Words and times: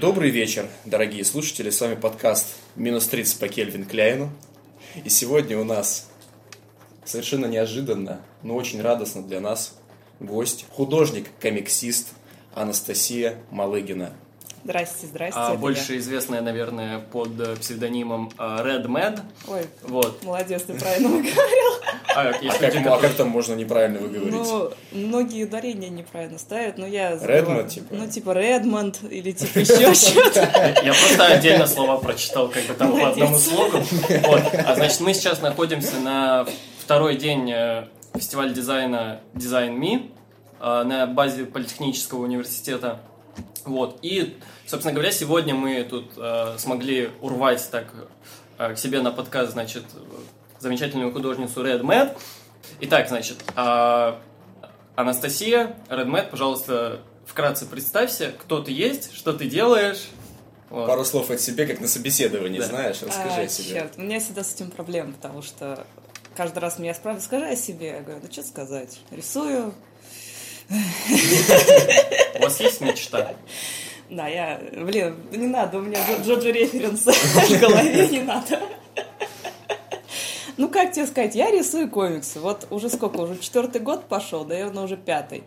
Добрый 0.00 0.30
вечер, 0.30 0.68
дорогие 0.84 1.24
слушатели. 1.24 1.70
С 1.70 1.80
вами 1.80 1.94
подкаст 1.94 2.56
«Минус 2.74 3.06
30 3.06 3.38
по 3.38 3.46
Кельвин 3.46 3.84
Кляйну». 3.84 4.28
И 5.04 5.08
сегодня 5.08 5.56
у 5.56 5.62
нас 5.62 6.10
совершенно 7.04 7.46
неожиданно, 7.46 8.20
но 8.42 8.56
очень 8.56 8.82
радостно 8.82 9.22
для 9.22 9.40
нас 9.40 9.78
гость, 10.18 10.66
художник-комиксист 10.70 12.08
Анастасия 12.54 13.36
Малыгина. 13.50 14.12
Здрасте, 14.64 15.06
здрасте. 15.06 15.38
А, 15.38 15.54
больше 15.54 15.92
я. 15.92 15.98
известная, 15.98 16.40
наверное, 16.40 16.98
под 16.98 17.58
псевдонимом 17.60 18.30
э, 18.38 18.42
Red 18.42 18.86
Mad. 18.86 19.20
Ой, 19.46 19.66
Вот. 19.82 20.24
молодец, 20.24 20.62
ты 20.62 20.72
правильно 20.74 21.08
выговорил. 21.08 21.82
А, 22.16 22.28
А 22.30 22.32
как, 22.58 22.74
ну, 22.74 22.92
а 22.94 22.98
как 22.98 23.12
там 23.14 23.28
можно 23.28 23.54
неправильно 23.54 23.98
выговорить? 23.98 24.32
Ну, 24.32 24.70
многие 24.92 25.44
ударения 25.44 25.90
неправильно 25.90 26.38
ставят, 26.38 26.78
но 26.78 26.86
я... 26.86 27.18
Редмонд, 27.20 27.68
типа? 27.68 27.94
Ну, 27.94 28.08
типа 28.08 28.30
Редмонд 28.32 29.00
или 29.10 29.32
типа 29.32 29.58
еще 29.58 29.94
что-то. 30.12 30.40
Я 30.82 30.92
просто 30.94 31.26
отдельно 31.26 31.66
слова 31.66 31.98
прочитал, 31.98 32.48
как 32.48 32.62
бы 32.64 32.74
там 32.74 32.92
по 32.98 33.08
одному 33.10 33.36
слогу. 33.38 33.78
Вот. 33.78 34.42
А 34.64 34.74
значит, 34.76 35.00
мы 35.00 35.12
сейчас 35.12 35.42
находимся 35.42 35.96
на 36.00 36.46
второй 36.78 37.16
день 37.16 37.50
э, 37.52 37.84
фестиваля 38.14 38.50
дизайна 38.54 39.20
Design 39.34 39.76
Me 39.78 40.10
э, 40.60 40.82
на 40.84 41.06
базе 41.06 41.44
Политехнического 41.44 42.22
университета. 42.22 43.00
Вот. 43.64 43.98
И, 44.02 44.36
собственно 44.66 44.92
говоря, 44.92 45.10
сегодня 45.12 45.54
мы 45.54 45.82
тут 45.84 46.12
э, 46.16 46.56
смогли 46.58 47.10
урвать 47.20 47.66
так 47.70 47.86
э, 48.58 48.74
к 48.74 48.78
себе 48.78 49.00
на 49.00 49.10
подкаст, 49.10 49.52
значит, 49.52 49.84
замечательную 50.60 51.12
художницу 51.12 51.64
Red 51.64 51.82
Mad. 51.82 52.16
Итак, 52.80 53.08
значит, 53.08 53.36
а, 53.56 54.20
Анастасия, 54.96 55.76
Red 55.88 56.06
Mad, 56.06 56.30
пожалуйста, 56.30 57.00
вкратце 57.26 57.66
представься, 57.66 58.32
кто 58.38 58.60
ты 58.62 58.72
есть, 58.72 59.14
что 59.14 59.32
ты 59.32 59.46
делаешь. 59.46 60.08
Вот. 60.70 60.86
Пару 60.86 61.04
слов 61.04 61.30
от 61.30 61.40
себя, 61.40 61.66
как 61.66 61.80
на 61.80 61.88
собеседовании, 61.88 62.58
Да. 62.58 62.66
знаешь? 62.66 63.02
Расскажи 63.02 63.40
А, 63.42 63.44
о 63.44 63.48
себе. 63.48 63.68
черт, 63.74 63.92
у 63.96 64.00
меня 64.00 64.18
всегда 64.20 64.42
с 64.42 64.54
этим 64.54 64.70
проблема, 64.70 65.12
потому 65.12 65.42
что 65.42 65.86
каждый 66.34 66.58
раз 66.60 66.78
меня 66.78 66.94
спрашивают, 66.94 67.24
скажи 67.24 67.46
о 67.46 67.56
себе. 67.56 67.88
Я 67.88 68.00
говорю, 68.00 68.20
ну 68.22 68.32
что 68.32 68.42
сказать? 68.42 69.00
Рисую. 69.10 69.74
У 72.38 72.42
вас 72.42 72.60
есть 72.60 72.80
мечта? 72.80 73.34
Да, 74.10 74.28
я... 74.28 74.60
Блин, 74.72 75.16
не 75.32 75.46
надо, 75.46 75.78
у 75.78 75.82
меня 75.82 75.98
Джо- 75.98 76.22
Джорджи 76.24 76.52
референс 76.52 77.04
в 77.06 77.60
голове, 77.60 78.08
не 78.08 78.20
надо. 78.20 78.60
Ну, 80.56 80.68
как 80.68 80.92
тебе 80.92 81.06
сказать, 81.06 81.34
я 81.34 81.50
рисую 81.50 81.90
комиксы. 81.90 82.38
Вот 82.38 82.66
уже 82.70 82.88
сколько, 82.88 83.16
уже 83.16 83.38
четвертый 83.38 83.80
год 83.80 84.06
пошел, 84.06 84.44
наверное, 84.44 84.84
уже 84.84 84.96
пятый. 84.96 85.42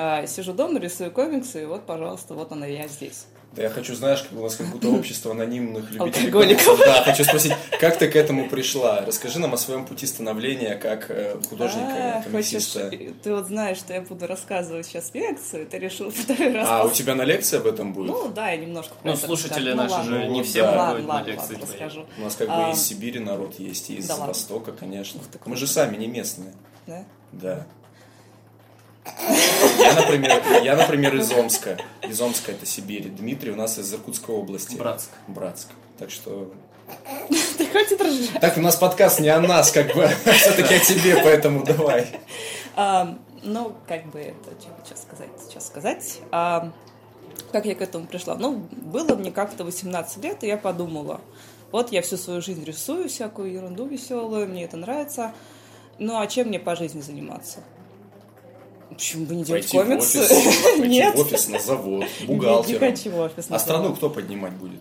А, 0.00 0.26
сижу 0.26 0.52
дома, 0.52 0.78
рисую 0.78 1.10
комиксы, 1.10 1.62
и 1.62 1.66
вот, 1.66 1.84
пожалуйста, 1.86 2.34
вот 2.34 2.52
она 2.52 2.66
я 2.66 2.86
здесь. 2.86 3.26
Да 3.52 3.62
я 3.62 3.70
хочу, 3.70 3.94
знаешь, 3.94 4.22
как 4.22 4.38
у 4.38 4.42
нас 4.42 4.54
как 4.56 4.66
будто 4.66 4.88
общество 4.90 5.32
анонимных 5.32 5.90
любителей 5.90 6.26
Алкоголиков. 6.26 6.66
комиксов. 6.66 6.78
Да, 6.86 7.02
хочу 7.02 7.24
спросить, 7.24 7.52
как 7.80 7.98
ты 7.98 8.06
к 8.08 8.14
этому 8.14 8.46
пришла? 8.48 9.00
Расскажи 9.06 9.38
нам 9.40 9.54
о 9.54 9.56
своем 9.56 9.86
пути 9.86 10.06
становления 10.06 10.76
как 10.76 11.10
э, 11.10 11.32
А, 11.34 11.48
художника, 11.48 12.22
хочешь, 12.30 12.30
комиксиста. 12.30 12.90
ты 13.22 13.34
вот 13.34 13.46
знаешь, 13.46 13.78
что 13.78 13.94
я 13.94 14.02
буду 14.02 14.26
рассказывать 14.26 14.86
сейчас 14.86 15.12
лекцию, 15.14 15.66
ты 15.66 15.78
решил 15.78 16.10
второй 16.14 16.52
раз. 16.52 16.68
А, 16.70 16.84
у 16.84 16.90
тебя 16.90 17.14
на 17.14 17.22
лекции 17.22 17.56
об 17.56 17.66
этом 17.66 17.94
будет? 17.94 18.10
Ну, 18.10 18.28
да, 18.28 18.50
я 18.50 18.58
немножко 18.58 18.92
Ну, 19.02 19.16
слушатели 19.16 19.72
наши 19.72 19.94
ладно. 19.94 20.12
же 20.18 20.28
не 20.28 20.38
Ну, 20.40 20.44
все 20.44 20.62
Ладно, 20.62 20.98
на 21.02 21.08
ладно, 21.08 21.26
лекции 21.30 21.58
расскажу. 21.60 22.04
У 22.18 22.20
нас 22.20 22.36
как 22.36 22.48
бы 22.48 22.54
А, 22.54 22.70
из 22.72 22.82
Сибири 22.82 23.18
народ 23.18 23.58
есть, 23.58 23.88
и 23.88 23.96
из. 23.96 24.08
Востока, 24.10 24.72
конечно. 24.72 25.20
Мы 25.46 25.56
же 25.56 25.66
сами 25.66 25.96
не 25.96 26.06
местные. 26.06 26.52
Да? 26.86 27.04
Да. 27.32 27.66
Я, 29.78 29.94
например, 29.94 30.42
я, 30.62 30.76
например, 30.76 31.16
из 31.16 31.30
Омска. 31.32 31.78
Из 32.02 32.20
Омска 32.20 32.52
это 32.52 32.66
Сибирь. 32.66 33.08
Дмитрий 33.08 33.52
у 33.52 33.56
нас 33.56 33.78
из 33.78 33.92
Иркутской 33.92 34.34
области. 34.34 34.76
Братск. 34.76 35.10
Братск. 35.26 35.68
Так 35.98 36.10
что... 36.10 36.52
Ты 37.58 37.66
хватит 37.66 38.00
ржать. 38.00 38.40
Так, 38.40 38.56
у 38.56 38.60
нас 38.60 38.76
подкаст 38.76 39.20
не 39.20 39.28
о 39.28 39.40
нас, 39.40 39.70
как 39.70 39.94
бы, 39.94 40.08
все-таки 40.32 40.74
о 40.74 40.78
тебе, 40.78 41.20
поэтому 41.22 41.64
давай. 41.64 42.06
А, 42.76 43.18
ну, 43.42 43.74
как 43.86 44.06
бы 44.06 44.20
это, 44.20 44.50
что 44.60 44.70
сейчас 44.84 45.02
сказать, 45.02 45.28
сейчас 45.46 45.66
сказать. 45.66 46.20
А, 46.30 46.72
как 47.52 47.66
я 47.66 47.74
к 47.74 47.82
этому 47.82 48.06
пришла? 48.06 48.36
Ну, 48.36 48.66
было 48.70 49.14
мне 49.16 49.30
как-то 49.30 49.64
18 49.64 50.22
лет, 50.24 50.44
и 50.44 50.46
я 50.46 50.56
подумала, 50.56 51.20
вот 51.72 51.92
я 51.92 52.02
всю 52.02 52.16
свою 52.16 52.40
жизнь 52.40 52.64
рисую 52.64 53.08
всякую 53.08 53.52
ерунду 53.52 53.86
веселую, 53.86 54.48
мне 54.48 54.64
это 54.64 54.76
нравится. 54.76 55.32
Ну, 55.98 56.18
а 56.18 56.26
чем 56.26 56.48
мне 56.48 56.58
по 56.58 56.76
жизни 56.76 57.00
заниматься? 57.00 57.60
Почему 58.98 59.26
бы 59.26 59.34
не 59.36 59.44
делать 59.44 59.62
Пойти 59.62 59.78
в 59.78 59.80
комиксы? 59.80 60.18
офис, 60.20 60.62
пойти 60.76 60.88
Нет. 60.88 61.14
в 61.16 61.20
офис, 61.20 61.48
на 61.48 61.58
завод, 61.60 62.04
Не 62.20 62.26
бухгалтером. 62.26 62.80
хочу 62.80 63.10
в 63.10 63.18
офис. 63.20 63.46
А 63.48 63.52
на 63.52 63.58
страну 63.60 63.82
завод. 63.84 63.98
кто 63.98 64.10
поднимать 64.10 64.52
будет? 64.54 64.80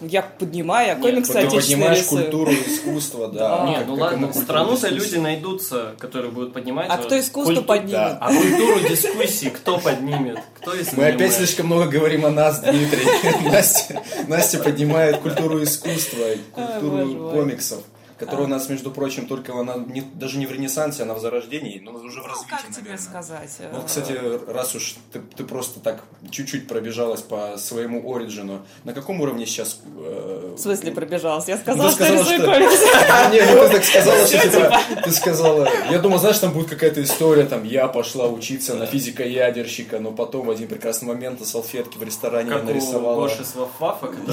Я 0.00 0.22
поднимаю, 0.22 0.90
Нет, 0.94 1.00
комиксы 1.02 1.32
Ты 1.32 1.38
отечественные 1.40 1.60
поднимаешь 1.88 1.98
рисую. 1.98 2.22
культуру, 2.22 2.52
искусство, 2.52 3.28
да. 3.32 3.66
Не, 3.66 3.74
как- 3.78 3.86
ну 3.88 3.94
ладно, 3.96 4.32
страну-то 4.32 4.88
люди 4.90 5.16
найдутся, 5.16 5.96
которые 5.98 6.30
будут 6.30 6.52
поднимать. 6.52 6.86
А 6.88 6.98
кто 6.98 7.18
искусство 7.18 7.62
поднимет? 7.62 8.16
А 8.20 8.28
культуру 8.32 8.78
дискуссии 8.88 9.48
кто 9.48 9.78
поднимет? 9.78 10.38
Кто 10.60 10.70
Мы 10.92 11.02
не 11.02 11.08
опять 11.10 11.32
слишком 11.32 11.66
много 11.66 11.86
говорим 11.86 12.26
о 12.26 12.30
нас, 12.30 12.60
Дмитрий. 12.60 13.04
Настя, 14.28 14.58
поднимает 14.58 15.18
культуру 15.18 15.60
искусства, 15.64 16.26
культуру 16.54 17.30
комиксов, 17.32 17.82
которая 18.18 18.42
А. 18.42 18.44
у 18.44 18.48
нас, 18.48 18.68
между 18.68 18.90
прочим, 18.90 19.26
только 19.26 19.52
она 19.58 19.74
не- 19.76 20.00
даже 20.00 20.38
не 20.38 20.46
в 20.46 20.52
Ренессансе, 20.52 21.02
она 21.04 21.14
в 21.14 21.20
зарождении, 21.20 21.78
но 21.78 21.92
уже 21.92 22.20
в 22.20 22.24
Ну, 22.24 22.28
развитии, 22.28 22.50
как 22.50 22.62
тебе 22.62 22.74
наверное. 22.90 22.98
сказать? 22.98 23.50
Ну, 23.72 23.78
э, 23.78 23.82
кстати, 23.86 24.20
раз 24.50 24.74
уж 24.74 24.96
ты, 25.12 25.20
ты 25.36 25.44
просто 25.44 25.80
так 25.80 26.02
чуть-чуть 26.30 26.66
пробежалась 26.68 27.20
по 27.22 27.56
своему 27.58 28.14
оригину, 28.14 28.60
на 28.84 28.92
каком 28.92 29.20
уровне 29.20 29.46
сейчас... 29.46 29.80
э, 29.96 30.54
В 30.56 30.60
смысле 30.60 30.92
пробежалась? 30.92 31.48
Я 31.48 31.56
ну, 31.56 31.62
сказала, 31.62 31.90
что 31.90 32.04
сказала, 32.04 32.22
рисую 32.22 32.44
комиксы. 32.44 32.84
Не, 33.32 33.54
ну 33.54 33.62
ты 33.62 33.72
так 33.74 33.84
сказала, 33.84 34.26
что 34.26 34.38
типа, 34.38 34.80
ты 35.04 35.10
сказала, 35.12 35.68
я 35.90 35.98
думал, 35.98 36.18
знаешь, 36.18 36.38
там 36.38 36.52
будет 36.52 36.68
какая-то 36.68 37.02
история, 37.02 37.44
там, 37.44 37.64
я 37.64 37.88
пошла 37.88 38.26
учиться 38.28 38.74
на 38.74 38.86
физико-ядерщика, 38.86 39.98
но 40.00 40.12
потом 40.12 40.46
в 40.46 40.50
один 40.50 40.68
прекрасный 40.68 41.06
момент 41.08 41.40
на 41.40 41.46
салфетке 41.46 41.98
в 41.98 42.02
ресторане 42.02 42.48
я 42.50 42.54
Как 42.56 42.64
у 42.64 42.66
нарисовала. 42.66 43.14
Гоши. 43.22 43.44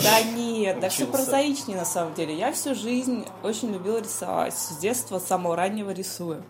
Да 0.03 0.21
нет, 0.35 0.79
да 0.79 0.89
все 0.89 1.05
прозаичнее 1.05 1.77
на 1.77 1.85
самом 1.85 2.13
деле. 2.13 2.33
Я 2.35 2.51
всю 2.53 2.75
жизнь 2.75 3.25
очень 3.43 3.74
любила 3.75 3.99
рисовать. 3.99 4.53
С 4.55 4.77
детства, 4.77 5.19
с 5.19 5.25
самого 5.27 5.55
раннего 5.55 5.91
рисую. 5.91 6.43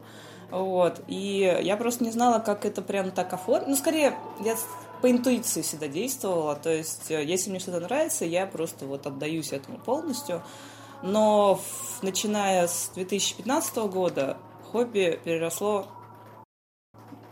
Вот. 0.51 1.01
И 1.07 1.59
я 1.63 1.75
просто 1.77 2.03
не 2.03 2.11
знала, 2.11 2.39
как 2.39 2.65
это 2.65 2.81
прям 2.81 3.11
так 3.11 3.33
оформить. 3.33 3.67
Ну, 3.67 3.75
скорее, 3.75 4.17
я 4.43 4.55
по 5.01 5.11
интуиции 5.11 5.61
всегда 5.61 5.87
действовала. 5.87 6.55
То 6.55 6.69
есть, 6.71 7.11
э, 7.11 7.23
если 7.23 7.49
мне 7.49 7.59
что-то 7.59 7.79
нравится, 7.79 8.25
я 8.25 8.45
просто 8.45 8.85
вот 8.85 9.05
отдаюсь 9.07 9.51
этому 9.51 9.77
полностью. 9.79 10.41
Но 11.03 11.55
в- 11.55 12.03
начиная 12.03 12.67
с 12.67 12.91
2015 12.95 13.87
года 13.87 14.37
хобби 14.71 15.19
переросло, 15.23 15.87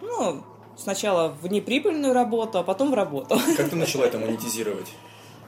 ну, 0.02 0.44
сначала 0.78 1.30
в 1.30 1.48
неприбыльную 1.48 2.14
работу, 2.14 2.60
а 2.60 2.64
потом 2.64 2.92
в 2.92 2.94
работу. 2.94 3.40
Как 3.58 3.70
ты 3.70 3.76
начала 3.76 4.04
это 4.06 4.18
монетизировать? 4.20 4.88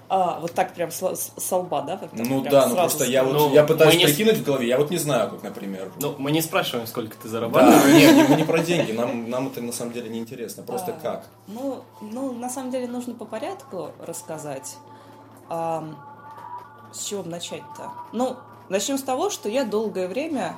А, 0.07 0.39
вот 0.39 0.53
так 0.53 0.73
прям 0.75 0.91
с, 0.91 1.01
с- 1.37 1.51
лба, 1.55 1.81
да? 1.81 1.97
вот 1.99 2.11
Ну 2.13 2.41
да, 2.41 2.67
ну 2.67 2.75
просто 2.75 3.05
я 3.05 3.23
вот 3.23 3.33
Ну, 3.33 3.53
я 3.53 3.63
пытаюсь 3.63 3.95
мы 3.95 3.99
не- 3.99 4.05
прикинуть 4.05 4.37
в 4.37 4.43
голове, 4.43 4.67
я 4.67 4.77
вот 4.77 4.91
не 4.91 4.97
знаю, 4.97 5.31
как, 5.31 5.41
например. 5.41 5.91
Ну, 5.99 6.13
мы 6.19 6.31
не 6.31 6.41
спрашиваем, 6.41 6.85
сколько 6.85 7.15
ты 7.17 7.23
Да, 7.23 7.29
зарабатываешь. 7.29 7.85
нет, 8.15 8.29
мы 8.29 8.35
не 8.35 8.43
про 8.43 8.59
деньги, 8.59 8.91
нам, 8.91 9.29
нам 9.29 9.47
это 9.47 9.61
на 9.61 9.71
самом 9.71 9.93
деле 9.93 10.09
не 10.09 10.19
интересно, 10.19 10.61
просто 10.63 10.95
А, 10.97 11.01
как. 11.01 11.25
Ну, 11.47 11.83
ну, 12.01 12.31
на 12.33 12.49
самом 12.49 12.69
деле 12.69 12.87
нужно 12.87 13.15
по 13.15 13.25
порядку 13.25 13.91
рассказать. 14.05 14.75
Ам, 15.49 15.97
с 16.93 17.03
чего 17.03 17.23
бы 17.23 17.29
начать-то? 17.29 17.91
Ну, 18.13 18.35
начнем 18.69 18.97
с 18.99 19.03
того, 19.03 19.29
что 19.29 19.49
я 19.49 19.63
долгое 19.63 20.07
время... 20.07 20.57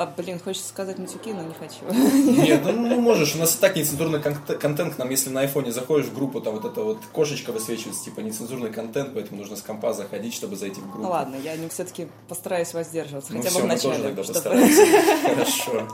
А, 0.00 0.06
блин, 0.16 0.38
хочется 0.38 0.68
сказать 0.68 0.98
матюки, 0.98 1.32
но 1.32 1.42
не 1.42 1.54
хочу. 1.54 1.92
Нет, 1.92 2.60
ну, 2.64 2.72
ну, 2.88 3.00
можешь, 3.00 3.34
у 3.34 3.38
нас 3.38 3.56
и 3.56 3.58
так 3.58 3.74
нецензурный 3.76 4.20
кон- 4.22 4.36
контент, 4.58 4.94
к 4.94 4.98
нам 4.98 5.10
если 5.10 5.30
на 5.30 5.40
айфоне 5.40 5.72
заходишь 5.72 6.06
в 6.06 6.14
группу, 6.14 6.40
там 6.40 6.54
вот 6.54 6.64
эта 6.64 6.82
вот 6.82 6.98
кошечка 7.12 7.50
высвечивается, 7.52 8.04
типа 8.04 8.20
нецензурный 8.20 8.70
контент, 8.70 9.12
поэтому 9.14 9.40
нужно 9.40 9.56
с 9.56 9.62
компа 9.62 9.92
заходить, 9.92 10.34
чтобы 10.34 10.56
зайти 10.56 10.80
в 10.80 10.84
группу. 10.84 11.02
Ну 11.02 11.10
ладно, 11.10 11.36
я 11.36 11.54
все-таки 11.68 12.08
постараюсь 12.28 12.72
воздерживаться, 12.74 13.32
Ну 13.32 13.38
хотя 13.38 13.50
все, 13.50 13.58
бы 13.60 13.64
в 13.64 13.68
мы 13.68 13.78
тоже 13.78 13.98
чтобы- 13.98 14.14
постараемся. 14.16 14.86
Хорошо. 15.34 15.88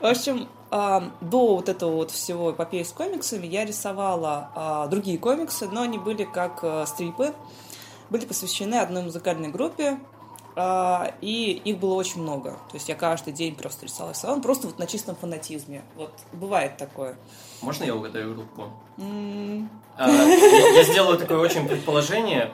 В 0.00 0.04
общем, 0.04 0.48
ам, 0.70 1.12
до 1.20 1.56
вот 1.56 1.68
этого 1.68 1.92
вот 1.92 2.10
всего 2.10 2.52
эпопеи 2.52 2.82
с 2.82 2.92
комиксами 2.92 3.46
я 3.46 3.64
рисовала 3.64 4.50
а, 4.54 4.86
другие 4.88 5.18
комиксы, 5.18 5.68
но 5.68 5.82
они 5.82 5.98
были 5.98 6.24
как 6.24 6.60
а, 6.62 6.86
стрипы, 6.86 7.32
были 8.10 8.24
посвящены 8.26 8.76
одной 8.76 9.02
музыкальной 9.02 9.48
группе, 9.48 9.98
а, 9.98 10.17
и 11.20 11.52
их 11.64 11.78
было 11.78 11.94
очень 11.94 12.22
много. 12.22 12.50
То 12.70 12.74
есть 12.74 12.88
я 12.88 12.94
каждый 12.94 13.32
день 13.32 13.54
просто 13.54 13.86
рисовала 13.86 14.12
рисовала, 14.12 14.40
просто 14.40 14.66
вот 14.66 14.78
на 14.78 14.86
чистом 14.86 15.14
фанатизме. 15.14 15.82
Вот 15.96 16.12
бывает 16.32 16.76
такое. 16.76 17.16
Можно 17.62 17.84
я 17.84 17.94
угадаю 17.94 18.34
группу? 18.34 18.64
А, 19.96 20.10
я 20.10 20.68
я 20.70 20.82
сделаю 20.84 21.18
такое 21.18 21.38
очень 21.38 21.68
предположение. 21.68 22.52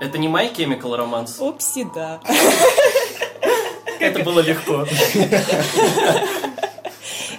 Это 0.00 0.18
не 0.18 0.28
My 0.28 0.54
Chemical 0.54 0.98
Romance. 0.98 1.40
Опси, 1.40 1.86
да. 1.94 2.20
Это 3.98 4.22
было 4.22 4.40
легко. 4.40 4.86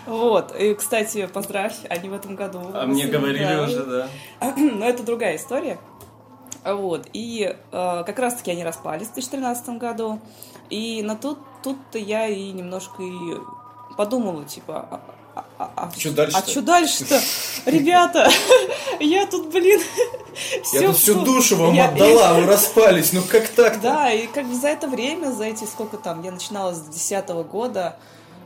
Вот. 0.07 0.55
И, 0.55 0.73
кстати, 0.73 1.27
поздравь, 1.27 1.75
они 1.89 2.07
в 2.09 2.13
этом 2.13 2.35
году. 2.35 2.61
А 2.73 2.85
мне 2.85 3.05
говорили 3.07 3.55
уже, 3.55 3.83
да. 3.83 4.09
Но 4.57 4.87
это 4.87 5.03
другая 5.03 5.35
история. 5.35 5.77
Вот, 6.75 7.07
и 7.13 7.55
э, 7.71 8.03
как 8.05 8.19
раз-таки 8.19 8.51
они 8.51 8.63
распались 8.63 9.07
в 9.07 9.13
2013 9.13 9.69
году, 9.77 10.19
и 10.69 11.01
на 11.01 11.15
тут, 11.15 11.39
тут-то 11.63 11.97
я 11.97 12.27
и 12.27 12.51
немножко 12.51 13.01
и 13.03 13.37
подумала, 13.95 14.43
типа, 14.45 15.01
а, 15.35 15.45
а, 15.57 15.71
а, 15.75 15.91
Что 15.97 16.11
дальше-то? 16.11 16.43
а 16.45 16.49
что 16.49 16.61
дальше-то? 16.61 17.21
Ребята, 17.65 18.29
я 18.99 19.25
тут, 19.27 19.47
блин, 19.51 19.81
Я 20.73 20.87
тут 20.87 20.97
всю 20.97 21.21
душу 21.23 21.55
вам 21.55 21.73
я- 21.73 21.89
отдала, 21.89 22.29
а 22.31 22.33
вы 22.39 22.45
распались. 22.45 23.13
Ну 23.13 23.21
как 23.23 23.47
так-то? 23.49 23.79
Да, 23.81 24.11
и 24.11 24.27
как 24.27 24.45
бы 24.45 24.55
за 24.55 24.67
это 24.69 24.87
время, 24.87 25.31
за 25.31 25.45
эти 25.45 25.63
сколько 25.63 25.97
там, 25.97 26.23
я 26.23 26.31
начинала 26.31 26.73
с 26.73 26.79
2010 26.81 27.29
года, 27.49 27.97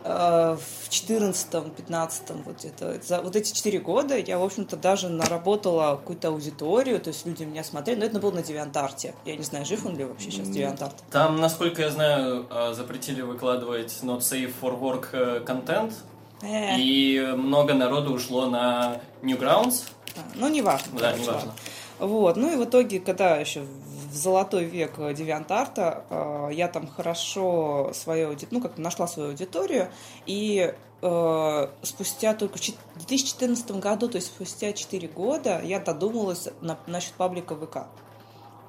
в 0.04 0.90
14-15, 0.90 2.44
вот 2.44 2.66
это, 2.66 3.00
за 3.02 3.22
вот 3.22 3.36
эти 3.36 3.54
4 3.54 3.80
года 3.80 4.18
я, 4.18 4.40
в 4.40 4.44
общем-то, 4.44 4.78
даже 4.78 5.10
наработала 5.10 5.98
какую-то 5.98 6.30
аудиторию, 6.30 7.00
то 7.00 7.10
есть 7.10 7.26
люди 7.26 7.44
меня 7.44 7.64
смотрели, 7.64 8.00
но 8.00 8.06
это 8.06 8.20
было 8.20 8.32
на 8.32 8.44
Девиантарте. 8.44 9.14
Я 9.26 9.36
не 9.36 9.44
знаю, 9.44 9.66
жив 9.66 9.86
он 9.86 9.96
ли 9.98 10.04
вообще 10.06 10.32
сейчас 10.32 10.48
Девиантарт. 10.50 10.96
Там, 11.12 11.40
насколько 11.40 11.82
я 11.82 11.92
знаю, 11.92 12.48
э, 12.50 12.74
запретили 12.74 13.22
выкладывать 13.22 14.00
not 14.02 14.20
safe 14.20 14.54
for 14.62 14.80
work 14.80 15.10
э, 15.14 15.40
контент, 15.42 15.94
Э, 16.42 16.78
и 16.78 17.20
много 17.38 17.74
народу 17.74 18.14
ушло 18.14 18.48
на 18.48 19.00
Newgrounds. 19.22 19.84
а, 20.16 20.20
ну, 20.36 20.48
неважно. 20.48 21.00
Да, 21.00 21.14
неважно. 21.14 21.54
Вот, 22.00 22.36
ну 22.36 22.52
и 22.52 22.56
в 22.56 22.64
итоге, 22.68 23.00
когда 23.00 23.38
еще 23.38 23.64
в 24.12 24.16
золотой 24.16 24.66
век 24.66 24.94
э, 24.98 25.14
Девиантарта, 25.14 26.04
э, 26.10 26.50
я 26.54 26.68
там 26.68 26.88
хорошо 26.88 27.92
свою, 27.94 28.32
ауди- 28.32 28.48
ну, 28.52 28.62
как 28.62 28.78
нашла 28.78 29.08
свою 29.08 29.30
аудиторию, 29.30 29.90
и 30.26 30.74
э, 31.02 31.68
спустя 31.84 32.34
только 32.34 32.58
в 32.58 32.62
чет- 32.62 32.76
2014 32.96 33.72
году, 33.80 34.08
то 34.10 34.18
есть 34.18 34.28
спустя 34.28 34.74
4 34.74 35.08
года, 35.08 35.62
я 35.64 35.80
додумалась 35.80 36.48
на- 36.62 36.78
насчет 36.88 37.14
паблика 37.14 37.56
ВК. 37.56 37.88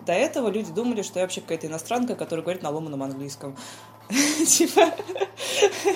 До 0.07 0.13
этого 0.13 0.49
люди 0.49 0.73
думали, 0.73 1.03
что 1.03 1.19
я 1.19 1.25
вообще 1.27 1.41
какая-то 1.41 1.67
иностранка, 1.67 2.15
которая 2.17 2.43
говорит 2.43 2.63
на 2.63 2.71
ломаном 2.71 3.03
английском. 3.03 3.57
Типа, 4.47 4.93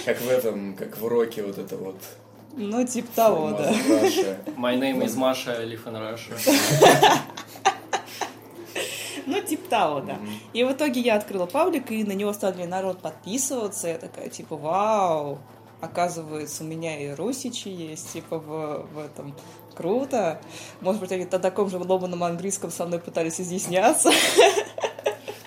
Как 0.04 0.20
в 0.20 0.28
этом, 0.28 0.74
как 0.76 0.96
в 0.98 1.04
уроке 1.04 1.42
вот 1.42 1.58
это 1.58 1.76
вот. 1.76 1.96
ну, 2.56 2.86
типа 2.86 3.08
того, 3.14 3.50
да. 3.50 3.70
My 4.56 4.78
name 4.78 5.02
is 5.04 5.16
Masha, 5.16 5.58
I 5.60 5.64
live 5.66 5.84
in 5.86 5.94
Russia. 5.94 6.34
Типа 9.46 9.68
того, 9.68 10.00
да. 10.00 10.14
Мгм. 10.14 10.28
И 10.52 10.64
в 10.64 10.72
итоге 10.72 11.00
я 11.00 11.16
открыла 11.16 11.46
паблик, 11.46 11.90
и 11.90 12.04
на 12.04 12.12
него 12.12 12.32
стали 12.32 12.64
народ 12.64 12.98
подписываться. 12.98 13.88
Я 13.88 13.98
такая, 13.98 14.28
типа, 14.28 14.56
вау, 14.56 15.38
оказывается, 15.80 16.64
у 16.64 16.66
меня 16.66 16.98
и 16.98 17.14
русичи 17.14 17.68
есть, 17.68 18.12
типа, 18.12 18.38
в, 18.38 18.86
в 18.92 18.98
этом. 18.98 19.34
Круто. 19.74 20.40
Может 20.80 21.00
быть, 21.02 21.12
они 21.12 21.24
на 21.24 21.38
таком 21.38 21.68
же 21.68 21.78
ломаном 21.78 22.24
английском 22.24 22.70
со 22.70 22.86
мной 22.86 22.98
пытались 22.98 23.40
изъясняться. 23.40 24.10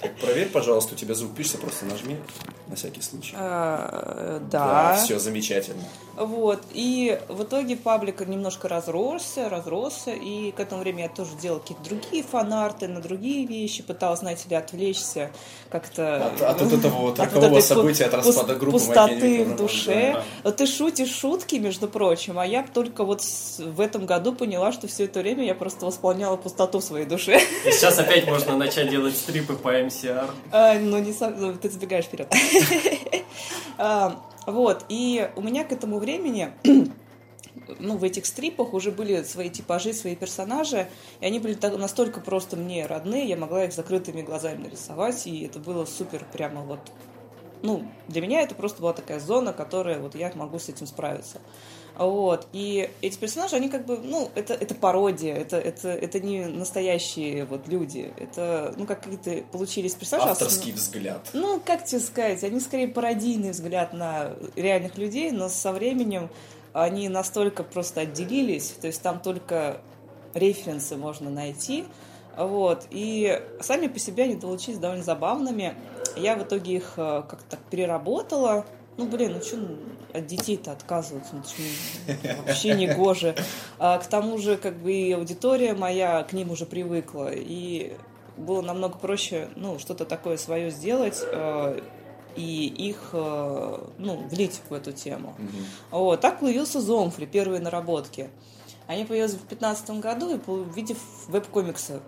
Так, 0.02 0.16
проверь, 0.18 0.50
пожалуйста, 0.50 0.94
у 0.94 0.98
тебя 0.98 1.16
звук 1.16 1.36
пишется, 1.36 1.58
просто 1.58 1.86
нажми 1.86 2.18
на 2.70 2.76
всякий 2.76 3.02
случай. 3.02 3.34
А, 3.38 4.40
Да. 4.52 4.96
все 5.04 5.20
замечательно. 5.20 5.84
Вот. 6.16 6.62
И 6.74 7.18
в 7.30 7.44
итоге 7.44 7.78
паблик 7.78 8.20
немножко 8.28 8.68
разросся, 8.68 9.48
разросся, 9.48 10.12
и 10.12 10.52
к 10.52 10.60
этому 10.60 10.82
времени 10.82 11.04
я 11.04 11.10
тоже 11.10 11.32
делала 11.42 11.60
какие-то 11.60 11.84
другие 11.86 12.24
фанарты 12.24 12.90
на 12.90 13.00
другие 13.00 13.48
вещи, 13.48 13.82
пыталась, 13.84 14.20
знаете 14.20 14.50
ли, 14.50 14.56
отвлечься 14.58 15.32
как-то... 15.70 16.26
От, 16.28 16.42
от 16.42 16.62
этого 16.74 16.94
вот 16.98 17.20
от 17.20 17.34
рокового 17.34 17.62
события, 17.62 18.06
от 18.06 18.14
пу- 18.14 18.18
распада 18.18 18.56
группы 18.56 18.78
пустоты 18.80 19.46
в 19.46 19.56
душе. 19.56 20.12
да. 20.16 20.24
Вот 20.44 20.58
ты 20.58 20.68
шутишь 20.68 21.12
шутки, 21.16 21.56
между 21.56 21.88
прочим, 21.88 22.38
а 22.38 22.46
я 22.46 22.64
только 22.64 23.06
вот 23.06 23.22
в 23.58 23.80
этом 23.80 24.06
году 24.06 24.34
поняла, 24.34 24.74
что 24.74 24.88
все 24.88 25.06
это 25.06 25.22
время 25.22 25.46
я 25.46 25.56
просто 25.56 25.86
восполняла 25.86 26.36
пустоту 26.36 26.80
в 26.80 26.84
своей 26.84 27.06
душе. 27.06 27.40
И 27.66 27.72
сейчас 27.72 27.98
опять 27.98 28.28
можно 28.28 28.58
начать 28.58 28.90
делать 28.90 29.16
стрипы 29.16 29.54
по 29.56 29.70
MCR. 29.70 30.30
А, 30.52 30.74
ну, 30.80 30.98
не 31.00 31.14
сам- 31.14 31.36
ну, 31.40 31.54
ты 31.54 31.70
забегаешь 31.70 32.06
вперед. 32.06 32.28
А, 33.82 34.22
Вот, 34.46 34.86
и 34.90 35.32
у 35.38 35.42
меня 35.42 35.64
к 35.64 35.72
этому 35.72 36.00
времени, 36.00 36.52
ну, 37.80 37.98
в 37.98 38.04
этих 38.04 38.26
стрипах 38.26 38.74
уже 38.74 38.92
были 38.92 39.24
свои 39.24 39.50
типажи, 39.50 39.94
свои 39.94 40.16
персонажи, 40.16 40.90
и 41.22 41.26
они 41.26 41.40
были 41.40 41.58
настолько 41.78 42.20
просто 42.20 42.58
мне 42.58 42.86
родные, 42.86 43.26
я 43.26 43.38
могла 43.38 43.64
их 43.64 43.72
закрытыми 43.72 44.22
глазами 44.22 44.64
нарисовать, 44.64 45.26
и 45.28 45.46
это 45.46 45.60
было 45.60 45.86
супер 45.86 46.26
прямо 46.34 46.62
вот 46.62 46.80
ну, 47.62 47.86
для 48.08 48.22
меня 48.22 48.42
это 48.42 48.56
просто 48.56 48.82
была 48.82 48.94
такая 48.94 49.20
зона, 49.20 49.54
которая 49.54 50.00
вот 50.00 50.16
я 50.16 50.32
могу 50.36 50.60
с 50.60 50.70
этим 50.70 50.88
справиться. 50.88 51.40
Вот. 52.00 52.48
И 52.54 52.90
эти 53.02 53.18
персонажи, 53.18 53.58
они 53.58 53.70
как 53.70 53.86
бы, 53.86 53.98
ну, 53.98 54.32
это, 54.34 54.54
это 54.54 54.74
пародия, 54.74 55.36
это, 55.36 55.58
это, 55.58 55.90
это 55.90 56.20
не 56.22 56.46
настоящие 56.46 57.44
вот 57.44 57.68
люди. 57.68 58.12
Это, 58.18 58.74
ну, 58.78 58.86
как 58.86 59.04
какие-то 59.04 59.46
получились 59.52 59.96
персонажи. 59.96 60.32
Авторский 60.32 60.72
взгляд. 60.72 61.30
Ну, 61.34 61.62
как 61.64 61.84
тебе 61.84 62.00
сказать, 62.00 62.44
они 62.44 62.62
скорее 62.62 62.88
пародийный 62.88 63.52
взгляд 63.52 63.94
на 63.94 64.32
реальных 64.56 64.98
людей, 64.98 65.32
но 65.32 65.50
со 65.50 65.74
временем 65.74 66.30
они 66.72 67.10
настолько 67.10 67.64
просто 67.64 68.02
отделились, 68.02 68.76
то 68.80 68.88
есть 68.88 69.02
там 69.02 69.20
только 69.20 69.82
референсы 70.34 70.96
можно 70.96 71.30
найти, 71.30 71.86
вот, 72.38 72.86
и 72.92 73.42
сами 73.60 73.88
по 73.88 74.00
себе 74.00 74.24
они 74.24 74.36
получились 74.36 74.78
довольно 74.78 75.04
забавными. 75.04 75.76
Я 76.16 76.36
в 76.36 76.44
итоге 76.44 76.76
их 76.76 76.94
э, 76.96 77.24
как-то 77.28 77.58
переработала. 77.70 78.66
Ну, 79.00 79.06
блин, 79.08 79.34
ну 79.36 79.42
что 79.42 79.58
от 80.14 80.26
детей-то 80.28 80.72
отказываться? 80.72 81.36
Ну, 81.36 81.42
это 82.08 82.28
не- 82.28 82.36
вообще 82.42 82.74
не 82.74 82.88
гоже. 82.94 83.36
А 83.78 83.98
к 83.98 84.08
тому 84.08 84.38
же, 84.38 84.58
как 84.58 84.76
бы 84.78 84.92
и 84.92 85.12
аудитория 85.14 85.74
моя 85.74 86.24
к 86.24 86.34
ним 86.34 86.52
уже 86.52 86.66
привыкла. 86.66 87.30
И 87.34 87.94
было 88.38 88.62
намного 88.62 88.98
проще, 88.98 89.50
ну, 89.56 89.80
что-то 89.80 90.06
такое 90.06 90.38
свое 90.38 90.72
сделать 90.72 91.20
э, 91.24 91.82
и 92.36 92.66
их, 92.68 93.10
э, 93.14 93.88
ну, 93.98 94.28
влить 94.30 94.62
в 94.70 94.74
эту 94.74 94.92
тему. 94.92 95.36
Мгм. 95.38 95.50
Вот, 95.92 96.22
так 96.22 96.40
появился 96.40 96.80
Зомфри, 96.82 97.26
первые 97.26 97.62
наработки. 97.62 98.30
Они 98.88 99.06
появились 99.06 99.32
в 99.32 99.48
2015 99.48 100.00
году, 100.00 100.36
и 100.36 100.40
увидев 100.50 100.98
веб-комикса 101.28 102.02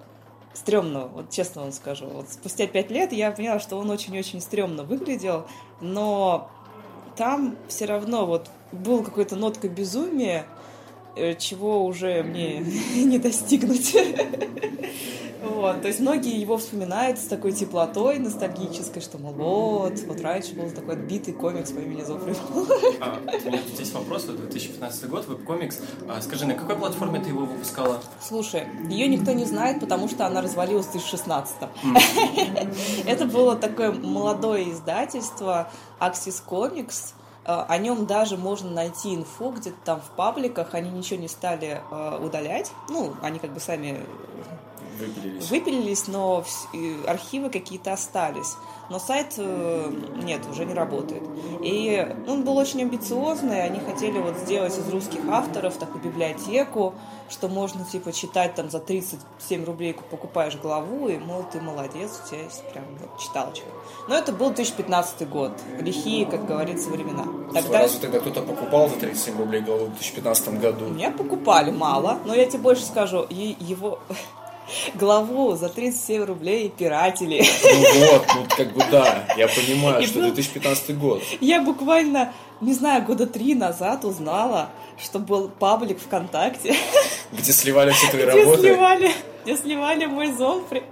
стрёмного, 0.54 1.08
вот 1.08 1.30
честно 1.30 1.62
вам 1.62 1.72
скажу. 1.72 2.08
Вот 2.08 2.30
спустя 2.30 2.66
пять 2.68 2.90
лет 2.92 3.14
я 3.14 3.32
поняла, 3.32 3.60
что 3.60 3.78
он 3.78 3.90
очень-очень 3.90 4.42
стрёмно 4.42 4.84
выглядел, 4.84 5.46
но 5.80 6.50
там 7.16 7.56
все 7.68 7.86
равно 7.86 8.26
вот 8.26 8.50
был 8.72 9.04
какой-то 9.04 9.36
нотка 9.36 9.68
безумия, 9.68 10.46
чего 11.40 11.86
уже 11.86 12.24
мне 12.24 12.60
не 12.96 13.20
достигнуть. 13.20 13.96
Вот, 15.42 15.82
то 15.82 15.88
есть 15.88 16.00
многие 16.00 16.40
его 16.40 16.58
вспоминают 16.58 17.18
с 17.18 17.24
такой 17.24 17.52
теплотой 17.52 18.20
ностальгической, 18.20 19.02
что, 19.02 19.18
мол, 19.18 19.34
вот, 19.34 20.00
вот 20.08 20.22
раньше 20.22 20.54
был 20.54 20.70
такой 20.70 20.94
отбитый 20.94 21.34
комикс 21.34 21.72
по 21.72 21.80
имени 21.80 22.04
Зофри. 22.04 22.36
А, 23.00 23.20
тут 23.68 23.80
есть 23.80 23.94
вопрос, 23.94 24.28
вот 24.28 24.38
2015 24.38 25.10
год, 25.10 25.28
веб-комикс. 25.28 25.80
А, 26.08 26.22
скажи, 26.22 26.46
на 26.46 26.54
какой 26.54 26.76
платформе 26.76 27.20
ты 27.20 27.30
его 27.30 27.46
выпускала? 27.46 28.00
Слушай, 28.22 28.68
ее 28.88 29.08
никто 29.08 29.32
не 29.32 29.46
знает, 29.46 29.80
потому 29.80 30.08
что 30.08 30.28
она 30.28 30.42
развалилась 30.42 30.86
в 30.86 30.92
2016 30.92 31.56
Это 33.08 33.26
было 33.26 33.56
такое 33.56 33.92
молодое 33.92 34.72
издательство 34.72 35.72
Axis 36.00 36.42
Comics. 36.48 37.14
Э, 37.46 37.66
О 37.68 37.78
нем 37.78 38.06
даже 38.06 38.38
можно 38.38 38.70
найти 38.70 39.16
инфу 39.16 39.52
где-то 39.52 39.78
там 39.84 40.02
в 40.02 40.10
пабликах. 40.16 40.74
Они 40.74 40.90
ничего 40.90 41.20
не 41.20 41.28
стали 41.28 41.82
э, 41.90 42.20
удалять. 42.24 42.72
Ну, 42.90 43.14
они 43.22 43.40
как 43.40 43.54
бы 43.54 43.60
сами 43.60 44.06
Выпилились. 45.02 45.50
выпилились, 45.50 46.08
но 46.08 46.44
архивы 47.08 47.50
какие-то 47.50 47.94
остались. 47.94 48.56
Но 48.90 49.00
сайт 49.00 49.36
э, 49.38 49.92
нет, 50.24 50.42
уже 50.52 50.66
не 50.66 50.74
работает. 50.74 51.24
И 51.62 52.16
он 52.28 52.44
был 52.44 52.58
очень 52.58 52.82
амбициозный, 52.82 53.64
они 53.64 53.80
хотели 53.80 54.20
вот 54.20 54.38
сделать 54.38 54.78
из 54.78 54.90
русских 54.90 55.22
авторов 55.30 55.78
такую 55.78 56.04
библиотеку, 56.04 56.94
что 57.30 57.48
можно 57.48 57.86
типа 57.86 58.12
читать 58.12 58.56
там 58.56 58.70
за 58.70 58.80
37 58.80 59.64
рублей 59.64 59.94
покупаешь 59.94 60.58
главу, 60.58 61.08
и 61.08 61.18
мол, 61.18 61.46
ты 61.50 61.62
молодец, 61.62 62.22
у 62.26 62.30
тебя 62.30 62.44
есть 62.44 62.64
прям 62.74 62.84
вот 63.00 63.18
читалочка. 63.18 63.66
Но 64.10 64.16
это 64.16 64.34
был 64.34 64.50
2015 64.50 65.30
год, 65.30 65.54
лихие, 65.80 66.26
как 66.26 66.46
говорится, 66.46 66.90
времена. 66.90 67.26
Тогда 67.54 67.80
Разве 67.80 68.00
тогда 68.02 68.20
кто-то 68.20 68.42
покупал 68.42 68.90
за 68.90 68.96
37 68.96 69.38
рублей 69.38 69.62
голову 69.62 69.86
в 69.86 69.92
2015 69.92 70.60
году? 70.60 70.86
меня 70.90 71.12
покупали 71.12 71.72
мало, 71.72 72.20
но 72.26 72.34
я 72.34 72.46
тебе 72.46 72.60
больше 72.60 72.84
скажу, 72.84 73.26
его 73.30 74.00
главу 74.96 75.56
за 75.56 75.70
37 75.70 76.24
рублей 76.24 76.70
пиратели. 76.76 77.44
Ну 77.64 78.06
вот, 78.12 78.26
ну 78.36 78.46
как 78.56 78.74
бы 78.74 78.84
да, 78.92 79.26
я 79.38 79.48
понимаю, 79.48 80.02
И 80.04 80.06
что 80.08 80.16
был- 80.20 80.26
2015 80.32 80.98
год. 80.98 81.22
Я 81.40 81.62
буквально, 81.62 82.34
не 82.62 82.74
знаю, 82.74 83.04
года 83.04 83.26
три 83.28 83.56
назад 83.56 84.06
узнала, 84.06 84.70
что 85.02 85.20
был 85.20 85.50
паблик 85.50 86.00
ВКонтакте, 86.00 86.76
Где 87.32 87.52
сливали 87.54 87.92
все 87.92 88.08
твои 88.08 88.24
где 88.24 88.32
работы. 88.44 88.62
сливали, 88.62 89.12
где 89.44 89.58
сливали 89.58 90.06
мой 90.06 90.32
зомфри. 90.32 90.84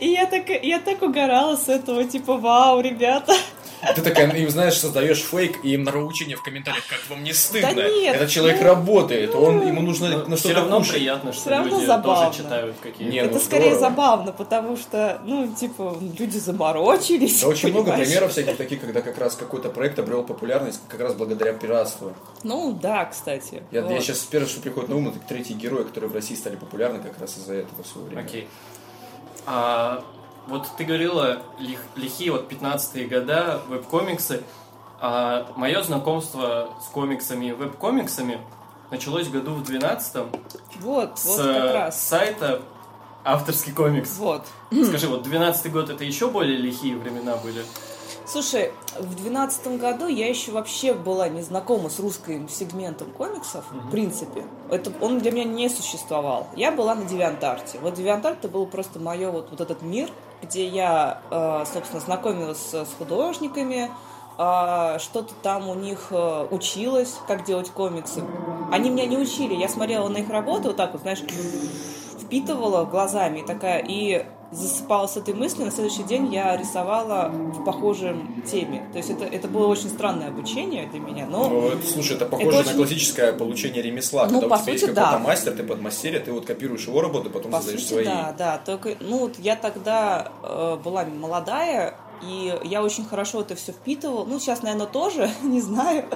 И 0.00 0.08
я 0.08 0.26
так, 0.26 0.48
я 0.48 0.78
так 0.78 1.02
угорала 1.02 1.56
с 1.56 1.68
этого, 1.68 2.04
типа, 2.04 2.36
вау, 2.36 2.80
ребята. 2.80 3.34
Ты 3.94 4.00
такая, 4.02 4.30
им, 4.36 4.48
знаешь, 4.48 4.78
создаешь 4.78 5.18
фейк, 5.22 5.64
и 5.64 5.74
им 5.74 5.82
нараучение 5.82 6.36
в 6.36 6.42
комментариях, 6.42 6.86
как 6.86 7.00
вам 7.10 7.24
не 7.24 7.32
стыдно. 7.32 7.74
Да 7.74 7.88
нет, 7.88 8.14
Этот 8.16 8.30
человек 8.30 8.58
ну, 8.60 8.66
работает, 8.66 9.34
он, 9.34 9.66
ему 9.66 9.82
нужно 9.82 10.24
на 10.26 10.36
Все 10.36 10.48
что-то 10.48 10.60
равно 10.60 10.78
кушать. 10.78 10.94
приятно, 10.94 11.32
что 11.32 11.40
Всё 11.42 11.50
равно 11.50 11.76
люди 11.76 11.86
забавно. 11.86 12.26
тоже 12.26 12.38
читают 12.42 12.76
какие-то. 12.80 13.12
Не, 13.12 13.22
ну, 13.22 13.30
Это 13.30 13.38
скорее 13.40 13.74
здорово. 13.74 13.80
забавно, 13.90 14.32
потому 14.32 14.76
что, 14.76 15.20
ну, 15.24 15.52
типа, 15.52 15.96
люди 16.18 16.38
заморочились. 16.38 17.40
Да 17.40 17.48
очень 17.48 17.70
много 17.70 17.92
примеров 17.92 18.30
всяких 18.30 18.56
таких, 18.56 18.80
когда 18.80 19.02
как 19.02 19.18
раз 19.18 19.34
какой-то 19.34 19.68
проект 19.68 19.98
обрел 19.98 20.22
популярность 20.22 20.80
как 20.88 21.00
раз 21.00 21.14
благодаря 21.14 21.52
пиратству. 21.52 22.12
Ну, 22.44 22.78
да, 22.80 23.04
кстати. 23.06 23.62
Я, 23.72 23.82
Вот. 23.82 24.00
сейчас 24.02 24.18
первое, 24.20 24.48
что 24.48 24.60
приходит 24.60 24.88
на 24.90 24.96
ум, 24.96 25.08
это 25.08 25.18
третьи 25.28 25.54
герои, 25.54 25.82
которые 25.84 26.08
в 26.08 26.14
России 26.14 26.34
стали 26.36 26.56
популярны 26.56 27.00
как 27.00 27.18
раз 27.20 27.36
из-за 27.36 27.54
этого 27.54 27.82
всего 27.82 28.04
времени. 28.04 28.24
Окей. 28.24 28.48
А, 29.46 30.04
вот 30.46 30.68
ты 30.76 30.84
говорила, 30.84 31.42
лих- 31.58 31.78
лихие 31.96 32.32
вот 32.32 32.50
15-е 32.50 33.06
года, 33.06 33.60
веб-комиксы. 33.68 34.42
А 35.00 35.48
мое 35.56 35.82
знакомство 35.82 36.68
с 36.80 36.86
комиксами 36.92 37.46
и 37.46 37.52
веб-комиксами 37.52 38.40
началось 38.90 39.28
году 39.28 39.54
в 39.54 39.62
12-м 39.62 40.30
Вот, 40.80 41.18
с 41.18 41.24
вот 41.24 41.38
как 41.38 41.74
раз. 41.74 42.00
сайта 42.00 42.62
авторский 43.24 43.72
комикс. 43.72 44.16
Вот. 44.18 44.46
Скажи, 44.70 45.08
вот 45.08 45.26
12-й 45.26 45.70
год 45.70 45.90
это 45.90 46.04
еще 46.04 46.28
более 46.30 46.56
лихие 46.56 46.96
времена 46.96 47.36
были? 47.36 47.64
Слушай, 48.26 48.72
в 48.98 49.14
двенадцатом 49.14 49.78
году 49.78 50.06
я 50.06 50.28
еще 50.28 50.52
вообще 50.52 50.92
была 50.94 51.28
не 51.28 51.42
знакома 51.42 51.88
с 51.88 51.98
русским 51.98 52.48
сегментом 52.48 53.10
комиксов, 53.10 53.64
в 53.70 53.90
принципе. 53.90 54.44
Это, 54.70 54.92
он 55.00 55.18
для 55.18 55.32
меня 55.32 55.44
не 55.44 55.68
существовал. 55.68 56.48
Я 56.56 56.72
была 56.72 56.94
на 56.94 57.04
Девиантарте. 57.04 57.78
Вот 57.80 57.94
Девиантарт 57.94 58.38
это 58.38 58.48
был 58.48 58.66
просто 58.66 58.98
мое 58.98 59.30
вот, 59.30 59.50
вот 59.50 59.60
этот 59.60 59.82
мир, 59.82 60.10
где 60.42 60.66
я, 60.66 61.22
э, 61.30 61.64
собственно, 61.72 62.00
знакомилась 62.00 62.72
с, 62.72 62.86
художниками, 62.98 63.90
э, 64.38 64.98
что-то 64.98 65.34
там 65.42 65.68
у 65.68 65.74
них 65.74 66.08
э, 66.10 66.46
училась, 66.50 67.16
как 67.26 67.44
делать 67.44 67.70
комиксы. 67.70 68.22
Они 68.70 68.90
меня 68.90 69.06
не 69.06 69.18
учили, 69.18 69.54
я 69.54 69.68
смотрела 69.68 70.08
на 70.08 70.18
их 70.18 70.28
работу 70.28 70.68
вот 70.68 70.76
так 70.76 70.92
вот, 70.92 71.02
знаешь, 71.02 71.22
впитывала 72.20 72.84
глазами 72.84 73.40
и 73.40 73.46
такая, 73.46 73.84
и 73.86 74.26
засыпалась 74.52 75.12
с 75.12 75.16
этой 75.16 75.34
мыслью, 75.34 75.64
на 75.66 75.72
следующий 75.72 76.02
день 76.02 76.32
я 76.32 76.56
рисовала 76.56 77.28
в 77.32 77.64
похожем 77.64 78.42
теме. 78.46 78.86
То 78.92 78.98
есть 78.98 79.10
это, 79.10 79.24
это 79.24 79.48
было 79.48 79.66
очень 79.66 79.88
странное 79.88 80.28
обучение 80.28 80.86
для 80.88 81.00
меня, 81.00 81.26
но... 81.26 81.48
Ну, 81.48 81.68
это, 81.68 81.86
слушай, 81.86 82.16
это 82.16 82.26
похоже 82.26 82.48
Это 82.48 82.56
на 82.56 82.60
очень- 82.60 82.76
классическое 82.76 83.32
получение 83.32 83.82
ремесла. 83.82 84.26
Ну, 84.26 84.40
когда 84.40 84.48
по 84.56 84.60
у 84.60 84.62
тебя 84.62 84.72
есть 84.72 84.84
сути, 84.84 84.94
какой-то 84.94 85.18
да. 85.18 85.24
мастер, 85.24 85.52
ты 85.52 85.62
подмастерье, 85.62 86.20
ты 86.20 86.32
вот 86.32 86.44
копируешь 86.44 86.86
его 86.86 87.00
работу, 87.00 87.30
потом 87.30 87.50
По 87.50 87.58
создаешь 87.58 87.80
сути, 87.80 87.92
свои. 87.92 88.04
да, 88.04 88.34
да. 88.36 88.58
Только, 88.64 88.96
ну, 89.00 89.18
вот 89.20 89.38
я 89.38 89.56
тогда 89.56 90.30
э, 90.42 90.78
была 90.84 91.04
молодая, 91.06 91.94
и 92.22 92.56
я 92.64 92.82
очень 92.82 93.04
хорошо 93.04 93.40
это 93.40 93.56
все 93.56 93.72
впитывала. 93.72 94.24
Ну, 94.24 94.38
сейчас, 94.38 94.62
наверное, 94.62 94.86
тоже, 94.86 95.30
не 95.42 95.60
знаю. 95.60 96.04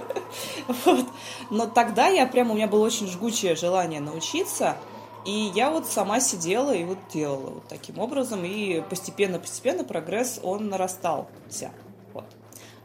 Вот. 0.84 1.06
Но 1.50 1.66
тогда 1.66 2.08
я 2.08 2.26
прям, 2.26 2.50
у 2.50 2.54
меня 2.54 2.66
было 2.66 2.84
очень 2.84 3.06
жгучее 3.06 3.56
желание 3.56 4.00
научиться. 4.00 4.76
И 5.26 5.52
я 5.54 5.70
вот 5.70 5.86
сама 5.86 6.20
сидела 6.20 6.72
и 6.72 6.84
вот 6.84 6.98
делала 7.12 7.50
вот 7.50 7.68
таким 7.68 7.98
образом. 7.98 8.44
И 8.44 8.80
постепенно-постепенно 8.88 9.82
прогресс, 9.82 10.38
он 10.42 10.68
нарастался. 10.68 11.72
Вот. 12.14 12.24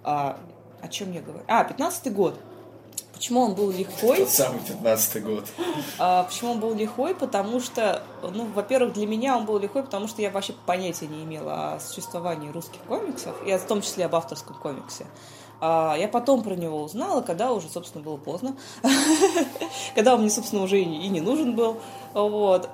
А, 0.04 0.40
о 0.82 0.88
чем 0.88 1.12
я 1.14 1.22
говорю? 1.22 1.44
А, 1.48 1.64
15 1.64 2.12
год. 2.14 2.40
Почему 3.14 3.42
он 3.42 3.54
был 3.54 3.70
легкой? 3.70 4.18
Тот 4.18 4.30
самый 4.30 4.62
15 4.62 5.24
год. 5.24 5.46
А, 6.00 6.24
почему 6.24 6.54
он 6.54 6.60
был 6.60 6.74
лихой? 6.74 7.14
Потому 7.14 7.60
что, 7.60 8.02
ну, 8.24 8.48
во-первых, 8.56 8.94
для 8.94 9.06
меня 9.06 9.38
он 9.38 9.46
был 9.46 9.60
лихой, 9.60 9.84
потому 9.84 10.08
что 10.08 10.24
я 10.24 10.32
вообще 10.32 10.54
понятия 10.66 11.06
не 11.06 11.24
имела 11.24 11.74
о 11.74 11.80
существовании 11.80 12.50
русских 12.50 12.82
комиксов, 12.88 13.36
и 13.46 13.56
в 13.56 13.64
том 13.68 13.84
числе 13.84 14.06
об 14.06 14.16
авторском 14.16 14.56
комиксе. 14.56 15.06
А, 15.60 15.96
я 15.96 16.08
потом 16.08 16.42
про 16.42 16.56
него 16.56 16.82
узнала, 16.82 17.22
когда 17.22 17.52
уже, 17.52 17.70
собственно, 17.70 18.04
было 18.04 18.18
поздно. 18.18 18.56
Когда 19.96 20.16
он 20.16 20.22
мне, 20.22 20.32
собственно, 20.32 20.64
уже 20.64 20.82
и 20.82 21.08
не 21.08 21.22
нужен 21.22 21.56
был. 21.56 21.78
Вот. 22.14 22.70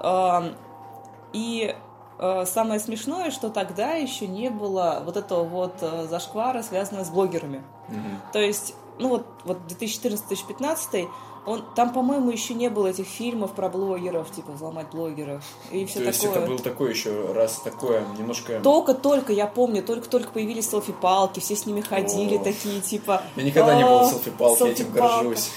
И 1.34 1.76
э, 2.20 2.46
самое 2.46 2.80
смешное, 2.80 3.32
что 3.32 3.50
тогда 3.50 3.94
еще 3.94 4.28
не 4.28 4.50
было 4.50 5.02
вот 5.06 5.18
этого 5.18 5.44
вот 5.44 5.76
э, 5.82 6.08
зашквара, 6.10 6.64
связанного 6.64 7.04
с 7.04 7.10
блогерами. 7.10 7.64
Мгм. 7.90 8.22
То 8.34 8.40
есть, 8.40 8.76
ну 8.98 9.10
вот, 9.10 9.26
вот 9.44 9.58
2014-2015, 9.68 11.08
он, 11.46 11.64
там, 11.76 11.94
по-моему, 11.94 12.30
еще 12.30 12.54
не 12.54 12.70
было 12.70 12.88
этих 12.88 13.08
фильмов 13.08 13.54
про 13.54 13.70
блогеров, 13.70 14.30
типа 14.32 14.52
«Взломать 14.52 14.90
блогеров» 14.90 15.46
и 15.72 15.86
все 15.86 16.00
То 16.00 16.08
есть 16.08 16.22
такое. 16.22 16.40
это 16.40 16.48
был 16.48 16.60
такой 16.60 16.90
еще 16.90 17.32
раз 17.32 17.62
такое 17.64 18.04
немножко... 18.18 18.60
Только-только, 18.60 19.32
я 19.32 19.48
помню, 19.48 19.82
только-только 19.82 20.30
появились 20.32 20.70
селфи-палки, 20.70 21.40
все 21.40 21.56
с 21.56 21.66
ними 21.66 21.80
ходили 21.80 22.36
О. 22.36 22.44
такие, 22.44 22.82
типа... 22.82 23.22
Я 23.38 23.44
никогда 23.44 23.76
не 23.76 23.84
был 23.84 24.00
«А, 24.00 24.04
в 24.04 24.10
селфи-палке, 24.10 24.66
я 24.66 24.72
этим 24.72 24.86
селфи-палка». 24.88 25.24
горжусь. 25.24 25.52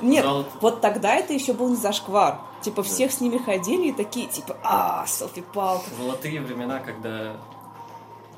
Нет, 0.00 0.24
вот 0.62 0.80
тогда 0.80 1.16
это 1.16 1.34
еще 1.34 1.52
был 1.52 1.68
не 1.68 1.76
зашквар. 1.76 2.38
Типа, 2.66 2.82
всех 2.82 3.12
с 3.12 3.20
ними 3.20 3.38
ходили 3.38 3.90
и 3.90 3.92
такие, 3.92 4.26
типа, 4.26 4.56
а, 4.64 5.06
селфи-палка. 5.06 5.84
Золотые 5.96 6.40
времена, 6.40 6.80
когда 6.80 7.36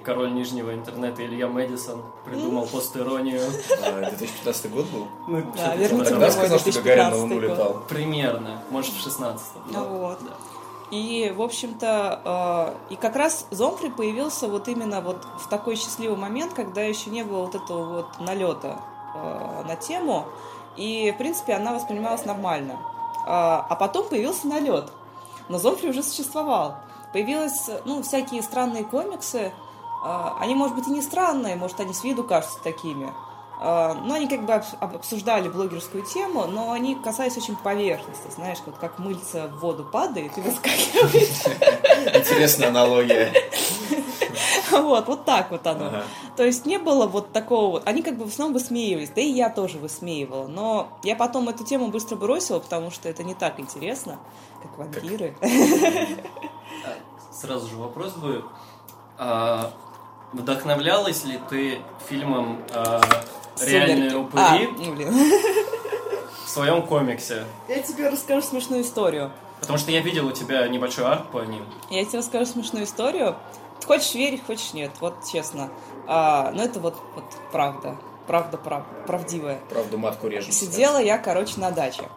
король 0.02 0.34
нижнего 0.34 0.74
интернета 0.74 1.24
Илья 1.24 1.48
Мэдисон 1.48 2.02
придумал 2.26 2.66
постиронию. 2.66 3.40
А, 3.82 4.10
2015 4.10 4.70
год 4.70 4.84
был? 4.90 5.06
Ну, 5.28 5.42
Да, 5.56 5.78
типа 5.78 6.04
Тогда 6.04 6.30
сказал, 6.30 6.58
что 6.58 6.72
Гагарин 6.72 7.04
на 7.04 7.10
2015 7.10 7.20
Луну 7.22 7.40
летал. 7.40 7.82
Примерно, 7.88 8.62
может, 8.68 8.92
в 8.92 9.02
16 9.02 9.46
Вот. 9.64 10.18
И, 10.90 11.32
в 11.34 11.40
общем-то, 11.40 12.74
э, 12.90 12.92
и 12.92 12.96
как 12.96 13.16
раз 13.16 13.46
Зомфри 13.50 13.88
появился 13.88 14.46
вот 14.46 14.68
именно 14.68 15.00
вот 15.00 15.26
в 15.38 15.48
такой 15.48 15.76
счастливый 15.76 16.18
момент, 16.18 16.52
когда 16.52 16.82
еще 16.82 17.08
не 17.08 17.22
было 17.22 17.46
вот 17.46 17.54
этого 17.54 17.84
вот 17.94 18.20
налета 18.20 18.82
э, 19.14 19.62
на 19.66 19.74
тему, 19.76 20.26
и, 20.76 21.12
в 21.12 21.16
принципе, 21.16 21.54
она 21.54 21.72
воспринималась 21.72 22.26
нормально. 22.26 22.78
А, 23.30 23.66
а 23.68 23.74
потом 23.76 24.08
появился 24.08 24.46
налет, 24.48 24.90
но 25.50 25.58
Зомфри 25.58 25.90
уже 25.90 26.02
существовал. 26.02 26.76
Появились, 27.12 27.68
ну, 27.84 28.02
всякие 28.02 28.42
странные 28.42 28.84
комиксы, 28.84 29.52
а, 30.02 30.38
они, 30.40 30.54
может 30.54 30.74
быть, 30.74 30.86
и 30.88 30.90
не 30.90 31.02
странные, 31.02 31.54
может, 31.54 31.78
они 31.78 31.92
с 31.92 32.04
виду 32.04 32.24
кажутся 32.24 32.58
такими, 32.64 33.12
а, 33.60 33.92
но 34.02 34.14
они 34.14 34.28
как 34.28 34.46
бы 34.46 34.52
обс- 34.54 34.76
об- 34.80 34.96
обсуждали 34.96 35.50
блогерскую 35.50 36.04
тему, 36.04 36.46
но 36.46 36.72
они 36.72 36.94
касались 36.94 37.36
очень 37.36 37.56
поверхностно, 37.56 38.30
знаешь, 38.34 38.58
вот 38.64 38.76
как 38.78 38.98
мыльца 38.98 39.48
в 39.48 39.58
воду 39.58 39.84
падает 39.84 40.38
и 40.38 40.40
выскакивает. 40.40 41.28
Интересная 42.16 42.68
аналогия. 42.68 43.30
Вот, 44.88 45.06
вот 45.06 45.24
так 45.24 45.50
вот 45.50 45.66
оно. 45.66 45.86
Ага. 45.86 46.02
То 46.36 46.44
есть 46.44 46.66
не 46.66 46.78
было 46.78 47.06
вот 47.06 47.32
такого 47.32 47.70
вот. 47.70 47.82
Они 47.86 48.02
как 48.02 48.16
бы 48.16 48.24
в 48.24 48.28
основном 48.28 48.54
высмеивались, 48.54 49.10
да 49.10 49.20
и 49.20 49.30
я 49.30 49.50
тоже 49.50 49.78
высмеивала. 49.78 50.46
Но 50.46 50.88
я 51.02 51.16
потом 51.16 51.48
эту 51.48 51.64
тему 51.64 51.88
быстро 51.88 52.16
бросила, 52.16 52.58
потому 52.58 52.90
что 52.90 53.08
это 53.08 53.24
не 53.24 53.34
так 53.34 53.60
интересно, 53.60 54.18
как 54.62 54.78
вампиры. 54.78 55.36
Сразу 57.32 57.68
же 57.68 57.76
вопрос 57.76 58.12
будет. 58.14 58.44
А, 59.18 59.72
вдохновлялась 60.32 61.24
ли 61.24 61.40
ты 61.48 61.78
фильмом 62.08 62.62
а, 62.72 63.00
«Реальные 63.60 64.16
упыри» 64.16 64.42
А, 64.42 64.58
ну, 64.78 64.94
блин. 64.94 65.14
в 66.44 66.48
своем 66.48 66.82
комиксе? 66.86 67.44
Я 67.68 67.82
тебе 67.82 68.08
расскажу 68.08 68.42
смешную 68.42 68.82
историю. 68.82 69.30
Потому 69.60 69.78
что 69.78 69.90
я 69.90 70.00
видел 70.00 70.26
у 70.26 70.32
тебя 70.32 70.66
небольшой 70.68 71.04
арт 71.04 71.30
по 71.30 71.44
ним. 71.44 71.64
Я 71.90 72.04
тебе 72.04 72.18
расскажу 72.18 72.46
смешную 72.46 72.84
историю. 72.84 73.36
Хочешь 73.86 74.14
верить, 74.14 74.44
хочешь 74.44 74.74
нет, 74.74 74.90
вот 75.00 75.14
честно. 75.30 75.70
А, 76.06 76.50
но 76.52 76.62
это 76.62 76.80
вот, 76.80 76.96
вот 77.14 77.24
правда. 77.52 77.96
Правда, 78.26 78.58
прав, 78.58 78.82
правдивая. 79.06 79.58
Правду 79.70 79.96
матку 79.96 80.28
режем. 80.28 80.52
Сидела 80.52 80.98
я, 80.98 81.16
короче, 81.16 81.58
на 81.58 81.70
даче. 81.70 82.08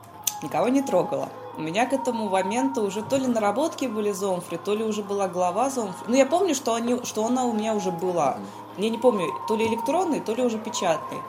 Никого 0.43 0.67
не 0.67 0.81
трогала. 0.81 1.29
У 1.57 1.61
меня 1.61 1.85
к 1.85 1.93
этому 1.93 2.29
моменту 2.29 2.83
уже 2.83 3.01
то 3.01 3.17
ли 3.17 3.27
наработки 3.27 3.85
были 3.85 4.11
Зомфри, 4.11 4.57
то 4.57 4.73
ли 4.73 4.83
уже 4.83 5.03
была 5.03 5.27
глава 5.27 5.69
Зомфри. 5.69 6.05
Ну, 6.07 6.15
я 6.15 6.25
помню, 6.25 6.55
что, 6.55 6.73
они, 6.73 7.03
что 7.03 7.25
она 7.25 7.45
у 7.45 7.53
меня 7.53 7.75
уже 7.75 7.91
была. 7.91 8.37
Я 8.77 8.89
не 8.89 8.97
помню, 8.97 9.27
то 9.47 9.55
ли 9.55 9.67
электронный, 9.67 10.19
то 10.19 10.33
ли 10.33 10.43
уже 10.43 10.57
печатный. 10.57 11.19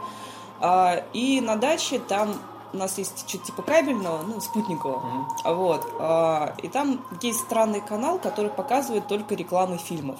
А, 0.60 1.04
и 1.12 1.40
на 1.40 1.56
даче 1.56 1.98
там 1.98 2.34
у 2.72 2.76
нас 2.76 2.98
есть 2.98 3.28
что-то 3.28 3.46
типа 3.46 3.62
кабельного, 3.62 4.22
ну, 4.22 4.40
спутникового. 4.40 5.00
Мгм. 5.00 5.28
Вот. 5.56 5.86
а, 5.98 6.54
И 6.62 6.68
там 6.68 7.04
есть 7.20 7.40
странный 7.40 7.80
канал, 7.80 8.18
который 8.18 8.50
показывает 8.50 9.06
только 9.08 9.34
рекламы 9.34 9.78
фильмов. 9.78 10.18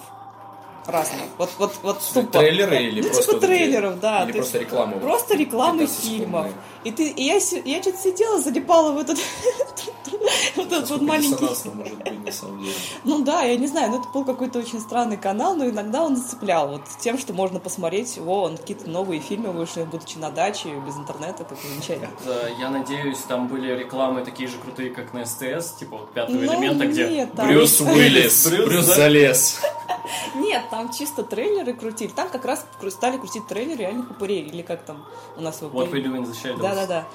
Разных. 0.85 1.21
Вот, 1.37 1.49
вот, 1.59 1.73
вот 1.81 1.99
тупо. 2.13 2.39
трейлеры 2.39 2.83
или 2.83 3.01
Ну, 3.01 3.07
просто 3.07 3.31
типа 3.31 3.45
трейлеров, 3.45 3.99
да. 4.01 4.23
Или 4.25 4.33
просто 4.33 4.57
рекламу? 4.59 4.99
Просто 4.99 5.35
рекламы 5.37 5.79
15 5.79 6.03
фильмов. 6.03 6.47
И 6.83 6.91
ты, 6.91 7.07
и 7.09 7.23
я, 7.23 7.35
я 7.35 7.81
что-то 7.81 7.97
сидела, 7.97 8.41
залипала 8.41 8.91
в 8.91 8.97
этот, 8.97 9.17
вот 10.55 10.71
этот 10.71 10.89
вот 10.89 11.01
маленький... 11.01 11.43
может 11.75 11.97
быть 11.97 12.25
на 12.25 12.31
самом 12.31 12.63
деле. 12.63 12.75
Ну 13.03 13.23
да, 13.23 13.41
я 13.43 13.57
не 13.57 13.67
знаю, 13.67 13.91
ну 13.91 13.99
это 13.99 14.09
был 14.09 14.25
какой-то 14.25 14.59
очень 14.59 14.79
странный 14.79 15.17
канал, 15.17 15.55
но 15.55 15.67
иногда 15.67 16.03
он 16.03 16.15
зацеплял 16.15 16.69
вот 16.69 16.81
тем, 16.99 17.17
что 17.17 17.33
можно 17.33 17.59
посмотреть, 17.59 18.17
о, 18.17 18.43
он 18.43 18.57
какие-то 18.57 18.89
новые 18.89 19.19
фильмы 19.19 19.51
вышли, 19.51 19.83
будучи 19.83 20.17
на 20.17 20.29
даче, 20.29 20.69
без 20.85 20.95
интернета, 20.95 21.43
как 21.43 21.57
замечательно. 21.59 22.09
Да, 22.25 22.47
Я 22.59 22.69
надеюсь, 22.69 23.19
там 23.27 23.47
были 23.47 23.73
рекламы 23.73 24.23
такие 24.23 24.47
же 24.49 24.57
крутые, 24.57 24.89
как 24.89 25.13
на 25.13 25.25
СТС, 25.25 25.73
типа 25.79 25.97
вот 25.97 26.13
пятого 26.13 26.35
Ну, 26.37 26.43
элемента, 26.43 26.87
где 26.87 27.09
нет, 27.09 27.33
там- 27.33 27.47
Брюс 27.47 27.79
Уиллис, 27.81 28.47
Брюс 28.47 28.65
Брюс 28.65 28.85
за- 28.85 28.95
залез. 28.95 29.61
Нет, 30.35 30.63
там 30.69 30.91
чисто 30.91 31.23
трейлеры 31.23 31.73
крутили. 31.73 32.09
Там 32.09 32.29
как 32.29 32.45
раз 32.45 32.65
стали 32.89 33.17
крутить 33.17 33.47
трейлеры 33.47 33.81
реальных 33.81 34.11
упырей. 34.11 34.41
Или 34.41 34.61
как 34.61 34.83
там 34.83 35.05
у 35.37 35.41
нас 35.41 35.61
его... 35.61 35.81
What 35.81 35.91
we 35.91 36.03
do 36.03 36.15
in 36.15 36.25
the 36.25 36.33
shadows. 36.33 36.61
Да-да-да. 36.61 37.05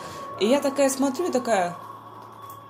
И 0.40 0.47
я 0.47 0.61
такая 0.61 0.88
смотрю 0.88 1.31
такая... 1.31 1.76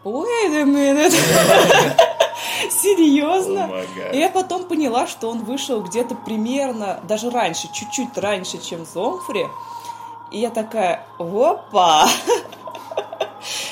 Wait 0.04 0.54
a 0.54 0.64
minute. 0.64 1.12
Серьезно? 2.70 3.70
И 4.12 4.18
я 4.18 4.28
потом 4.28 4.64
поняла, 4.64 5.06
что 5.06 5.28
он 5.28 5.40
вышел 5.44 5.82
где-то 5.82 6.14
примерно, 6.14 7.00
даже 7.02 7.30
раньше, 7.30 7.68
чуть-чуть 7.72 8.16
раньше, 8.16 8.58
чем 8.58 8.84
Зомфри. 8.84 9.46
И 10.30 10.38
я 10.38 10.50
такая, 10.50 11.06
опа! 11.18 12.08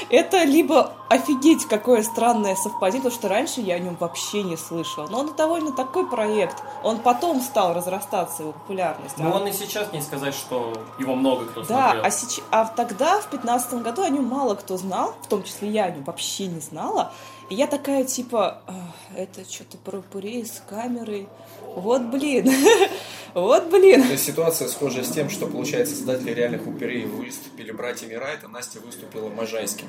Это 0.09 0.45
либо 0.45 0.93
офигеть, 1.09 1.67
какое 1.67 2.03
странное 2.03 2.55
совпадение, 2.57 3.03
потому 3.03 3.15
что 3.21 3.29
раньше 3.29 3.61
я 3.61 3.75
о 3.75 3.79
нем 3.79 3.97
вообще 3.99 4.43
не 4.43 4.57
слышала. 4.57 5.07
Но 5.09 5.21
он 5.21 5.35
довольно 5.37 5.73
такой 5.73 6.07
проект. 6.09 6.63
Он 6.83 6.99
потом 6.99 7.41
стал 7.41 7.75
разрастаться, 7.75 8.43
его 8.43 8.53
популярность. 8.53 9.15
Ну, 9.19 9.33
А 9.33 9.37
он 9.37 9.47
и 9.49 9.53
сейчас 9.53 9.93
не 9.93 10.01
сказать, 10.01 10.35
что 10.35 10.73
его 10.99 11.15
много 11.15 11.47
кто 11.47 11.63
да, 11.63 11.91
смотрел. 11.91 12.05
а, 12.05 12.09
сеч- 12.11 12.43
а 12.51 12.65
тогда, 12.67 13.21
в 13.21 13.27
пятнадцатом 13.29 13.83
году, 13.83 14.03
о 14.03 14.09
нем 14.09 14.25
мало 14.27 14.55
кто 14.55 14.77
знал, 14.77 15.15
в 15.23 15.27
том 15.27 15.43
числе 15.43 15.71
я 15.71 15.85
о 15.87 15.91
нем 15.91 16.05
вообще 16.05 16.47
не 16.47 16.61
знала. 16.61 17.13
И 17.49 17.55
я 17.55 17.67
такая, 17.67 18.05
типа, 18.05 18.63
«А, 18.67 18.93
это 19.17 19.49
что-то 19.49 19.99
упырей 19.99 20.45
с 20.45 20.63
камерой. 20.69 21.29
Вот 21.77 22.03
блин, 22.03 22.51
вот 23.35 23.71
блин. 23.71 24.03
То 24.03 24.13
есть 24.13 24.25
ситуация 24.25 24.67
схожа 24.67 25.05
с 25.05 25.11
тем, 25.11 25.31
что, 25.31 25.47
получается, 25.47 25.95
создатели 25.95 26.33
реальных 26.33 26.67
упырей 26.67 27.05
выступили 27.05 27.71
братьями 27.71 28.15
Райт, 28.15 28.41
а 28.45 28.49
Настя 28.49 28.81
выступила 28.81 29.29
Можайским, 29.29 29.87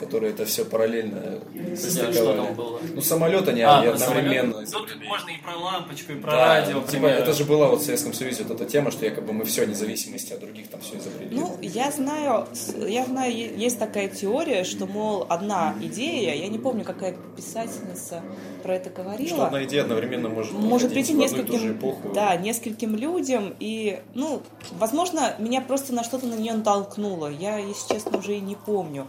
которые 0.00 0.32
это 0.32 0.44
все 0.46 0.64
параллельно 0.64 1.40
что 1.76 1.76
состыковали. 1.76 2.36
там 2.36 2.54
было? 2.54 2.80
Ну, 2.94 3.00
самолет 3.02 3.48
они 3.48 3.62
А, 3.62 3.82
на 3.82 3.92
одновременно 3.92 4.52
самолет. 4.66 4.70
Тут 4.72 4.88
изобрели. 4.88 5.08
можно 5.08 5.30
и 5.30 5.36
про 5.42 5.56
лампочку, 5.56 6.12
и 6.12 6.16
про 6.16 6.30
Да, 6.30 6.36
радио. 6.60 6.82
типа, 6.82 7.06
это 7.06 7.32
же 7.32 7.44
была 7.44 7.68
вот 7.68 7.80
в 7.80 7.84
Советском 7.84 8.12
Союзе 8.12 8.44
вот 8.44 8.60
эта 8.60 8.70
тема, 8.70 8.90
что 8.90 9.04
якобы 9.04 9.32
мы 9.32 9.44
все, 9.44 9.66
независимости 9.66 10.32
от 10.32 10.40
других, 10.40 10.68
там 10.68 10.80
все 10.80 10.96
изобрели. 10.98 11.28
Ну, 11.30 11.56
я 11.62 11.90
знаю, 11.90 12.46
я 12.88 13.04
знаю, 13.04 13.32
есть 13.32 13.78
такая 13.78 14.08
теория, 14.08 14.64
что, 14.64 14.86
мол, 14.86 15.26
одна 15.28 15.74
идея, 15.80 16.34
я 16.34 16.48
не 16.48 16.58
помню, 16.58 16.84
какая 16.84 17.14
писательница 17.36 18.22
про 18.62 18.76
это 18.76 18.90
говорила. 18.90 19.28
что 19.28 19.46
одна 19.46 19.64
идея 19.64 19.82
одновременно 19.82 20.28
может, 20.28 20.52
может 20.52 20.92
прийти 20.92 21.12
нескольким, 21.14 21.72
эпоху. 21.72 22.12
да, 22.14 22.36
нескольким 22.36 22.96
людям, 22.96 23.54
и, 23.60 24.00
ну, 24.14 24.42
возможно, 24.72 25.34
меня 25.38 25.60
просто 25.60 25.92
на 25.94 26.04
что-то 26.04 26.26
на 26.26 26.34
нее 26.34 26.54
натолкнуло, 26.54 27.28
я, 27.28 27.58
если 27.58 27.94
честно, 27.94 28.18
уже 28.18 28.36
и 28.36 28.40
не 28.40 28.54
помню. 28.56 29.06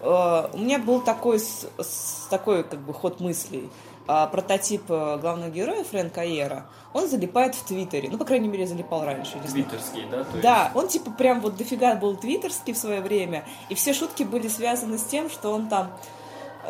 Э, 0.00 0.48
У 0.52 0.58
меня 0.58 0.78
был 0.78 1.00
такой, 1.00 1.40
такой 2.30 2.64
как 2.64 2.80
бы 2.80 2.92
ход 2.94 3.20
мыслей. 3.20 3.70
А, 4.06 4.26
Прототип 4.26 4.90
э, 4.90 5.18
главного 5.20 5.50
героя 5.50 5.84
Фрэнка 5.84 6.22
Айера, 6.22 6.66
он 6.92 7.06
залипает 7.08 7.54
в 7.54 7.62
Твиттере, 7.64 8.08
ну, 8.10 8.18
по 8.18 8.24
крайней 8.24 8.48
мере, 8.48 8.66
залипал 8.66 9.04
раньше. 9.04 9.38
Твиттерский, 9.48 10.04
да? 10.10 10.24
То 10.24 10.30
есть- 10.30 10.42
Да, 10.42 10.72
он 10.74 10.88
типа 10.88 11.12
прям 11.12 11.40
вот 11.40 11.56
дофига 11.56 11.94
был 11.94 12.16
твиттерский 12.16 12.72
в 12.72 12.76
свое 12.76 13.02
время, 13.02 13.44
и 13.68 13.76
все 13.76 13.92
шутки 13.92 14.24
были 14.24 14.48
связаны 14.48 14.98
с 14.98 15.04
тем, 15.04 15.30
что 15.30 15.50
он 15.52 15.68
там 15.68 15.92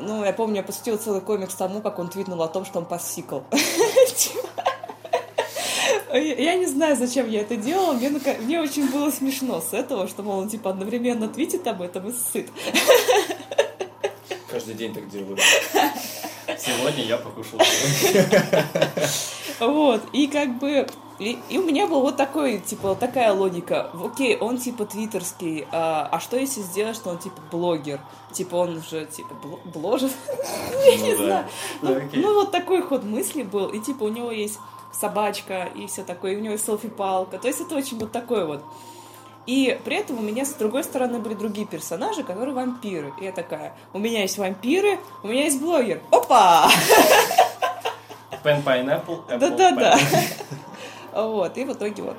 ну, 0.01 0.25
я 0.25 0.33
помню, 0.33 0.57
я 0.59 0.63
посвятила 0.63 0.99
целый 0.99 1.21
комикс 1.21 1.55
тому, 1.55 1.81
как 1.81 1.99
он 1.99 2.09
твитнул 2.09 2.41
о 2.43 2.49
том, 2.49 2.65
что 2.65 2.79
он 2.79 2.85
пассикл. 2.85 3.41
Я 6.13 6.55
не 6.57 6.67
знаю, 6.67 6.97
зачем 6.97 7.29
я 7.31 7.41
это 7.43 7.57
делала, 7.57 7.93
мне, 7.93 8.11
мне 8.11 8.61
очень 8.61 8.91
было 8.91 9.11
смешно 9.11 9.61
с 9.61 9.73
этого, 9.73 10.09
что, 10.09 10.23
мол, 10.23 10.41
он 10.41 10.49
типа 10.49 10.71
одновременно 10.71 11.29
твитит 11.29 11.67
об 11.67 11.83
этом 11.83 12.09
и 12.09 12.13
сыт. 12.13 12.49
Каждый 14.51 14.75
день 14.75 14.93
так 14.93 15.09
делают. 15.09 15.41
Сегодня 16.59 17.05
я 17.05 17.17
покушал. 17.17 17.61
Вот, 19.61 20.03
и 20.13 20.27
как 20.27 20.59
бы... 20.59 20.87
И, 21.19 21.39
и 21.51 21.59
у 21.59 21.63
меня 21.63 21.87
был 21.87 22.01
вот 22.01 22.17
такой, 22.17 22.61
типа, 22.61 22.95
такая 22.99 23.35
логика. 23.35 23.91
Окей, 24.03 24.39
он 24.39 24.57
типа 24.57 24.87
твиттерский, 24.87 25.67
а, 25.71 26.09
а 26.11 26.19
что 26.19 26.39
если 26.39 26.63
сделать, 26.63 26.97
что 26.97 27.11
он 27.11 27.19
типа 27.19 27.37
блогер? 27.53 28.01
Типа 28.33 28.55
он 28.57 28.79
уже 28.79 29.05
типа 29.05 29.35
бло- 29.45 29.61
бложит? 29.67 30.13
Я 30.87 30.97
не 30.97 31.13
Ну 31.13 31.19
да. 31.19 31.45
знаю. 31.83 32.11
Ну, 32.15 32.21
ну, 32.23 32.35
вот 32.37 32.51
такой 32.53 32.81
ход 32.81 33.05
мысли 33.05 33.43
был. 33.43 33.67
И 33.67 33.81
типа 33.81 34.05
у 34.05 34.09
него 34.09 34.31
есть 34.31 34.59
собачка 34.93 35.69
и 35.75 35.87
все 35.87 36.03
такое, 36.03 36.33
и 36.33 36.37
у 36.37 36.41
него 36.41 36.57
селфи-палка. 36.57 37.39
То 37.39 37.49
есть 37.49 37.61
это 37.61 37.75
очень 37.75 37.99
вот 37.99 38.13
такой 38.13 38.47
вот. 38.47 38.63
И 39.47 39.81
при 39.85 39.97
этом 39.97 40.19
у 40.19 40.23
меня 40.23 40.45
с 40.45 40.53
другой 40.53 40.85
стороны 40.85 41.19
были 41.19 41.35
другие 41.35 41.67
персонажи, 41.67 42.23
которые 42.23 42.55
вампиры. 42.55 43.13
И 43.21 43.25
я 43.25 43.33
такая, 43.33 43.75
у 43.93 43.99
меня 43.99 44.23
есть 44.23 44.39
вампиры, 44.39 44.99
у 45.23 45.29
меня 45.29 45.45
есть 45.45 45.61
блогер. 45.61 46.01
Опа! 46.11 46.71
Pen 48.45 48.63
Pineapple. 48.65 49.27
Apple 49.27 49.39
Да-да-да. 49.39 49.99
Вот, 51.13 51.57
и 51.59 51.65
в 51.65 51.73
итоге 51.73 52.03
вот. 52.03 52.17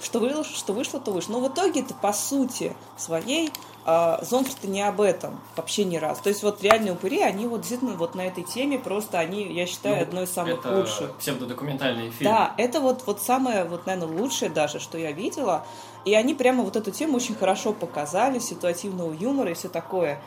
Что 0.00 0.18
вышло, 0.18 0.44
что 0.44 0.72
вышло, 0.72 1.00
то 1.00 1.10
вышло. 1.10 1.32
Но 1.32 1.40
в 1.40 1.48
итоге 1.48 1.80
это 1.80 1.94
по 1.94 2.12
сути 2.12 2.74
своей 2.96 3.52
а, 3.84 4.18
Зомфри-то 4.22 4.68
не 4.68 4.82
об 4.82 5.00
этом 5.00 5.40
вообще 5.56 5.84
ни 5.84 5.96
раз. 5.96 6.18
То 6.20 6.28
есть 6.28 6.42
вот 6.42 6.62
реальные 6.62 6.92
упыри, 6.92 7.20
они 7.22 7.46
вот 7.46 7.60
действительно 7.60 7.96
вот 7.96 8.14
на 8.14 8.22
этой 8.22 8.44
теме 8.44 8.78
просто, 8.78 9.18
они, 9.18 9.42
я 9.52 9.66
считаю, 9.66 9.96
Ну, 9.96 10.02
одной 10.02 10.24
из 10.24 10.30
самых 10.32 10.58
это 10.60 10.76
лучших. 10.76 11.14
псевдодокументальный 11.16 12.10
фильм. 12.10 12.30
Да, 12.30 12.54
это 12.58 12.80
вот, 12.80 13.02
вот 13.06 13.20
самое, 13.20 13.64
вот, 13.64 13.86
наверное, 13.86 14.20
лучшее 14.20 14.50
даже, 14.50 14.80
что 14.80 14.98
я 14.98 15.12
видела. 15.12 15.64
И 16.04 16.14
они 16.14 16.34
прямо 16.34 16.62
вот 16.62 16.76
эту 16.76 16.90
тему 16.90 17.16
очень 17.16 17.34
хорошо 17.34 17.72
показали, 17.72 18.38
ситуативного 18.38 19.12
юмора 19.12 19.50
и 19.50 19.54
все 19.54 19.68
такое. 19.68 20.20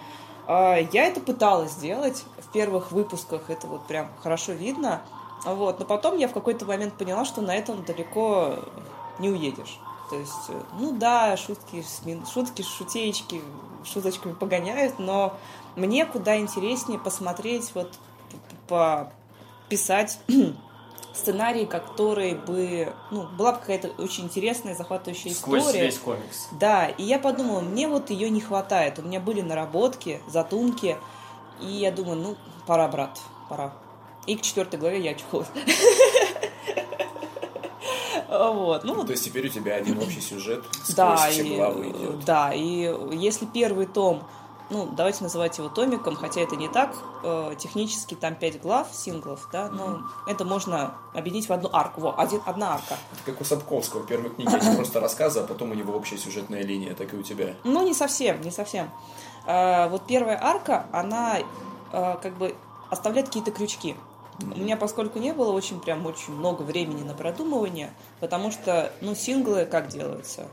А, 0.47 0.77
Я 0.91 1.05
это 1.05 1.19
пыталась 1.21 1.71
сделать 1.71 2.23
в 2.39 2.51
первых 2.51 2.91
выпусках, 2.91 3.49
это 3.49 3.67
вот 3.67 3.85
прям 3.87 4.09
хорошо 4.21 4.53
видно. 4.53 5.01
Вот. 5.45 5.79
Но 5.79 5.85
потом 5.85 6.17
я 6.17 6.27
в 6.27 6.33
какой-то 6.33 6.65
момент 6.65 6.93
поняла, 6.93 7.25
что 7.25 7.41
на 7.41 7.55
этом 7.55 7.83
далеко 7.83 8.55
не 9.19 9.29
уедешь. 9.29 9.79
То 10.13 10.19
есть, 10.19 10.49
э, 10.49 10.61
ну 10.79 10.91
да, 10.91 11.35
шутки, 11.37 11.83
шутки, 12.31 12.61
шутеечки, 12.61 13.41
шуточками 13.83 14.33
погоняют, 14.33 14.99
но 14.99 15.35
мне 15.75 16.05
куда 16.05 16.37
интереснее 16.37 16.99
посмотреть, 16.99 17.71
вот, 17.73 17.91
писать 19.69 20.19
сценарий, 21.15 21.65
который 21.65 22.35
бы, 22.35 22.93
ну, 23.09 23.23
была 23.23 23.53
бы 23.53 23.57
какая-то 23.57 23.87
очень 23.97 24.25
интересная, 24.25 24.75
захватывающая 24.75 25.33
Сквозь 25.33 25.61
история. 25.61 25.85
весь 25.85 25.97
комикс. 25.97 26.47
Да, 26.51 26.85
и 26.85 27.01
я 27.01 27.17
подумала, 27.17 27.61
мне 27.61 27.87
вот 27.87 28.11
ее 28.11 28.29
не 28.29 28.39
хватает. 28.39 28.99
У 28.99 29.01
меня 29.01 29.19
были 29.19 29.41
наработки, 29.41 30.21
задумки, 30.27 30.95
и 31.59 31.65
я 31.65 31.91
думаю, 31.91 32.17
ну, 32.17 32.35
пора, 32.67 32.87
брат, 32.87 33.19
пора. 33.49 33.73
И 34.27 34.35
к 34.35 34.41
четвертой 34.41 34.79
главе 34.79 35.01
я 35.01 35.11
очухалась. 35.11 35.47
Вот, 38.33 38.83
ну, 38.83 39.03
То 39.03 39.11
есть 39.11 39.25
теперь 39.25 39.45
у 39.45 39.49
тебя 39.49 39.75
один 39.75 39.99
общий 39.99 40.21
сюжет 40.21 40.63
да, 40.95 41.15
все 41.17 41.43
и, 41.43 41.55
главы 41.55 41.89
идет. 41.89 42.25
да, 42.25 42.51
и 42.51 42.91
если 43.11 43.45
первый 43.45 43.85
том, 43.85 44.23
ну, 44.69 44.89
давайте 44.91 45.23
называть 45.23 45.57
его 45.57 45.69
томиком, 45.69 46.15
хотя 46.15 46.41
это 46.41 46.55
не 46.55 46.67
так, 46.67 46.95
э, 47.23 47.53
технически 47.59 48.15
там 48.15 48.35
пять 48.35 48.59
глав, 48.59 48.87
синглов, 48.91 49.47
да, 49.51 49.69
но 49.69 50.01
это 50.27 50.45
можно 50.45 50.95
объединить 51.13 51.47
в 51.47 51.53
одну 51.53 51.69
арку, 51.71 52.01
во, 52.01 52.19
один, 52.19 52.41
одна 52.45 52.73
арка. 52.73 52.97
Это 53.11 53.31
как 53.31 53.41
у 53.41 53.43
Сапковского. 53.43 54.05
Первые 54.05 54.31
книги 54.31 54.49
они 54.53 54.75
просто 54.75 54.99
рассказы, 54.99 55.41
а 55.41 55.43
потом 55.43 55.71
у 55.71 55.73
него 55.75 55.93
общая 55.93 56.17
сюжетная 56.17 56.63
линия, 56.63 56.95
так 56.95 57.13
и 57.13 57.17
у 57.17 57.21
тебя. 57.21 57.53
Ну, 57.63 57.85
не 57.85 57.93
совсем, 57.93 58.41
не 58.41 58.51
совсем. 58.51 58.89
А, 59.45 59.89
вот 59.89 60.07
первая 60.07 60.39
арка, 60.41 60.87
она 60.91 61.37
а, 61.91 62.17
как 62.17 62.35
бы 62.37 62.55
оставляет 62.89 63.27
какие-то 63.27 63.51
крючки. 63.51 63.95
У 64.41 64.59
меня, 64.59 64.77
поскольку 64.77 65.19
не 65.19 65.33
было 65.33 65.51
очень 65.51 65.79
прям 65.79 66.05
очень 66.05 66.33
много 66.33 66.63
времени 66.63 67.03
на 67.03 67.13
продумывание, 67.13 67.91
потому 68.19 68.51
что, 68.51 68.91
ну, 69.01 69.15
синглы 69.15 69.65
как 69.65 69.89
делаются? 69.89 70.47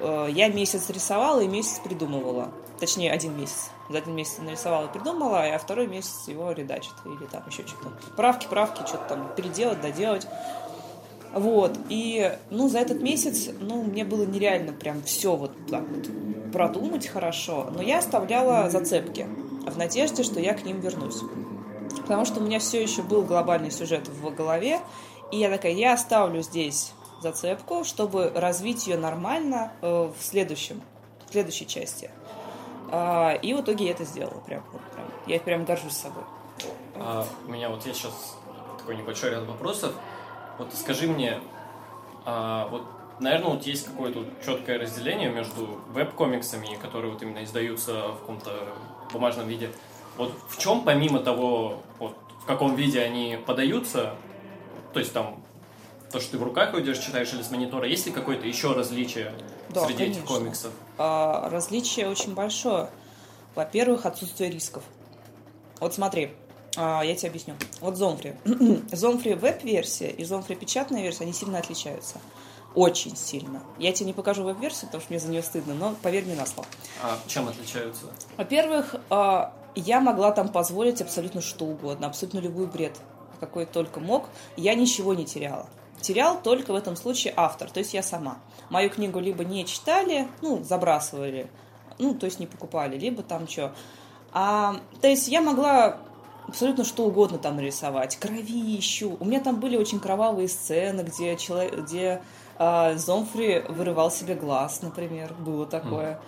Э, 0.00 0.28
Я 0.30 0.48
месяц 0.48 0.90
рисовала 0.90 1.40
и 1.40 1.48
месяц 1.48 1.80
придумывала. 1.82 2.50
Точнее, 2.78 3.10
один 3.10 3.36
месяц. 3.36 3.70
За 3.88 3.98
один 3.98 4.14
месяц 4.14 4.38
нарисовала 4.38 4.86
и 4.86 4.92
придумала, 4.92 5.42
а 5.42 5.58
второй 5.58 5.86
месяц 5.86 6.28
его 6.28 6.52
редачит. 6.52 6.92
Или 7.04 7.26
там 7.26 7.42
еще 7.48 7.66
что-то. 7.66 7.90
Правки, 8.16 8.46
правки, 8.46 8.86
что-то 8.86 9.08
там 9.08 9.32
переделать, 9.34 9.80
доделать. 9.80 10.26
Вот, 11.32 11.78
и, 11.88 12.38
ну, 12.50 12.68
за 12.68 12.78
этот 12.78 13.02
месяц, 13.02 13.50
ну, 13.60 13.82
мне 13.82 14.04
было 14.04 14.24
нереально 14.24 14.72
прям 14.72 15.02
все 15.02 15.36
вот 15.36 15.52
так 15.70 15.82
вот 15.88 16.08
продумать 16.52 17.06
хорошо, 17.06 17.68
но 17.74 17.82
я 17.82 17.98
оставляла 17.98 18.70
зацепки 18.70 19.26
в 19.66 19.76
надежде, 19.76 20.22
что 20.22 20.40
я 20.40 20.54
к 20.54 20.64
ним 20.64 20.80
вернусь. 20.80 21.20
Потому 22.02 22.24
что 22.24 22.40
у 22.40 22.42
меня 22.42 22.58
все 22.58 22.82
еще 22.82 23.02
был 23.02 23.22
глобальный 23.22 23.70
сюжет 23.70 24.08
в 24.08 24.34
голове, 24.34 24.80
и 25.30 25.38
я 25.38 25.50
такая, 25.50 25.72
я 25.72 25.94
оставлю 25.94 26.42
здесь 26.42 26.92
зацепку, 27.20 27.84
чтобы 27.84 28.30
развить 28.34 28.86
ее 28.86 28.96
нормально 28.96 29.72
э, 29.82 30.12
в 30.18 30.22
следующем, 30.22 30.80
в 31.26 31.32
следующей 31.32 31.66
части. 31.66 32.10
А, 32.90 33.34
и 33.34 33.52
в 33.52 33.60
итоге 33.60 33.86
я 33.86 33.90
это 33.90 34.04
сделала, 34.04 34.40
прям, 34.40 34.62
вот 34.72 34.82
прям. 34.92 35.06
Я 35.26 35.40
прям 35.40 35.64
горжусь 35.64 35.92
собой. 35.92 36.22
А, 36.94 37.26
у 37.46 37.50
меня 37.50 37.68
вот 37.68 37.84
есть 37.86 38.00
сейчас 38.00 38.36
такой 38.78 38.96
небольшой 38.96 39.30
ряд 39.30 39.46
вопросов. 39.46 39.92
Вот 40.58 40.72
скажи 40.74 41.06
мне, 41.06 41.40
а, 42.24 42.68
вот, 42.68 42.82
наверное, 43.20 43.50
вот 43.50 43.64
есть 43.64 43.84
какое-то 43.84 44.24
четкое 44.44 44.78
разделение 44.78 45.30
между 45.30 45.80
веб-комиксами, 45.88 46.76
которые 46.80 47.12
вот 47.12 47.22
именно 47.22 47.44
издаются 47.44 48.08
в 48.08 48.20
каком-то 48.20 48.68
бумажном 49.12 49.48
виде. 49.48 49.70
Вот 50.18 50.34
в 50.48 50.58
чем, 50.58 50.82
помимо 50.82 51.20
того, 51.20 51.80
вот, 51.98 52.16
в 52.42 52.44
каком 52.44 52.74
виде 52.74 53.00
они 53.00 53.38
подаются, 53.46 54.14
то 54.92 54.98
есть 54.98 55.12
там 55.12 55.42
то, 56.10 56.20
что 56.20 56.32
ты 56.32 56.38
в 56.38 56.42
руках 56.42 56.74
ведешь, 56.74 56.98
читаешь 56.98 57.32
или 57.32 57.42
с 57.42 57.50
монитора, 57.50 57.86
есть 57.86 58.04
ли 58.06 58.12
какое-то 58.12 58.46
еще 58.46 58.72
различие 58.72 59.32
Да, 59.70 59.86
среди 59.86 60.04
этих 60.04 60.24
конечно. 60.24 60.36
комиксов? 60.36 60.72
А, 60.96 61.48
различие 61.50 62.08
очень 62.08 62.34
большое. 62.34 62.90
Во-первых, 63.54 64.06
отсутствие 64.06 64.50
рисков. 64.50 64.82
Вот 65.80 65.94
смотри, 65.94 66.32
а, 66.76 67.02
я 67.02 67.14
тебе 67.14 67.28
объясню. 67.28 67.54
Вот 67.80 67.96
Зомфри. 67.96 68.34
Зомфри 68.92 69.34
веб-версия 69.34 70.10
и 70.10 70.24
Зомфри 70.24 70.56
печатная 70.56 71.02
версия, 71.02 71.24
они 71.24 71.32
сильно 71.32 71.58
отличаются. 71.58 72.18
Очень 72.74 73.16
сильно. 73.16 73.62
Я 73.78 73.92
тебе 73.92 74.06
не 74.06 74.12
покажу 74.12 74.42
веб-версию, 74.44 74.86
потому 74.86 75.02
что 75.02 75.12
мне 75.12 75.20
за 75.20 75.28
нее 75.28 75.42
стыдно, 75.42 75.74
но 75.74 75.94
поверь 76.02 76.24
мне 76.24 76.34
на 76.34 76.46
слово. 76.46 76.68
А 77.02 77.18
чем 77.26 77.48
отличаются? 77.48 78.04
Во-первых, 78.36 78.96
а, 79.10 79.54
я 79.80 80.00
могла 80.00 80.32
там 80.32 80.48
позволить 80.48 81.00
абсолютно 81.00 81.40
что 81.40 81.64
угодно, 81.64 82.06
абсолютно 82.06 82.38
любой 82.38 82.66
бред, 82.66 82.98
какой 83.40 83.66
только 83.66 84.00
мог. 84.00 84.28
Я 84.56 84.74
ничего 84.74 85.14
не 85.14 85.24
теряла. 85.24 85.66
Терял 86.00 86.40
только 86.40 86.72
в 86.72 86.76
этом 86.76 86.96
случае 86.96 87.34
автор, 87.36 87.70
то 87.70 87.80
есть 87.80 87.94
я 87.94 88.02
сама. 88.02 88.38
Мою 88.70 88.90
книгу 88.90 89.18
либо 89.18 89.44
не 89.44 89.66
читали, 89.66 90.28
ну, 90.42 90.62
забрасывали, 90.62 91.50
ну, 91.98 92.14
то 92.14 92.26
есть 92.26 92.38
не 92.38 92.46
покупали, 92.46 92.96
либо 92.96 93.22
там 93.22 93.48
что. 93.48 93.74
А, 94.32 94.76
то 95.00 95.08
есть 95.08 95.28
я 95.28 95.40
могла 95.40 95.98
абсолютно 96.46 96.84
что 96.84 97.04
угодно 97.04 97.38
там 97.38 97.56
нарисовать. 97.56 98.16
Кровищу. 98.16 99.16
У 99.20 99.24
меня 99.24 99.40
там 99.40 99.60
были 99.60 99.76
очень 99.76 100.00
кровавые 100.00 100.48
сцены, 100.48 101.02
где, 101.02 101.36
человек, 101.36 101.78
где 101.78 102.22
а, 102.56 102.94
Зомфри 102.96 103.64
вырывал 103.68 104.10
себе 104.10 104.34
глаз, 104.34 104.82
например. 104.82 105.34
Было 105.34 105.66
такое. 105.66 106.20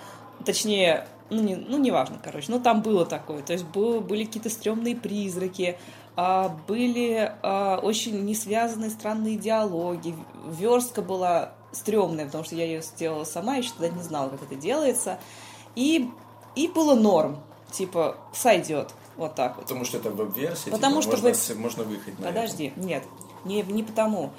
Точнее, 0.44 1.06
ну, 1.30 1.42
не, 1.42 1.56
ну, 1.56 1.78
неважно, 1.78 2.18
короче. 2.22 2.50
Но 2.50 2.58
там 2.58 2.82
было 2.82 3.06
такое. 3.06 3.42
То 3.42 3.52
есть 3.52 3.64
было, 3.66 4.00
были 4.00 4.24
какие-то 4.24 4.50
стрёмные 4.50 4.96
призраки, 4.96 5.78
а, 6.16 6.48
были 6.66 7.32
а, 7.42 7.78
очень 7.82 8.24
несвязанные 8.24 8.90
странные 8.90 9.36
диалоги. 9.36 10.14
Верстка 10.46 11.02
была 11.02 11.52
стрёмная, 11.72 12.26
потому 12.26 12.44
что 12.44 12.56
я 12.56 12.64
ее 12.64 12.82
сделала 12.82 13.24
сама, 13.24 13.56
еще 13.56 13.70
тогда 13.78 13.88
не 13.96 14.02
знала, 14.02 14.28
как 14.28 14.42
это 14.42 14.56
делается. 14.56 15.18
И, 15.76 16.10
и 16.56 16.68
было 16.68 16.94
норм. 16.94 17.38
Типа, 17.70 18.16
сойдет. 18.32 18.92
Вот 19.16 19.34
так 19.34 19.56
вот. 19.56 19.66
Потому 19.66 19.84
что 19.84 19.98
это 19.98 20.10
веб-версия, 20.10 20.70
Потому 20.70 21.00
типа, 21.02 21.16
что 21.16 21.26
можно, 21.28 21.52
веб- 21.54 21.58
можно 21.58 21.84
выехать 21.84 22.18
на 22.18 22.26
Подожди, 22.28 22.72
нет, 22.76 23.04
не, 23.44 23.62
не 23.62 23.82
потому. 23.82 24.30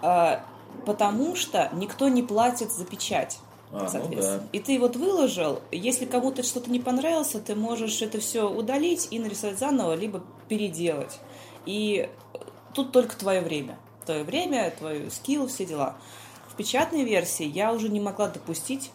А, 0.00 0.44
потому 0.86 1.36
что 1.36 1.68
никто 1.74 2.08
не 2.08 2.22
платит 2.22 2.72
за 2.72 2.84
печать. 2.84 3.38
А, 3.70 3.82
ну 3.82 3.88
соответственно. 3.88 4.38
да. 4.38 4.44
И 4.52 4.60
ты 4.60 4.78
вот 4.78 4.96
выложил, 4.96 5.60
если 5.70 6.06
кому-то 6.06 6.42
что-то 6.42 6.70
не 6.70 6.80
понравилось, 6.80 7.34
ты 7.44 7.54
можешь 7.54 8.00
это 8.02 8.18
все 8.20 8.48
удалить 8.48 9.08
и 9.10 9.18
нарисовать 9.18 9.58
заново, 9.58 9.94
либо 9.94 10.22
переделать. 10.48 11.18
И 11.66 12.08
тут 12.74 12.92
только 12.92 13.16
твое 13.16 13.40
время. 13.40 13.78
Твое 14.06 14.24
время, 14.24 14.70
твой 14.70 15.10
скилл, 15.10 15.48
все 15.48 15.66
дела. 15.66 15.96
В 16.48 16.56
печатной 16.56 17.04
версии 17.04 17.44
я 17.44 17.72
уже 17.72 17.90
не 17.90 18.00
могла 18.00 18.28
допустить, 18.28 18.90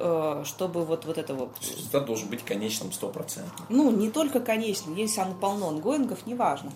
э, 0.00 0.42
чтобы 0.44 0.84
вот, 0.84 1.04
вот 1.04 1.16
это 1.16 1.34
вот 1.34 1.50
результат 1.60 2.04
должен 2.06 2.28
быть 2.28 2.44
конечным 2.44 2.88
100%. 2.88 3.44
ну, 3.68 3.90
не 3.90 4.10
только 4.10 4.40
конечным, 4.40 4.96
есть 4.96 5.16
оно 5.18 5.34
полно 5.34 5.68
ангоингов, 5.68 6.26
неважно. 6.26 6.72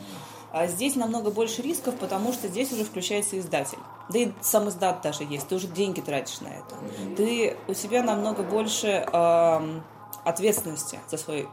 А 0.52 0.66
здесь 0.66 0.96
намного 0.96 1.30
больше 1.30 1.62
рисков, 1.62 1.96
потому 1.96 2.32
что 2.32 2.48
здесь 2.48 2.70
уже 2.72 2.84
включается 2.84 3.38
издатель. 3.38 3.78
Да 4.10 4.18
и 4.18 4.32
сам 4.42 4.68
издат 4.68 5.00
даже 5.00 5.24
есть, 5.24 5.48
ты 5.48 5.54
уже 5.54 5.66
деньги 5.66 6.00
тратишь 6.00 6.40
на 6.40 6.48
это. 6.48 6.76
Ты, 7.16 7.56
у 7.68 7.74
тебя 7.74 8.02
намного 8.02 8.42
больше 8.42 8.88
эм, 8.88 9.82
ответственности 10.24 11.00
за 11.08 11.16
свое 11.16 11.48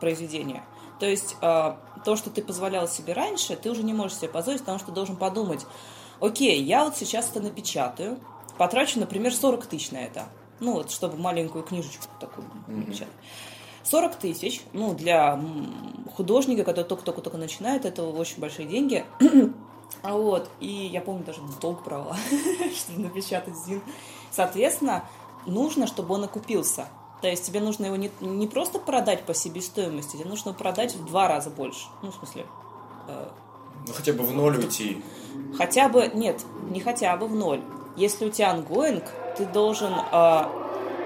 произведение. 0.00 0.64
То 0.98 1.06
есть 1.06 1.36
э, 1.40 1.74
то, 2.04 2.16
что 2.16 2.30
ты 2.30 2.42
позволял 2.42 2.88
себе 2.88 3.12
раньше, 3.12 3.56
ты 3.56 3.70
уже 3.70 3.82
не 3.82 3.94
можешь 3.94 4.18
себе 4.18 4.28
позволить, 4.28 4.60
потому 4.60 4.78
что 4.78 4.90
должен 4.90 5.16
подумать, 5.16 5.64
окей, 6.20 6.62
я 6.62 6.84
вот 6.84 6.96
сейчас 6.96 7.30
это 7.30 7.40
напечатаю, 7.40 8.18
потрачу, 8.58 8.98
например, 8.98 9.32
40 9.32 9.66
тысяч 9.66 9.90
на 9.90 9.98
это. 9.98 10.24
Ну 10.60 10.72
вот, 10.72 10.90
чтобы 10.90 11.18
маленькую 11.18 11.64
книжечку 11.64 12.06
такую 12.20 12.46
напечатать. 12.66 13.14
40 13.84 14.16
тысяч, 14.16 14.62
ну, 14.72 14.94
для 14.94 15.38
художника, 16.16 16.64
который 16.64 16.86
только-только-только 16.86 17.36
начинает, 17.36 17.84
это 17.84 18.02
очень 18.02 18.40
большие 18.40 18.66
деньги. 18.66 19.04
А 20.02 20.12
вот, 20.16 20.48
и 20.60 20.68
я 20.68 21.00
помню, 21.00 21.24
даже 21.24 21.40
долг 21.60 21.84
брала, 21.84 22.16
чтобы 22.76 23.00
напечатать 23.00 23.56
ЗИН. 23.56 23.82
Соответственно, 24.30 25.04
нужно, 25.46 25.86
чтобы 25.86 26.14
он 26.14 26.24
окупился. 26.24 26.88
То 27.20 27.28
есть 27.28 27.44
тебе 27.46 27.60
нужно 27.60 27.86
его 27.86 27.96
не, 27.96 28.10
не 28.20 28.46
просто 28.46 28.78
продать 28.78 29.22
по 29.24 29.34
себестоимости, 29.34 30.16
тебе 30.16 30.28
нужно 30.28 30.52
продать 30.52 30.94
в 30.94 31.04
два 31.04 31.28
раза 31.28 31.50
больше. 31.50 31.86
Ну, 32.02 32.10
в 32.10 32.14
смысле, 32.14 32.46
э, 33.08 33.28
Ну, 33.86 33.92
хотя 33.92 34.12
бы 34.12 34.24
в 34.24 34.32
ноль 34.34 34.58
уйти. 34.58 35.02
Хотя 35.56 35.88
бы, 35.88 36.10
нет, 36.14 36.42
не 36.70 36.80
хотя 36.80 37.16
бы 37.16 37.26
в 37.26 37.34
ноль. 37.34 37.62
Если 37.96 38.26
у 38.26 38.30
тебя 38.30 38.50
ongoing, 38.50 39.04
ты 39.36 39.46
должен 39.46 39.92
э, 39.92 40.42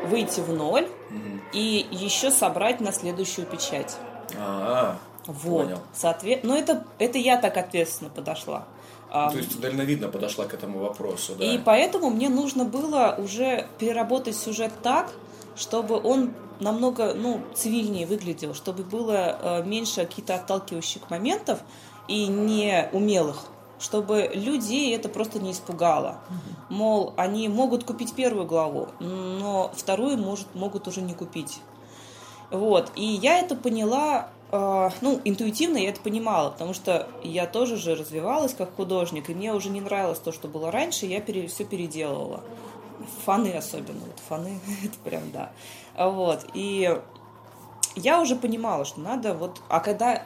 выйти 0.07 0.41
в 0.41 0.53
ноль 0.53 0.89
и 1.53 1.87
еще 1.91 2.31
собрать 2.31 2.81
на 2.81 2.93
следующую 2.93 3.47
печать. 3.47 3.97
А, 4.37 4.99
Вот. 5.27 5.65
Понял. 5.65 5.81
Соответ... 5.95 6.45
Но 6.45 6.57
это, 6.57 6.85
это 6.99 7.19
я 7.19 7.39
так 7.39 7.57
ответственно 7.57 8.11
подошла. 8.11 8.67
А, 9.11 9.31
то 9.31 9.39
есть 9.39 9.55
ты 9.55 9.59
дальновидно 9.59 10.09
подошла 10.09 10.45
к 10.45 10.55
этому 10.55 10.81
вопросу, 10.81 11.35
да? 11.35 11.45
И 11.45 11.59
поэтому 11.59 12.11
мне 12.11 12.29
нужно 12.29 12.65
было 12.65 13.15
уже 13.19 13.67
переработать 13.79 14.37
сюжет 14.37 14.73
так, 14.83 15.11
чтобы 15.57 15.99
он 16.01 16.35
намного 16.61 17.15
ну, 17.15 17.41
цивильнее 17.55 18.07
выглядел, 18.07 18.55
чтобы 18.55 18.83
было 18.83 19.39
э, 19.41 19.63
меньше 19.65 20.03
каких-то 20.03 20.35
отталкивающих 20.35 21.09
моментов 21.09 21.61
и 22.07 22.27
неумелых, 22.27 23.45
чтобы 23.79 24.31
людей 24.35 24.95
это 24.95 25.09
просто 25.09 25.39
не 25.39 25.53
испугало. 25.53 26.19
Мол, 26.69 27.15
они 27.17 27.49
могут 27.49 27.85
купить 27.85 28.15
первую 28.15 28.47
главу, 28.47 28.89
но 29.01 29.71
вторую 29.75 30.19
может, 30.19 30.55
могут 30.55 30.89
уже 30.89 31.01
не 31.01 31.15
купить. 31.15 31.61
Вот, 32.51 32.91
и 32.97 33.05
я 33.05 33.41
это 33.41 33.55
поняла, 33.55 34.31
э, 34.53 34.91
ну, 35.03 35.21
интуитивно 35.25 35.77
я 35.77 35.91
это 35.91 36.01
понимала, 36.01 36.51
потому 36.51 36.73
что 36.73 37.07
я 37.23 37.47
тоже 37.47 37.77
же 37.77 37.95
развивалась 37.95 38.55
как 38.55 38.75
художник, 38.75 39.29
и 39.29 39.35
мне 39.35 39.53
уже 39.53 39.69
не 39.69 39.83
нравилось 39.83 40.19
то, 40.19 40.33
что 40.33 40.49
было 40.49 40.71
раньше, 40.71 41.05
я 41.05 41.21
пере, 41.21 41.47
все 41.47 41.65
переделывала. 41.65 42.43
Фаны 43.27 43.53
особенно, 43.53 44.01
вот 44.01 44.19
фаны, 44.29 44.61
это 44.85 44.99
прям 45.05 45.31
да. 45.31 45.53
Вот, 45.95 46.47
и 46.55 46.99
я 47.95 48.21
уже 48.21 48.35
понимала, 48.35 48.87
что 48.87 49.01
надо 49.01 49.35
вот, 49.35 49.61
а 49.69 49.81
когда 49.81 50.23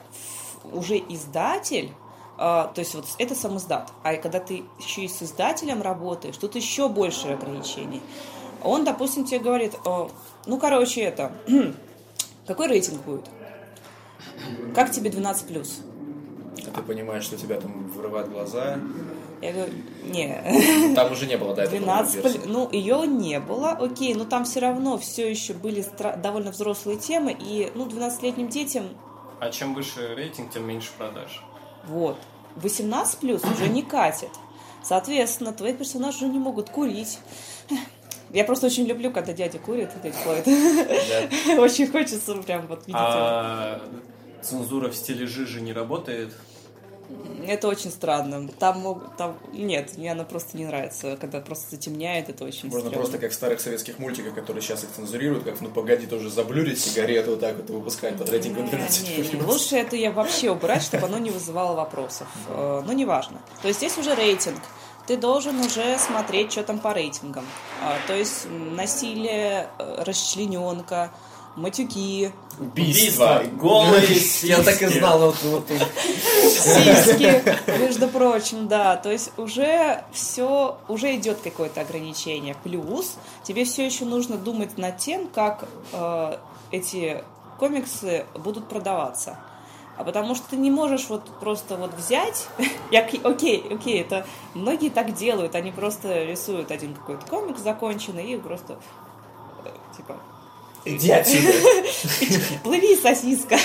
уже 0.70 0.98
издатель, 0.98 1.90
то 2.36 2.72
есть 2.76 2.94
вот 2.94 3.04
это 3.18 3.34
сам 3.34 3.56
издат, 3.58 3.92
а 4.02 4.14
когда 4.16 4.40
ты 4.40 4.64
еще 4.80 5.02
и 5.02 5.08
с 5.08 5.22
издателем 5.22 5.82
работаешь, 5.82 6.36
тут 6.36 6.54
еще 6.56 6.88
больше 6.88 7.28
ограничений. 7.28 8.00
Он, 8.64 8.84
допустим, 8.84 9.24
тебе 9.24 9.40
говорит, 9.40 9.74
«О, 9.84 10.10
ну, 10.46 10.58
короче, 10.58 11.02
это, 11.02 11.32
какой 12.46 12.68
рейтинг 12.68 13.02
будет? 13.02 13.24
Как 14.74 14.90
тебе 14.90 15.10
12 15.10 15.46
плюс? 15.48 15.80
А 16.66 16.70
ты 16.70 16.82
понимаешь, 16.82 17.24
что 17.24 17.36
тебя 17.36 17.60
там 17.60 17.88
вырывают 17.88 18.28
глаза. 18.30 18.78
Я 19.40 19.52
говорю, 19.52 19.72
не, 20.04 20.94
Там 20.94 21.10
уже 21.10 21.26
не 21.26 21.36
было 21.36 21.52
этого 21.52 21.66
12 21.68 22.14
веб-версии. 22.14 22.38
плюс. 22.38 22.48
Ну, 22.52 22.70
ее 22.70 23.06
не 23.08 23.40
было, 23.40 23.70
окей, 23.70 24.14
но 24.14 24.24
там 24.24 24.44
все 24.44 24.60
равно 24.60 24.96
все 24.98 25.28
еще 25.28 25.52
были 25.52 25.82
стра- 25.82 26.20
довольно 26.20 26.52
взрослые 26.52 26.96
темы, 26.98 27.36
и, 27.38 27.72
ну, 27.74 27.86
12-летним 27.86 28.48
детям 28.48 28.84
А 29.40 29.50
чем 29.50 29.74
выше 29.74 30.14
рейтинг, 30.14 30.52
тем 30.52 30.64
меньше 30.68 30.90
продаж. 30.96 31.42
Вот. 31.84 32.16
18 32.56 33.18
плюс 33.18 33.42
уже 33.44 33.68
не 33.68 33.82
катит. 33.82 34.30
Соответственно, 34.82 35.52
твои 35.52 35.72
персонажи 35.72 36.18
уже 36.18 36.28
не 36.28 36.38
могут 36.38 36.70
курить. 36.70 37.18
Я 38.30 38.44
просто 38.44 38.66
очень 38.66 38.86
люблю, 38.86 39.10
когда 39.10 39.32
дядя 39.32 39.58
курит, 39.58 39.90
дядя 40.02 40.16
Флойд. 40.16 40.46
Очень 41.58 41.86
хочется 41.88 42.34
прям 42.36 42.66
вот 42.66 42.86
видеть. 42.86 42.94
А 42.94 43.82
цензура 44.42 44.88
в 44.88 44.96
стиле 44.96 45.26
жижи 45.26 45.60
не 45.60 45.72
работает? 45.72 46.34
Это 47.46 47.66
очень 47.68 47.90
странно. 47.90 48.48
Там, 48.58 48.80
мог- 48.80 49.16
там 49.16 49.36
нет, 49.52 49.96
мне 49.98 50.12
она 50.12 50.24
просто 50.24 50.56
не 50.56 50.64
нравится. 50.64 51.16
Когда 51.20 51.40
просто 51.40 51.70
затемняет, 51.72 52.28
это 52.28 52.44
очень 52.44 52.68
Можно 52.68 52.88
стрёмно. 52.88 52.98
просто 52.98 53.18
как 53.18 53.32
в 53.32 53.34
старых 53.34 53.60
советских 53.60 53.98
мультиках, 53.98 54.34
которые 54.34 54.62
сейчас 54.62 54.84
их 54.84 54.90
цензурируют, 54.94 55.44
как 55.44 55.60
ну 55.60 55.68
погоди, 55.68 56.06
тоже 56.06 56.30
заблюрить 56.30 56.78
сигарету 56.80 57.32
вот 57.32 57.40
так 57.40 57.56
вот 57.56 57.68
выпускать 57.70 58.16
под 58.16 58.28
рейтингом 58.30 58.64
Не, 58.66 58.70
12 58.70 59.08
не, 59.08 59.16
не. 59.16 59.28
плюс. 59.28 59.44
Лучше 59.46 59.76
это 59.76 59.96
я 59.96 60.12
вообще 60.12 60.50
убрать, 60.50 60.82
чтобы 60.82 61.06
оно 61.06 61.18
не 61.18 61.30
вызывало 61.30 61.74
вопросов. 61.74 62.28
Э, 62.48 62.82
Но 62.86 62.92
неважно. 62.92 63.40
То 63.60 63.68
есть 63.68 63.80
здесь 63.80 63.98
уже 63.98 64.14
рейтинг. 64.14 64.60
Ты 65.08 65.16
должен 65.16 65.58
уже 65.58 65.98
смотреть, 65.98 66.52
что 66.52 66.62
там 66.62 66.78
по 66.78 66.92
рейтингам. 66.94 67.44
А, 67.82 67.96
То 68.06 68.14
есть 68.14 68.46
насилие, 68.48 69.68
э, 69.80 70.04
расчлененка, 70.06 71.10
матюки, 71.56 72.32
Убийство! 72.58 73.42
Голые 73.54 74.06
Я 74.42 74.62
так 74.62 74.80
и 74.82 74.86
знал, 74.86 75.18
вот, 75.18 75.36
вот, 75.42 75.68
сиськи, 75.68 77.42
между 77.78 78.08
прочим, 78.08 78.68
да. 78.68 78.96
То 78.96 79.10
есть 79.10 79.32
уже 79.36 80.04
все, 80.12 80.78
уже 80.88 81.16
идет 81.16 81.38
какое-то 81.42 81.80
ограничение. 81.80 82.54
Плюс 82.62 83.16
тебе 83.42 83.64
все 83.64 83.86
еще 83.86 84.04
нужно 84.04 84.36
думать 84.36 84.76
над 84.76 84.98
тем, 84.98 85.28
как 85.28 85.66
э, 85.92 86.36
эти 86.70 87.24
комиксы 87.58 88.26
будут 88.34 88.68
продаваться. 88.68 89.38
а 89.96 90.04
потому 90.04 90.34
что 90.34 90.50
ты 90.50 90.56
не 90.56 90.70
можешь 90.70 91.08
вот 91.08 91.24
просто 91.40 91.76
вот 91.76 91.94
взять, 91.94 92.48
я, 92.90 93.00
окей, 93.24 93.64
окей, 93.70 94.00
это 94.00 94.26
многие 94.54 94.90
так 94.90 95.14
делают, 95.14 95.54
они 95.54 95.70
просто 95.70 96.24
рисуют 96.24 96.70
один 96.70 96.94
какой-то 96.94 97.26
комикс 97.26 97.60
законченный 97.60 98.32
и 98.32 98.36
просто 98.36 98.78
Иди 100.84 101.10
отсюда. 101.10 101.52
Плыви, 102.64 102.96
сосиска. 102.96 103.56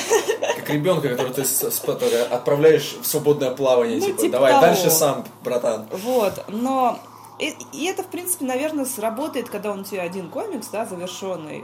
Как 0.55 0.69
ребенка, 0.69 1.09
который 1.09 1.33
ты 1.33 1.43
который 1.85 2.23
отправляешь 2.23 2.95
в 3.01 3.05
свободное 3.05 3.51
плавание, 3.51 3.99
Ну, 3.99 4.05
типа, 4.05 4.21
типа 4.21 4.31
давай 4.33 4.51
того. 4.51 4.61
дальше 4.65 4.89
сам, 4.91 5.25
братан. 5.43 5.87
Вот, 5.91 6.45
но 6.47 6.99
и, 7.39 7.55
и 7.71 7.85
это, 7.85 8.03
в 8.03 8.07
принципе, 8.07 8.45
наверное, 8.45 8.85
сработает, 8.85 9.49
когда 9.49 9.71
он 9.71 9.81
у 9.81 9.83
тебя 9.83 10.01
один 10.03 10.29
комикс, 10.29 10.67
да, 10.67 10.85
завершенный. 10.85 11.63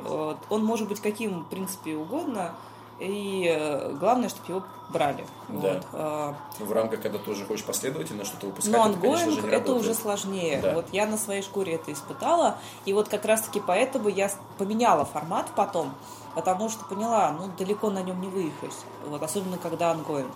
Он 0.50 0.64
может 0.64 0.88
быть 0.88 1.00
каким, 1.00 1.42
в 1.42 1.50
принципе, 1.50 1.96
угодно. 1.96 2.56
И 3.00 3.48
э, 3.48 3.94
главное, 4.00 4.30
чтобы 4.30 4.48
его 4.48 4.64
брали. 4.90 5.26
Да. 5.50 5.74
Вот. 5.74 5.84
А, 5.94 6.36
В 6.60 6.72
рамках, 6.72 7.02
когда 7.02 7.18
ты 7.18 7.32
уже 7.32 7.46
хочешь 7.46 7.66
последовательно 7.66 8.24
что-то 8.24 8.48
выпускать, 8.48 8.74
Но 8.74 8.90
это, 8.90 9.00
конечно 9.00 9.32
же, 9.32 9.38
ongoing 9.40 9.52
не 9.52 9.58
это 9.58 9.74
уже 9.74 9.94
сложнее. 9.94 10.60
Да. 10.62 10.74
Вот 10.76 10.86
я 10.92 11.06
на 11.06 11.18
своей 11.18 11.42
шкуре 11.42 11.74
это 11.74 11.92
испытала. 11.92 12.58
И 12.86 12.94
вот 12.94 13.10
как 13.10 13.26
раз-таки 13.26 13.60
поэтому 13.60 14.10
я 14.10 14.30
поменяла 14.58 15.06
формат 15.06 15.48
потом, 15.56 15.94
потому 16.36 16.70
что 16.70 16.86
поняла, 16.86 17.32
ну, 17.32 17.52
далеко 17.58 17.90
на 17.90 18.04
нем 18.04 18.22
не 18.22 18.28
выехать. 18.28 18.76
Вот, 19.06 19.22
особенно 19.22 19.58
когда 19.58 19.92
ongoing. 19.92 20.34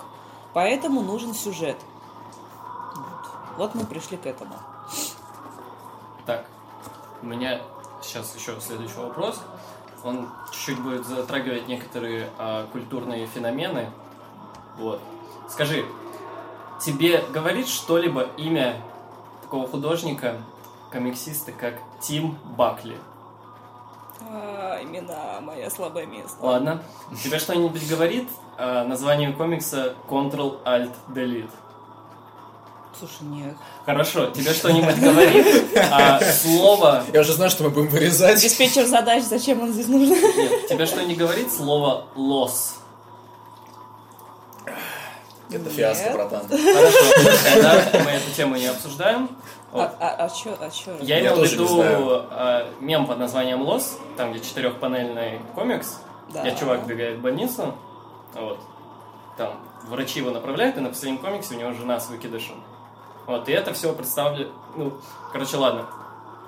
Поэтому 0.53 1.01
нужен 1.01 1.33
сюжет. 1.33 1.77
Вот. 2.95 3.57
вот 3.57 3.75
мы 3.75 3.85
пришли 3.85 4.17
к 4.17 4.25
этому. 4.25 4.55
Так, 6.25 6.45
у 7.21 7.25
меня 7.27 7.61
сейчас 8.01 8.35
еще 8.35 8.59
следующий 8.59 8.97
вопрос. 8.97 9.39
Он 10.03 10.29
чуть-чуть 10.51 10.79
будет 10.81 11.05
затрагивать 11.05 11.67
некоторые 11.67 12.29
а, 12.37 12.67
культурные 12.71 13.27
феномены. 13.27 13.89
Вот. 14.77 15.01
Скажи, 15.49 15.85
тебе 16.79 17.23
говорит 17.33 17.67
что-либо 17.67 18.27
имя 18.37 18.81
такого 19.41 19.67
художника, 19.67 20.37
комиксиста, 20.91 21.51
как 21.51 21.75
Тим 21.99 22.37
Бакли? 22.57 22.97
А, 24.21 24.81
имена 24.81 25.41
мое 25.41 25.69
слабое 25.69 26.05
место. 26.05 26.37
Ладно. 26.41 26.83
Тебе 27.23 27.39
что-нибудь 27.39 27.87
говорит 27.89 28.29
а, 28.57 28.83
название 28.85 29.31
комикса 29.33 29.95
Ctrl-Alt-Delete? 30.09 31.51
Слушай, 32.99 33.23
нет. 33.23 33.55
Хорошо, 33.85 34.27
тебе 34.31 34.53
что-нибудь 34.53 34.95
говорит 34.99 35.45
а, 35.91 36.19
слово... 36.33 37.03
Я 37.13 37.21
уже 37.21 37.33
знаю, 37.33 37.51
что 37.51 37.63
мы 37.63 37.69
будем 37.69 37.89
вырезать. 37.89 38.41
Диспетчер 38.41 38.85
задач, 38.85 39.23
зачем 39.23 39.61
он 39.61 39.71
здесь 39.71 39.87
нужен? 39.87 40.09
Нет, 40.15 40.67
тебе 40.67 40.85
что 40.85 41.03
не 41.03 41.15
говорит 41.15 41.51
слово 41.53 42.05
«лос»? 42.15 42.75
Это 45.49 45.69
фиаско, 45.69 46.11
братан. 46.13 46.41
Хорошо, 46.47 46.99
тогда 47.53 47.83
мы 48.03 48.11
эту 48.11 48.31
тему 48.35 48.55
не 48.57 48.65
обсуждаем. 48.67 49.29
А, 49.71 49.77
Вот. 49.77 49.91
а, 49.99 50.15
а 50.25 50.29
чё, 50.29 50.57
а 50.59 50.69
чё? 50.69 50.97
Я 51.01 51.17
Я 51.19 51.21
имел 51.21 51.35
в 51.45 51.51
виду 51.51 51.81
а, 52.31 52.69
мем 52.81 53.05
под 53.05 53.19
названием 53.19 53.61
«Лос», 53.61 53.97
там, 54.17 54.31
где 54.31 54.41
четырехпанельный 54.41 55.39
комикс, 55.55 55.99
Да. 56.33 56.41
где 56.41 56.55
чувак 56.57 56.85
бегает 56.85 57.19
в 57.19 57.21
больницу, 57.21 57.75
вот, 58.33 58.59
там 59.37 59.53
врачи 59.87 60.19
его 60.19 60.31
направляют, 60.31 60.77
и 60.77 60.79
на 60.81 60.89
последнем 60.89 61.19
комиксе 61.21 61.55
у 61.55 61.59
него 61.59 61.71
жена 61.73 61.99
с 61.99 62.09
выкидышем. 62.09 62.55
Вот, 63.27 63.49
и 63.49 63.51
это 63.51 63.73
все 63.73 63.93
представлено, 63.93 64.51
ну, 64.75 64.93
короче, 65.33 65.57
ладно, 65.57 65.85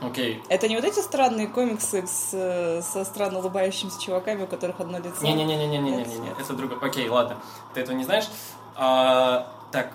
окей. 0.02 0.42
Это 0.48 0.68
не 0.70 0.76
вот 0.78 0.86
эти 0.86 1.00
странные 1.02 1.48
комиксы 1.48 2.08
с, 2.08 2.82
со 2.82 3.04
странно 3.06 3.40
улыбающимися 3.40 4.00
чуваками, 4.02 4.44
у 4.44 4.48
которых 4.48 4.80
одно 4.80 4.98
лицо? 4.98 5.22
Не-не-не-не-не-не-не, 5.22 6.32
это 6.40 6.54
другое. 6.54 6.80
Окей, 6.82 7.10
ладно, 7.10 7.38
ты 7.74 7.82
этого 7.82 7.96
не 7.96 8.06
знаешь. 8.06 8.30
А, 8.76 9.52
так, 9.72 9.92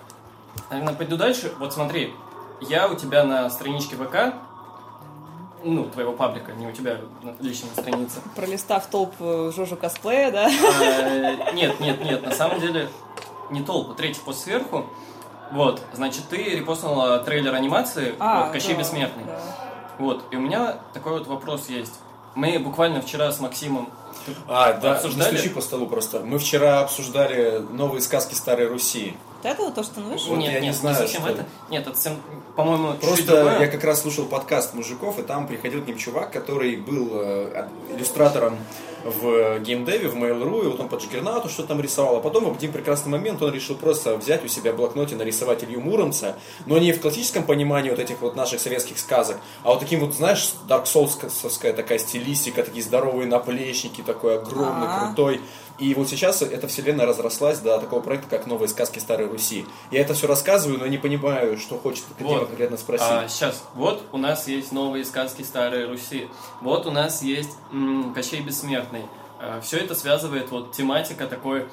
наверное, 0.69 0.93
пойду 0.93 1.17
дальше. 1.17 1.51
Вот 1.57 1.73
смотри, 1.73 2.13
я 2.61 2.87
у 2.87 2.95
тебя 2.95 3.23
на 3.23 3.49
страничке 3.49 3.95
ВК, 3.95 4.35
ну, 5.63 5.85
твоего 5.85 6.13
паблика, 6.13 6.53
не 6.53 6.67
у 6.67 6.71
тебя 6.71 6.99
на 7.23 7.35
личной 7.39 7.71
странице. 7.71 8.21
Пролистав 8.35 8.85
толп 8.85 9.15
э, 9.19 9.51
Жожу 9.55 9.75
косплея, 9.75 10.31
да? 10.31 10.45
А, 10.45 11.51
Нет, 11.53 11.79
нет, 11.79 12.03
нет, 12.03 12.23
на 12.23 12.31
самом 12.31 12.59
деле 12.59 12.87
не 13.49 13.63
толпу, 13.63 13.95
третий 13.95 14.21
пост 14.23 14.43
сверху. 14.43 14.85
Вот, 15.51 15.81
значит, 15.93 16.23
ты 16.29 16.37
репостнула 16.37 17.19
трейлер 17.19 17.53
анимации 17.53 18.15
вот, 18.19 18.51
Кощей 18.51 18.73
да, 18.73 18.79
Бессмертный. 18.79 19.23
да. 19.25 19.39
Вот, 19.97 20.23
и 20.31 20.35
у 20.35 20.41
меня 20.41 20.77
такой 20.93 21.13
вот 21.19 21.27
вопрос 21.27 21.69
есть. 21.69 21.93
Мы 22.35 22.59
буквально 22.59 23.01
вчера 23.01 23.31
с 23.31 23.39
Максимом 23.39 23.89
А, 24.47 24.73
да, 24.73 24.89
не 24.89 24.95
Обсуждали? 24.95 25.37
стучи 25.37 25.49
по 25.49 25.61
столу 25.61 25.87
просто. 25.87 26.19
Мы 26.19 26.37
вчера 26.37 26.81
обсуждали 26.81 27.59
новые 27.71 28.01
сказки 28.01 28.33
Старой 28.33 28.67
Руси. 28.67 29.15
Это 29.41 29.61
вот 29.61 29.75
то, 29.75 29.83
что 29.83 29.99
ну, 29.99 30.09
видишь? 30.09 30.25
Вот 30.25 30.37
нет, 30.39 30.53
я 30.53 30.59
нет, 30.59 30.63
не 30.63 30.73
знаю, 30.73 30.95
совсем 30.97 31.21
что- 31.21 31.31
это. 31.31 31.45
Нет, 31.69 31.85
это 31.87 31.95
совсем, 31.95 32.19
по-моему, 32.55 32.93
Просто 32.95 33.57
я 33.61 33.67
как 33.67 33.83
раз 33.83 34.01
слушал 34.01 34.25
подкаст 34.25 34.73
мужиков, 34.73 35.19
и 35.19 35.21
там 35.21 35.47
приходил 35.47 35.83
к 35.83 35.87
ним 35.87 35.97
чувак, 35.97 36.31
который 36.31 36.75
был 36.77 37.09
э, 37.13 37.67
иллюстратором 37.95 38.57
в 39.05 39.59
геймдеве, 39.59 40.07
в 40.07 40.15
Mail.ru, 40.15 40.65
и 40.65 40.67
вот 40.67 40.79
он 40.79 40.89
по 40.89 40.95
Джиггернауту 40.95 41.47
что 41.47 41.63
там 41.63 41.79
рисовал, 41.79 42.17
а 42.17 42.19
потом 42.21 42.45
в 42.45 42.57
один 42.57 42.71
прекрасный 42.71 43.09
момент 43.09 43.41
он 43.41 43.53
решил 43.53 43.75
просто 43.75 44.17
взять 44.17 44.43
у 44.43 44.47
себя 44.47 44.73
в 44.73 44.77
блокноте 44.77 45.15
нарисовать 45.15 45.63
Илью 45.63 45.79
Муромца, 45.79 46.35
но 46.65 46.79
не 46.79 46.91
в 46.91 46.99
классическом 46.99 47.43
понимании 47.43 47.91
вот 47.91 47.99
этих 47.99 48.21
вот 48.21 48.35
наших 48.35 48.59
советских 48.59 48.97
сказок, 48.97 49.37
а 49.63 49.69
вот 49.69 49.79
таким 49.79 49.99
вот, 49.99 50.15
знаешь, 50.15 50.49
Dark 50.67 50.85
Soulsовская 50.85 51.73
такая 51.73 51.99
стилистика, 51.99 52.63
такие 52.63 52.83
здоровые 52.83 53.27
наплечники, 53.27 54.01
такой 54.01 54.39
огромный, 54.39 54.87
А. 54.87 55.05
крутой. 55.05 55.41
И 55.77 55.93
вот 55.93 56.07
сейчас 56.07 56.41
эта 56.41 56.67
вселенная 56.67 57.05
разрослась 57.05 57.59
до 57.59 57.77
такого 57.79 57.99
проекта, 58.01 58.29
как 58.29 58.47
«Новые 58.47 58.69
сказки 58.69 58.99
Старой 58.99 59.27
Руси». 59.27 59.65
Я 59.91 60.01
это 60.01 60.13
все 60.13 60.25
рассказываю, 60.27 60.79
но 60.79 60.87
не 60.87 60.97
понимаю, 60.97 61.57
что 61.57 61.77
хочет 61.77 62.05
Дима 62.17 62.29
Вот. 62.29 62.47
конкретно 62.47 62.77
спросить. 62.77 63.07
А, 63.09 63.27
сейчас, 63.27 63.63
вот 63.73 64.03
у 64.13 64.17
нас 64.17 64.47
есть 64.47 64.71
новые 64.71 65.03
сказки 65.03 65.41
Старой 65.41 65.85
Руси. 65.85 66.29
Вот 66.61 66.85
у 66.85 66.91
нас 66.91 67.21
есть 67.21 67.51
м, 67.73 68.13
Кощей 68.13 68.39
Бессмертный. 68.41 69.01
все 69.61 69.77
это 69.77 69.95
связывает 69.95 70.49
вот 70.49 70.71
тематика 70.71 71.27
такой 71.27 71.67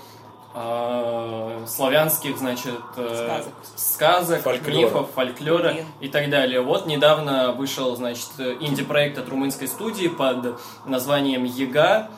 а, 0.55 1.65
славянских, 1.67 2.37
значит, 2.39 2.75
э, 2.97 3.25
Сказок. 3.25 3.53
сказок, 3.77 4.43
Фольклора. 4.43 4.77
мифов, 4.77 5.11
фольклора 5.15 5.73
Блин. 5.73 5.87
и 6.01 6.09
так 6.09 6.29
далее. 6.29 6.61
Вот 6.61 6.87
недавно 6.87 7.53
вышел, 7.53 7.97
значит, 7.97 8.29
инди-проект 8.61 9.17
от 9.19 9.29
румынской 9.29 9.67
студии 9.69 10.09
под 10.09 10.59
названием 10.85 11.45
«Ега», 11.45 12.11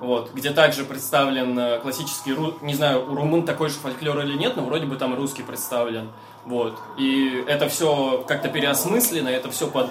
вот, 0.00 0.32
где 0.32 0.50
также 0.50 0.84
представлен 0.84 1.58
э, 1.58 1.78
классический, 1.80 2.32
ру- 2.32 2.54
не 2.62 2.74
знаю, 2.74 3.10
у 3.10 3.14
румын 3.14 3.44
такой 3.44 3.68
же 3.68 3.76
фольклор 3.76 4.20
или 4.20 4.36
нет, 4.36 4.56
но 4.56 4.62
вроде 4.64 4.86
бы 4.86 4.96
там 4.96 5.14
русский 5.14 5.42
представлен. 5.42 6.10
Вот. 6.46 6.78
И 6.98 7.44
это 7.46 7.68
все 7.68 8.24
как-то 8.26 8.48
переосмыслено, 8.48 9.28
это 9.28 9.50
все 9.50 9.66
под 9.66 9.90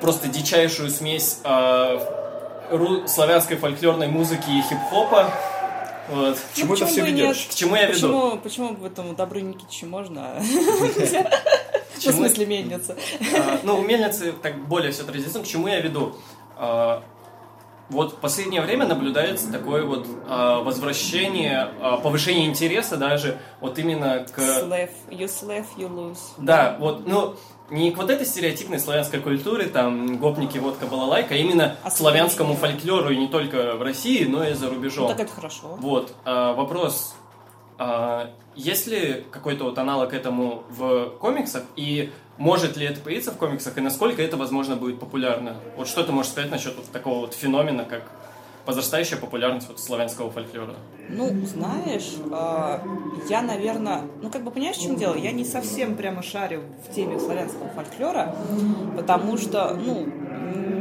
просто 0.00 0.28
дичайшую 0.28 0.90
смесь 0.90 1.40
э, 1.44 1.98
ру- 2.70 3.06
славянской 3.08 3.56
фольклорной 3.56 4.08
музыки 4.08 4.50
и 4.50 4.62
хип-хопа. 4.62 5.30
Вот. 6.10 6.36
К 6.36 6.56
чему 6.56 6.74
это 6.74 6.84
почему 6.84 7.04
все 7.06 7.12
нет? 7.12 7.36
К 7.50 7.54
чему 7.54 7.76
я 7.76 7.86
веду? 7.86 7.94
Почему, 7.94 8.38
почему 8.38 8.70
бы 8.74 8.86
этому 8.88 9.14
Добру 9.14 9.38
Никитичу 9.40 9.86
можно? 9.86 10.32
а? 10.36 10.42
В 11.96 12.00
смысле 12.12 12.46
мельница? 12.46 12.96
А, 13.38 13.60
ну, 13.62 13.78
у 13.78 13.82
мельницы 13.82 14.32
так 14.32 14.56
более 14.66 14.90
все 14.90 15.04
традиционно. 15.04 15.44
К 15.44 15.48
чему 15.48 15.68
я 15.68 15.78
веду? 15.80 16.16
Вот 17.92 18.12
в 18.14 18.16
последнее 18.16 18.62
время 18.62 18.86
наблюдается 18.86 19.52
такое 19.52 19.84
вот 19.84 20.06
а, 20.26 20.62
возвращение, 20.62 21.68
а, 21.80 21.98
повышение 21.98 22.46
интереса 22.46 22.96
даже 22.96 23.38
вот 23.60 23.78
именно 23.78 24.24
к... 24.34 24.38
Slave, 24.38 24.90
you 25.10 25.26
slave, 25.26 25.66
you 25.76 25.88
lose. 25.94 26.18
Да, 26.38 26.76
вот, 26.80 27.06
ну, 27.06 27.34
не 27.68 27.90
к 27.90 27.98
вот 27.98 28.08
этой 28.08 28.24
стереотипной 28.24 28.78
славянской 28.80 29.20
культуре, 29.20 29.66
там, 29.66 30.16
гопники, 30.16 30.56
водка, 30.56 30.86
балалайка, 30.86 31.34
а 31.34 31.36
именно 31.36 31.76
А 31.82 31.90
славянскому 31.90 32.54
фольклору, 32.54 33.10
и 33.10 33.16
не 33.16 33.28
только 33.28 33.76
в 33.76 33.82
России, 33.82 34.24
но 34.24 34.42
и 34.42 34.54
за 34.54 34.66
Ну, 34.68 34.74
рубежом. 34.74 35.08
так 35.08 35.20
это 35.20 35.32
хорошо. 35.32 35.76
Вот, 35.78 36.14
а, 36.24 36.54
вопрос. 36.54 37.14
А, 37.78 38.30
есть 38.54 38.86
ли 38.86 39.24
какой-то 39.30 39.64
вот 39.64 39.78
аналог 39.78 40.14
этому 40.14 40.62
в 40.70 41.10
комиксах? 41.20 41.64
И 41.76 42.10
может 42.38 42.76
ли 42.76 42.86
это 42.86 43.00
появиться 43.00 43.32
в 43.32 43.36
комиксах? 43.36 43.76
И 43.78 43.80
насколько 43.80 44.22
это, 44.22 44.36
возможно, 44.36 44.76
будет 44.76 44.98
популярно? 44.98 45.56
Вот 45.76 45.88
что 45.88 46.02
ты 46.02 46.12
можешь 46.12 46.32
сказать 46.32 46.50
насчет 46.50 46.76
вот 46.76 46.90
такого 46.90 47.20
вот 47.20 47.34
феномена, 47.34 47.84
как 47.84 48.02
возрастающая 48.66 49.16
популярность 49.16 49.68
вот 49.68 49.80
славянского 49.80 50.30
фольклора? 50.30 50.74
Ну, 51.08 51.30
знаешь, 51.46 52.14
а, 52.30 52.82
я, 53.28 53.42
наверное, 53.42 54.02
ну, 54.22 54.30
как 54.30 54.44
бы 54.44 54.50
понимаешь, 54.50 54.76
в 54.76 54.82
чем 54.82 54.96
дело? 54.96 55.14
Я 55.14 55.32
не 55.32 55.44
совсем 55.44 55.96
прямо 55.96 56.22
шарю 56.22 56.62
в 56.86 56.94
теме 56.94 57.18
славянского 57.18 57.68
фольклора, 57.70 58.34
потому 58.96 59.36
что, 59.36 59.74
ну, 59.74 60.06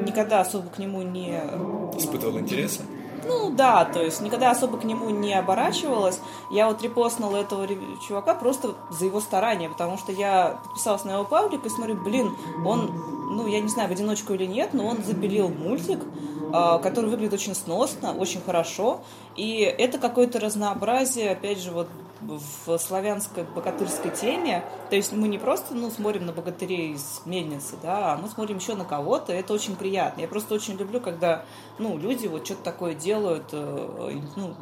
никогда 0.06 0.42
особо 0.42 0.70
к 0.70 0.78
нему 0.78 1.02
не... 1.02 1.40
Испытывал 1.98 2.40
интереса? 2.40 2.82
Ну, 3.28 3.52
да, 3.52 3.86
то 3.86 4.02
есть 4.02 4.22
никогда 4.22 4.52
особо 4.52 4.78
к 4.78 4.84
нему 4.84 5.10
не 5.10 5.34
оборачивалась. 5.34 6.20
Я 6.52 6.68
вот 6.68 6.82
репостнула 6.82 7.38
этого 7.38 7.68
чувака 8.06 8.36
просто 8.36 8.76
за 8.90 9.06
его 9.06 9.22
старания, 9.22 9.70
потому 9.70 9.98
что 9.98 10.12
я 10.12 10.60
подписалась 10.64 11.06
на 11.06 11.12
его 11.12 11.24
паблик 11.24 11.66
и 11.66 11.70
смотрю, 11.70 11.96
блин, 11.96 12.36
он 12.66 12.92
ну, 13.32 13.48
я 13.48 13.62
не 13.62 13.70
знаю, 13.70 13.88
в 13.88 13.92
одиночку 13.94 14.34
или 14.34 14.46
нет, 14.46 14.74
но 14.74 14.86
он 14.86 15.04
запилил 15.04 15.48
мультик, 15.48 16.00
а, 16.54 16.80
который 16.80 17.10
выглядит 17.10 17.34
очень 17.34 17.56
сносно, 17.56 18.14
очень 18.14 18.42
хорошо. 18.42 19.02
И 19.38 19.60
это 19.62 19.98
какое-то 19.98 20.40
разнообразие, 20.40 21.32
опять 21.32 21.60
же, 21.60 21.72
вот 21.72 21.88
в 22.22 22.78
славянской 22.78 23.44
богатырской 23.44 24.12
теме. 24.12 24.64
То 24.90 24.96
есть 24.96 25.12
мы 25.14 25.28
не 25.28 25.38
просто 25.38 25.74
ну, 25.74 25.90
смотрим 25.90 26.26
на 26.26 26.34
богатырей 26.34 26.94
из 26.94 27.22
мельницы, 27.26 27.76
да, 27.82 28.14
а 28.14 28.18
мы 28.18 28.28
смотрим 28.28 28.58
еще 28.58 28.76
на 28.76 28.86
кого-то, 28.86 29.34
это 29.34 29.54
очень 29.54 29.76
приятно. 29.76 30.22
Я 30.22 30.28
просто 30.28 30.54
очень 30.54 30.76
люблю, 30.76 31.00
когда 31.00 31.46
ну, 31.80 31.98
люди 31.98 32.28
вот 32.28 32.46
что-то 32.46 32.64
такое 32.64 32.94
делают, 32.94 33.50
э, 33.54 34.20
ну, 34.36 34.54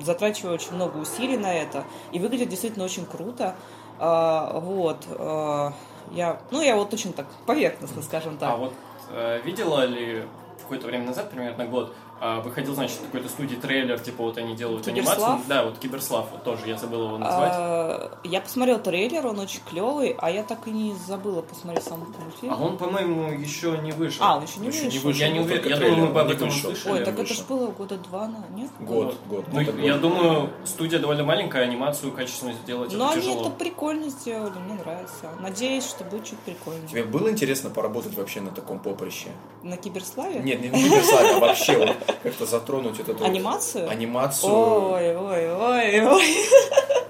затрачивая 0.00 0.54
очень 0.54 0.74
много 0.74 0.98
усилий 0.98 1.36
на 1.36 1.52
это, 1.54 1.84
и 2.12 2.18
выглядит 2.18 2.48
действительно 2.48 2.84
очень 2.84 3.06
круто. 3.06 3.54
А, 3.98 4.58
вот. 4.60 5.06
А, 5.10 5.72
я, 6.12 6.40
ну, 6.50 6.62
я 6.62 6.76
вот 6.76 6.92
очень 6.92 7.12
так 7.12 7.26
поверхностно, 7.46 8.02
скажем 8.02 8.38
так. 8.38 8.50
А 8.50 8.56
вот 8.56 8.72
э, 9.10 9.40
видела 9.44 9.84
ли 9.84 10.24
какое-то 10.62 10.86
время 10.86 11.06
назад, 11.06 11.30
примерно 11.30 11.66
год, 11.66 11.94
выходил, 12.20 12.74
значит, 12.74 12.98
какой-то 12.98 13.28
студии 13.28 13.56
трейлер, 13.56 13.98
типа 14.00 14.22
вот 14.24 14.38
они 14.38 14.54
делают 14.56 14.84
Киберслав? 14.84 15.16
анимацию. 15.18 15.44
Да, 15.48 15.64
вот 15.64 15.78
Киберслав, 15.78 16.26
вот 16.32 16.42
тоже, 16.44 16.66
я 16.66 16.76
забыл 16.76 17.06
его 17.06 17.18
назвать. 17.18 17.52
А, 17.54 18.18
я 18.24 18.40
посмотрел 18.40 18.78
трейлер, 18.80 19.26
он 19.26 19.38
очень 19.38 19.60
клевый, 19.68 20.16
а 20.18 20.30
я 20.30 20.42
так 20.42 20.66
и 20.66 20.70
не 20.70 20.94
забыла 21.06 21.42
посмотреть 21.42 21.84
сам 21.84 22.00
мультфильм. 22.00 22.52
А 22.52 22.56
он, 22.56 22.76
по-моему, 22.76 23.30
еще 23.32 23.78
не 23.78 23.92
вышел. 23.92 24.24
А, 24.24 24.36
он 24.36 24.44
еще 24.44 24.58
не 24.60 24.68
Еще 24.68 24.80
не 24.80 24.84
вышел. 24.98 25.02
вышел. 25.08 25.20
Я 25.20 25.28
не 25.32 25.38
ну, 25.40 25.44
уверен, 25.46 25.68
я 25.68 25.76
думаю, 25.76 26.12
мы 26.12 26.20
об 26.20 26.30
этом 26.30 26.48
вышел. 26.48 26.70
услышали. 26.70 26.92
Ой, 26.92 26.98
так 27.04 27.14
это 27.14 27.22
вышел. 27.22 27.36
ж 27.44 27.46
было 27.48 27.66
года 27.68 27.96
два, 27.98 28.28
на- 28.28 28.44
нет? 28.54 28.70
Год, 28.80 29.16
год. 29.26 29.44
Ну, 29.52 29.64
так 29.64 29.74
я 29.78 29.92
год. 29.92 30.00
думаю, 30.02 30.50
студия 30.64 30.98
довольно 30.98 31.24
маленькая, 31.24 31.62
анимацию 31.62 32.12
качественно 32.12 32.52
сделать 32.52 32.92
Но 32.92 33.04
это 33.06 33.12
они 33.14 33.22
тяжело. 33.22 33.40
это 33.42 33.50
прикольно 33.50 34.08
сделали, 34.08 34.58
мне 34.58 34.74
нравится. 34.74 35.28
Надеюсь, 35.40 35.86
что 35.88 36.04
будет 36.04 36.26
что-то 36.26 36.42
прикольное. 36.46 36.88
Тебе 36.88 37.04
было 37.04 37.30
интересно 37.30 37.70
поработать 37.70 38.14
вообще 38.16 38.40
на 38.40 38.50
таком 38.50 38.78
поприще? 38.78 39.28
На 39.62 39.76
киберславе? 39.76 40.40
Нет, 40.40 40.60
не 40.60 40.68
на 40.70 40.78
Киберславе, 40.78 41.36
а 41.36 41.38
вообще 41.38 41.76
вот 41.78 41.96
как-то 42.22 42.46
затронуть 42.46 42.98
эту 43.00 43.24
Анимацию? 43.24 43.88
анимацию. 43.88 44.52
Ой, 44.52 45.16
ой, 45.16 45.54
ой, 45.54 46.06
ой. 46.06 46.22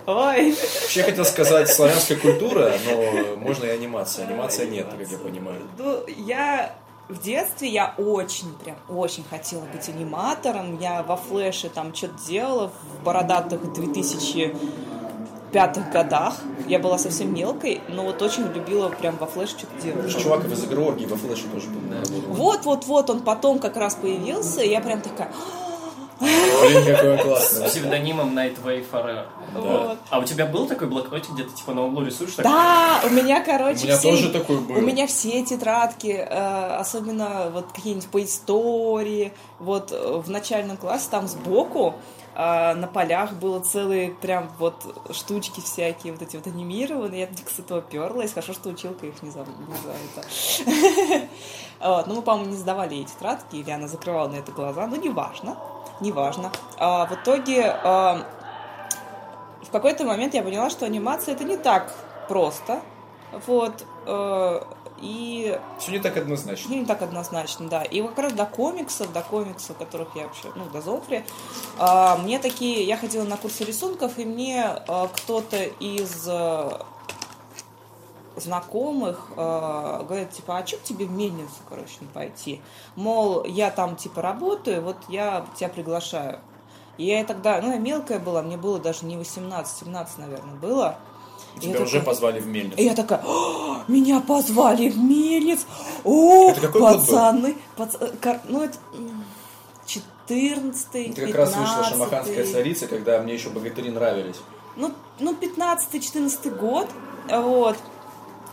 Ой. 0.07 0.53
Вообще 0.53 1.03
хотел 1.03 1.25
сказать 1.27 1.69
славянская 1.69 2.17
культура, 2.17 2.73
но 2.87 3.37
можно 3.37 3.67
и 3.67 3.69
анимация. 3.69 4.27
Анимация 4.27 4.67
нет, 4.67 4.87
как 4.91 5.07
я 5.07 5.19
понимаю. 5.19 5.61
Ну, 5.77 6.01
я 6.07 6.75
в 7.09 7.21
детстве 7.21 7.69
я 7.69 7.95
очень, 7.99 8.55
прям, 8.55 8.77
очень 8.89 9.25
хотела 9.29 9.63
быть 9.65 9.89
аниматором. 9.89 10.79
Я 10.79 11.03
во 11.03 11.17
флеше 11.17 11.69
там 11.69 11.95
что-то 11.95 12.15
делала 12.27 12.69
в 12.69 13.05
бородатых 13.05 13.61
2005 15.53 15.91
годах. 15.93 16.35
Я 16.67 16.79
была 16.79 16.99
совсем 16.99 17.33
мелкой, 17.35 17.81
но 17.89 18.05
вот 18.05 18.21
очень 18.23 18.45
любила 18.53 18.89
прям 18.89 19.17
во 19.17 19.27
флеше 19.27 19.59
что-то 19.59 19.83
делать. 19.83 20.17
Чувак 20.23 20.45
из 20.47 20.65
игрорги 20.65 21.07
во 21.07 21.17
флеше 21.17 21.45
тоже 21.49 21.69
был 21.69 21.81
на 21.89 21.97
работу. 22.03 22.29
Вот, 22.29 22.65
вот, 22.65 22.85
вот, 22.87 23.11
он 23.11 23.21
потом 23.21 23.59
как 23.59 23.77
раз 23.77 23.95
появился, 23.95 24.61
и 24.63 24.71
я 24.71 24.81
прям 24.81 25.01
такая, 25.01 25.31
Блин, 26.21 26.85
какой 26.85 27.13
он 27.17 27.37
С 27.41 27.61
псевдонимом 27.71 28.37
Nightwave 28.37 28.85
Forever. 28.91 29.27
вот. 29.55 29.99
А 30.11 30.19
у 30.19 30.25
тебя 30.25 30.47
был 30.47 30.67
такой 30.67 30.89
блокнотик, 30.89 31.31
где 31.31 31.45
ты 31.45 31.51
типа 31.55 31.73
на 31.75 31.85
углу 31.85 32.05
рисуешь? 32.05 32.33
так? 32.35 32.45
Да, 32.45 33.01
у 33.07 33.11
меня, 33.11 33.41
короче, 33.41 33.83
У 33.83 33.85
меня 33.85 33.97
все- 33.99 34.11
тоже 34.11 34.31
такой 34.31 34.59
был. 34.59 34.75
У 34.77 34.81
меня 34.81 35.07
все 35.07 35.45
тетрадки, 35.45 36.09
э, 36.09 36.77
особенно 36.77 37.51
вот 37.53 37.67
какие-нибудь 37.73 38.09
по 38.09 38.23
истории, 38.25 39.33
вот 39.61 39.93
э, 39.93 40.21
в 40.25 40.29
начальном 40.29 40.77
классе 40.77 41.07
там 41.09 41.29
сбоку 41.29 41.95
э, 42.38 42.74
на 42.74 42.87
полях 42.87 43.33
было 43.35 43.61
целые 43.61 44.12
прям 44.12 44.51
вот 44.59 44.83
штучки 45.11 45.61
всякие, 45.61 46.14
вот 46.14 46.22
эти 46.22 46.37
вот 46.37 46.46
анимированные, 46.46 47.20
я 47.20 47.27
дико 47.27 47.51
с 47.51 47.59
этого 47.59 47.83
перлась, 47.83 48.33
хорошо, 48.33 48.55
что 48.55 48.70
училка 48.70 49.07
их 49.07 49.22
не, 49.22 49.31
за, 49.31 49.40
не 49.40 49.77
за 49.83 49.92
это. 49.92 51.29
Ну, 51.81 52.16
мы, 52.16 52.22
по-моему, 52.22 52.51
не 52.51 52.57
сдавали 52.57 52.94
ей 52.94 53.05
тетрадки, 53.05 53.55
или 53.55 53.70
она 53.70 53.87
закрывала 53.87 54.27
на 54.27 54.35
это 54.35 54.51
глаза, 54.51 54.88
но 54.88 54.96
неважно, 54.96 55.57
неважно. 56.01 56.51
А, 56.77 57.07
в 57.07 57.12
итоге 57.12 57.70
а, 57.70 58.27
в 59.62 59.70
какой-то 59.70 60.05
момент 60.05 60.35
я 60.35 60.42
поняла, 60.42 60.70
что 60.70 60.87
анимация 60.87 61.35
это 61.35 61.44
не 61.44 61.57
так 61.57 61.94
просто. 62.27 62.81
Вот. 63.46 63.85
Э, 65.01 65.05
И 65.05 65.61
Все 65.79 65.93
не 65.93 65.99
так 65.99 66.17
однозначно. 66.17 66.75
не 66.75 66.85
так 66.85 67.03
однозначно, 67.03 67.69
да. 67.69 67.83
И 67.83 68.03
как 68.03 68.19
раз 68.19 68.33
до 68.33 68.47
комиксов, 68.47 69.13
до 69.13 69.23
комиксов, 69.23 69.77
которых 69.77 70.09
я 70.17 70.25
вообще, 70.25 70.49
ну, 70.55 70.65
до 70.67 70.81
Зомфри, 70.81 71.25
а, 71.79 72.17
мне 72.17 72.39
такие, 72.39 72.85
я 72.85 72.97
ходила 72.97 73.25
на 73.25 73.37
курсы 73.37 73.65
рисунков, 73.65 74.19
и 74.19 74.25
мне 74.25 74.65
а, 74.65 75.09
кто-то 75.09 75.63
из 75.63 76.27
а, 76.29 76.87
знакомых 78.37 79.29
а, 79.37 80.03
говорит, 80.05 80.31
типа, 80.31 80.59
а 80.59 80.67
что 80.67 80.79
тебе 80.79 81.07
в 81.07 81.11
мельницу, 81.11 81.55
короче, 81.69 81.95
не 82.01 82.07
пойти? 82.09 82.61
Мол, 82.97 83.45
я 83.45 83.71
там, 83.71 83.97
типа, 83.97 84.23
работаю, 84.23 84.83
вот 84.83 84.97
я 85.09 85.47
тебя 85.57 85.69
приглашаю. 85.69 86.41
И 86.97 87.07
я 87.07 87.25
тогда, 87.25 87.61
ну, 87.63 87.73
я 87.73 87.79
мелкая 87.79 88.19
была, 88.19 88.43
мне 88.43 88.57
было 88.57 88.81
даже 88.81 89.07
не 89.07 89.17
18, 89.17 89.79
17, 89.87 90.19
наверное, 90.19 90.57
было. 90.57 90.99
И 91.61 91.66
я 91.66 91.73
Тебя 91.75 91.83
уже 91.83 91.92
такая- 91.99 92.07
позвали 92.07 92.40
в 92.40 92.47
и 92.47 92.51
мельницу. 92.51 92.81
я 92.83 92.94
такая, 92.94 93.23
«О, 93.25 93.83
меня 93.88 94.21
позвали 94.21 94.88
в 94.88 94.99
мельниц. 94.99 95.66
О, 96.05 96.51
Это 96.51 96.61
какой 96.61 96.81
пацаны. 96.81 97.57
пац- 97.77 97.97
э, 98.01 98.12
кар- 98.21 98.40
Ну, 98.49 98.62
это 98.62 98.77
м, 98.94 99.25
14 99.87 101.11
Это 101.12 101.27
как 101.27 101.35
раз 101.35 101.57
вышла 101.57 101.85
шамаханская 101.85 102.44
царица, 102.47 102.87
когда 102.87 103.21
мне 103.21 103.35
еще 103.35 103.49
богатыри 103.51 103.90
нравились. 103.90 104.37
Ну, 104.77 104.92
ну 105.18 105.35
15-14 105.35 106.51
год. 106.51 106.88
Вот. 107.31 107.77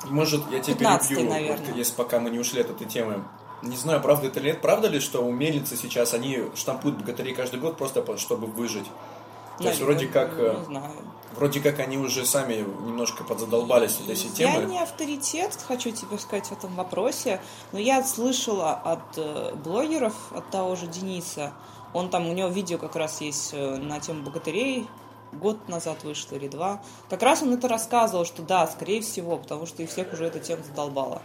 Может, 0.06 0.42
я 0.52 0.60
тебя 0.60 0.76
15-й, 0.76 1.10
перебью, 1.10 1.30
наверное. 1.30 1.66
вот, 1.68 1.76
если 1.78 1.94
пока 1.94 2.20
мы 2.20 2.30
не 2.30 2.40
ушли 2.40 2.62
от 2.62 2.70
этой 2.70 2.86
темы. 2.88 3.24
Не 3.62 3.76
знаю, 3.78 4.02
правда 4.02 4.28
это 4.28 4.40
или 4.40 4.48
нет. 4.50 4.62
Правда 4.62 4.88
ли, 4.88 5.00
что 5.00 5.26
у 5.26 5.32
мельницы 5.32 5.76
сейчас 5.76 6.14
они 6.14 6.44
штампуют 6.56 6.98
богатырей 6.98 7.34
каждый 7.34 7.60
год 7.60 7.78
просто 7.78 8.04
чтобы 8.18 8.48
выжить? 8.48 8.86
То 9.58 9.64
есть 9.64 9.80
Наверное, 9.80 9.86
вроде 9.86 10.08
как, 10.08 10.34
э, 10.38 10.56
Не 10.60 10.66
знаю. 10.66 10.92
Вроде 11.36 11.60
как 11.60 11.80
они 11.80 11.98
уже 11.98 12.26
сами 12.26 12.66
немножко 12.86 13.24
подзадолбались 13.24 14.00
этой 14.00 14.16
всей 14.16 14.32
Я 14.38 14.58
не 14.64 14.80
авторитет, 14.80 15.58
хочу 15.68 15.92
тебе 15.92 16.18
сказать 16.18 16.48
в 16.48 16.52
этом 16.52 16.76
вопросе, 16.76 17.42
но 17.72 17.80
я 17.80 18.04
слышала 18.04 18.74
от 18.74 19.18
э, 19.18 19.54
блогеров, 19.56 20.14
от 20.32 20.50
того 20.50 20.76
же 20.76 20.88
Дениса, 20.88 21.54
он 21.94 22.10
там, 22.10 22.28
у 22.28 22.34
него 22.34 22.50
видео 22.50 22.78
как 22.78 22.96
раз 22.96 23.22
есть 23.22 23.52
э, 23.54 23.78
на 23.78 24.00
тему 24.00 24.24
богатырей, 24.24 24.88
год 25.32 25.70
назад 25.70 26.04
вышло 26.04 26.36
или 26.36 26.48
два. 26.48 26.82
Как 27.10 27.22
раз 27.22 27.42
он 27.42 27.54
это 27.54 27.68
рассказывал, 27.68 28.26
что 28.26 28.42
да, 28.42 28.68
скорее 28.68 29.02
всего, 29.02 29.38
потому 29.38 29.66
что 29.66 29.84
их 29.84 29.90
всех 29.90 30.12
уже 30.14 30.26
эта 30.26 30.40
тема 30.40 30.64
задолбала. 30.64 31.22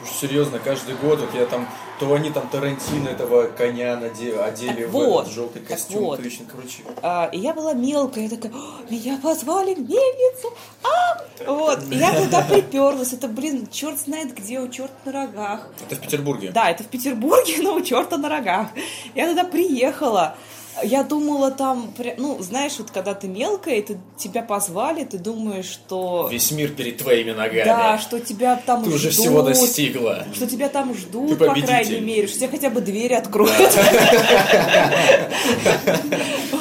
Потому 0.00 0.16
что 0.16 0.26
серьезно, 0.26 0.58
каждый 0.58 0.94
год 0.94 1.20
вот 1.20 1.34
я 1.34 1.44
там, 1.44 1.68
то 1.98 2.14
они 2.14 2.30
там 2.30 2.48
Тарантино 2.48 3.08
этого 3.10 3.48
коня 3.48 3.96
наде- 3.96 4.38
одели 4.40 4.84
Так 4.84 4.88
в 4.88 4.92
вот, 4.92 5.22
этот 5.22 5.34
желтый 5.34 5.62
костюм. 5.62 6.04
вот. 6.04 6.16
то 6.16 6.22
лично, 6.22 6.46
короче. 6.50 6.82
А, 7.02 7.28
и 7.32 7.38
я 7.38 7.52
была 7.52 7.74
мелкая, 7.74 8.24
я 8.24 8.30
такая, 8.30 8.52
«О, 8.52 8.90
меня 8.90 9.18
позвали 9.22 9.74
в 9.74 9.78
мельницу, 9.80 10.54
а! 10.82 11.22
Вот, 11.46 11.80
и 11.90 11.96
я 11.96 12.12
туда 12.18 12.42
приперлась, 12.42 13.12
это, 13.12 13.28
блин, 13.28 13.68
черт 13.70 13.98
знает 14.00 14.34
где, 14.34 14.58
у 14.60 14.68
черта 14.68 14.94
на 15.04 15.12
рогах. 15.12 15.68
Это 15.86 15.96
в 15.96 16.00
Петербурге. 16.00 16.50
Да, 16.50 16.70
это 16.70 16.82
в 16.82 16.86
Петербурге, 16.86 17.56
но 17.62 17.74
у 17.74 17.80
черта 17.82 18.16
на 18.16 18.28
рогах. 18.30 18.68
Я 19.14 19.28
туда 19.28 19.44
приехала. 19.44 20.34
Я 20.82 21.02
думала 21.02 21.50
там, 21.50 21.92
ну, 22.16 22.38
знаешь, 22.40 22.72
вот 22.78 22.90
когда 22.90 23.14
ты 23.14 23.28
мелкая, 23.28 23.82
ты, 23.82 23.98
тебя 24.16 24.42
позвали, 24.42 25.04
ты 25.04 25.18
думаешь, 25.18 25.66
что... 25.66 26.28
Весь 26.30 26.50
мир 26.50 26.70
перед 26.70 26.98
твоими 26.98 27.32
ногами. 27.32 27.64
Да, 27.64 27.98
что 27.98 28.20
тебя 28.20 28.56
там 28.56 28.82
Ты 28.82 28.90
ждут. 28.90 29.00
уже 29.00 29.10
всего 29.10 29.42
достигла. 29.42 30.24
Что 30.32 30.46
тебя 30.46 30.68
там 30.68 30.92
Ты 30.92 31.00
ждут, 31.00 31.38
по 31.38 31.54
крайней 31.54 32.00
мере, 32.00 32.26
что 32.26 32.38
тебе 32.38 32.48
хотя 32.48 32.70
бы 32.70 32.80
двери 32.80 33.14
откроют. 33.14 33.70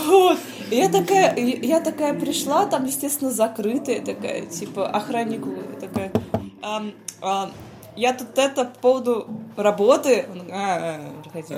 Вот. 0.06 0.38
Я 0.72 0.90
такая, 0.90 1.36
я 1.36 1.80
такая 1.80 2.14
пришла, 2.14 2.66
там, 2.66 2.86
естественно, 2.86 3.32
закрытая 3.32 4.02
такая, 4.02 4.46
типа, 4.46 4.88
охраннику 4.88 5.52
такая, 5.80 6.12
«Ам, 6.62 6.94
а, 7.22 7.52
я 7.96 8.14
тут 8.14 8.38
это 8.38 8.66
по 8.66 8.80
поводу 8.82 9.28
работы. 9.58 10.26
Он, 10.32 10.42
«А, 10.52 11.00
а, 11.00 11.24
проходи». 11.24 11.56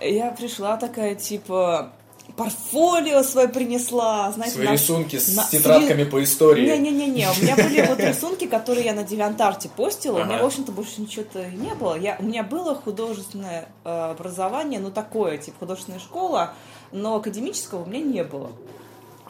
Я 0.00 0.30
пришла 0.30 0.76
такая, 0.76 1.14
типа, 1.14 1.92
портфолио 2.36 3.22
свое 3.22 3.48
принесла, 3.48 4.30
знаете, 4.32 4.54
Свои 4.56 4.66
на- 4.66 4.72
рисунки 4.72 5.16
с 5.18 5.34
на- 5.34 5.44
тетрадками 5.44 6.04
по 6.04 6.22
истории. 6.22 6.66
не-не-не-не, 6.66 7.28
у 7.30 7.42
меня 7.42 7.56
были 7.56 7.80
вот 7.86 7.98
рисунки, 8.00 8.46
которые 8.46 8.84
я 8.84 8.92
на 8.94 9.02
Девиантарте 9.02 9.68
постила. 9.68 10.20
У 10.20 10.24
меня, 10.24 10.42
в 10.42 10.46
общем-то, 10.46 10.70
больше 10.72 11.00
ничего-то 11.00 11.46
не 11.50 11.74
было. 11.74 11.98
Я, 11.98 12.16
у 12.20 12.22
меня 12.22 12.42
было 12.42 12.74
художественное 12.74 13.68
э, 13.84 14.10
образование, 14.10 14.78
ну 14.78 14.90
такое, 14.90 15.38
типа 15.38 15.56
художественная 15.60 16.00
школа, 16.00 16.52
но 16.92 17.16
академического 17.16 17.82
у 17.82 17.86
меня 17.86 18.04
не 18.04 18.24
было. 18.24 18.52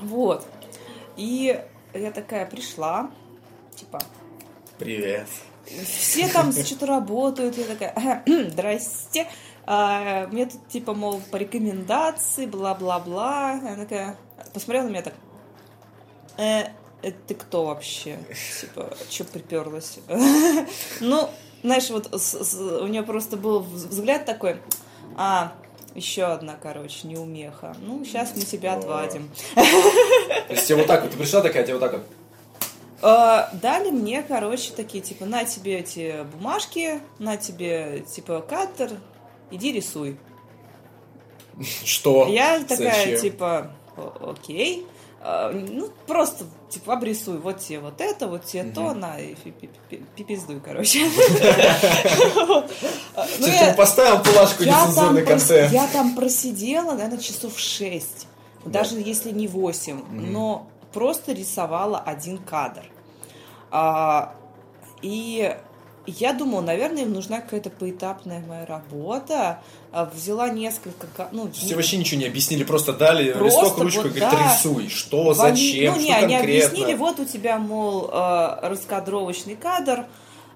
Вот. 0.00 0.44
И 1.16 1.58
я 1.94 2.10
такая 2.10 2.46
пришла, 2.46 3.10
типа, 3.74 4.00
Привет. 4.78 5.26
все 5.86 6.28
там 6.28 6.52
что-то 6.52 6.86
работают, 6.86 7.56
я 7.58 7.64
такая, 7.64 8.22
здрасте, 8.50 9.26
А, 9.70 10.26
мне 10.28 10.46
тут 10.46 10.66
типа, 10.68 10.94
мол, 10.94 11.20
по 11.30 11.36
рекомендации, 11.36 12.46
бла-бла-бла. 12.46 13.50
Она 13.50 13.76
такая, 13.76 14.16
посмотрела 14.54 14.86
на 14.86 14.88
меня 14.88 15.02
так, 15.02 15.14
«Э, 16.38 16.68
это 17.02 17.16
ты 17.26 17.34
кто 17.34 17.66
вообще? 17.66 18.18
Типа, 18.62 18.96
что 19.10 19.24
приперлась? 19.24 19.98
Ну, 21.00 21.28
знаешь, 21.62 21.90
вот 21.90 22.08
у 22.80 22.86
нее 22.86 23.02
просто 23.02 23.36
был 23.36 23.60
взгляд 23.60 24.24
такой, 24.24 24.56
а, 25.18 25.52
еще 25.94 26.24
одна, 26.24 26.56
короче, 26.62 27.06
неумеха. 27.06 27.76
Ну, 27.82 28.02
сейчас 28.06 28.32
мы 28.34 28.40
тебя 28.40 28.72
отвадим. 28.72 29.28
То 29.54 29.60
есть 30.48 30.66
тебе 30.66 30.78
вот 30.78 30.86
так 30.86 31.02
вот, 31.02 31.10
ты 31.10 31.18
пришла 31.18 31.42
такая, 31.42 31.64
тебе 31.64 31.74
вот 31.74 31.80
так 31.80 31.92
вот, 31.92 32.06
А, 33.02 33.50
Дали 33.52 33.90
мне, 33.90 34.22
короче, 34.22 34.72
такие, 34.72 35.04
типа, 35.04 35.26
на 35.26 35.44
тебе 35.44 35.80
эти 35.80 36.24
бумажки, 36.32 37.02
на 37.18 37.36
тебе, 37.36 38.02
типа, 38.10 38.40
каттер, 38.40 38.92
иди 39.50 39.72
рисуй. 39.72 40.18
что? 41.84 42.26
Я 42.28 42.60
такая, 42.60 42.92
Зачем? 43.04 43.20
типа, 43.20 43.70
«О- 43.96 44.30
окей. 44.38 44.86
А, 45.20 45.50
Ну, 45.52 45.90
просто, 46.06 46.44
типа, 46.70 46.92
обрисуй. 46.94 47.38
Вот 47.38 47.58
тебе 47.58 47.80
вот 47.80 48.00
это, 48.00 48.28
вот 48.28 48.44
тебе 48.44 48.62
то, 48.64 48.94
на, 48.94 49.18
и 49.18 49.34
пи- 49.34 49.50
пи- 49.50 49.68
пи- 49.90 50.04
пипиздуй, 50.14 50.60
короче. 50.60 51.06
А, 53.16 53.26
ну, 53.40 53.46
Ты 53.46 53.74
поставил 53.76 54.22
плашку 54.22 54.62
нецензурный 54.64 55.24
контент. 55.24 55.72
я 55.72 55.86
там 55.88 56.14
просидела, 56.14 56.92
наверное, 56.92 57.18
часов 57.18 57.58
6, 57.58 58.26
даже 58.64 59.00
если 59.00 59.30
не 59.32 59.48
8, 59.48 60.04
но 60.30 60.68
просто 60.92 61.32
рисовала 61.32 61.98
один 61.98 62.38
кадр. 62.38 62.84
А, 63.70 64.34
и 65.02 65.56
я 66.10 66.32
думала, 66.32 66.60
наверное, 66.60 67.02
им 67.02 67.12
нужна 67.12 67.40
какая-то 67.40 67.70
поэтапная 67.70 68.40
моя 68.46 68.66
работа. 68.66 69.60
А, 69.92 70.04
взяла 70.12 70.48
несколько... 70.48 71.28
Ну, 71.32 71.48
То 71.48 71.54
есть 71.60 71.72
вообще 71.74 71.96
ничего 71.96 72.20
не 72.20 72.26
объяснили, 72.26 72.64
просто 72.64 72.92
дали 72.92 73.32
Просто 73.32 73.60
листок, 73.62 73.78
ручку, 73.78 74.02
вот, 74.02 74.16
и 74.16 74.20
да. 74.20 74.30
говорит, 74.30 74.48
рисуй. 74.52 74.88
Что, 74.88 75.32
Вали- 75.32 75.34
зачем, 75.34 75.94
Ну, 75.94 76.00
что 76.00 76.08
не, 76.08 76.14
они 76.14 76.34
конкретно. 76.36 76.68
объяснили, 76.68 76.94
вот 76.96 77.18
у 77.20 77.24
тебя, 77.24 77.58
мол, 77.58 78.10
э, 78.12 78.58
раскадровочный 78.68 79.56
кадр, 79.56 80.06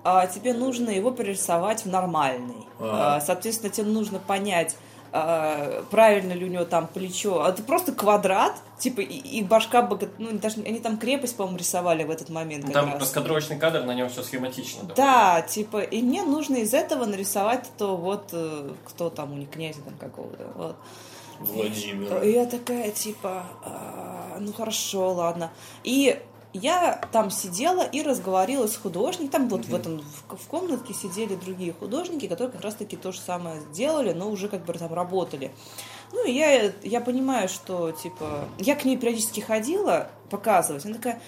а 0.04 0.26
тебе 0.26 0.52
нужно 0.54 0.90
его 0.90 1.10
перерисовать 1.10 1.84
в 1.84 1.88
нормальный. 1.88 2.66
А. 2.80 3.16
А, 3.16 3.20
Соответственно, 3.20 3.70
тебе 3.70 3.86
нужно 3.86 4.18
понять, 4.18 4.76
а, 5.12 5.84
правильно 5.90 6.32
ли 6.32 6.44
у 6.44 6.48
него 6.48 6.64
там 6.64 6.86
плечо. 6.86 7.42
А 7.44 7.50
Это 7.50 7.62
просто 7.62 7.92
квадрат, 7.92 8.54
типа, 8.82 9.00
и, 9.00 9.38
и 9.38 9.42
башка, 9.44 9.82
бога- 9.82 10.10
ну, 10.18 10.32
даже 10.32 10.60
они 10.62 10.80
там 10.80 10.98
крепость, 10.98 11.36
по-моему, 11.36 11.58
рисовали 11.58 12.02
в 12.02 12.10
этот 12.10 12.30
момент. 12.30 12.64
как 12.64 12.74
Там 12.74 12.92
раз. 12.92 13.02
раскадровочный 13.02 13.56
кадр, 13.56 13.84
на 13.84 13.94
нем 13.94 14.08
все 14.08 14.22
схематично. 14.24 14.82
да. 14.82 14.94
Да, 14.94 15.42
типа, 15.42 15.82
и 15.82 16.02
мне 16.02 16.24
нужно 16.24 16.56
из 16.56 16.74
этого 16.74 17.04
нарисовать 17.04 17.70
то 17.78 17.96
вот, 17.96 18.30
э, 18.32 18.72
кто 18.84 19.08
там 19.08 19.32
у 19.32 19.36
них, 19.36 19.50
князя 19.50 19.80
там 19.82 19.94
какого-то, 19.98 20.52
вот. 20.56 20.76
Владимир. 21.38 22.22
И 22.22 22.32
я 22.32 22.46
такая, 22.46 22.90
типа, 22.90 23.44
«А, 23.64 24.36
ну 24.40 24.52
хорошо, 24.52 25.12
ладно. 25.12 25.50
И 25.84 26.20
я 26.52 27.00
там 27.12 27.30
сидела 27.30 27.82
и 27.82 28.02
разговаривала 28.02 28.66
с 28.66 28.76
художником. 28.76 29.30
Там 29.30 29.48
вот 29.48 29.64
в 29.64 29.74
этом 29.74 30.02
в, 30.28 30.36
в 30.36 30.46
комнатке 30.48 30.92
сидели 30.94 31.34
другие 31.34 31.72
художники, 31.72 32.26
которые 32.28 32.52
как 32.52 32.62
раз-таки 32.62 32.96
то 32.96 33.10
же 33.12 33.18
самое 33.20 33.60
сделали, 33.72 34.12
но 34.12 34.28
уже 34.30 34.48
как 34.48 34.64
бы 34.64 34.72
там 34.74 34.92
работали. 34.92 35.50
Ну, 36.12 36.26
я, 36.26 36.72
я 36.82 37.00
понимаю, 37.00 37.48
что, 37.48 37.90
типа, 37.90 38.48
я 38.58 38.76
к 38.76 38.84
ней 38.84 38.96
периодически 38.96 39.40
ходила 39.40 40.10
показывать. 40.30 40.84
Она 40.84 40.94
такая, 40.94 41.20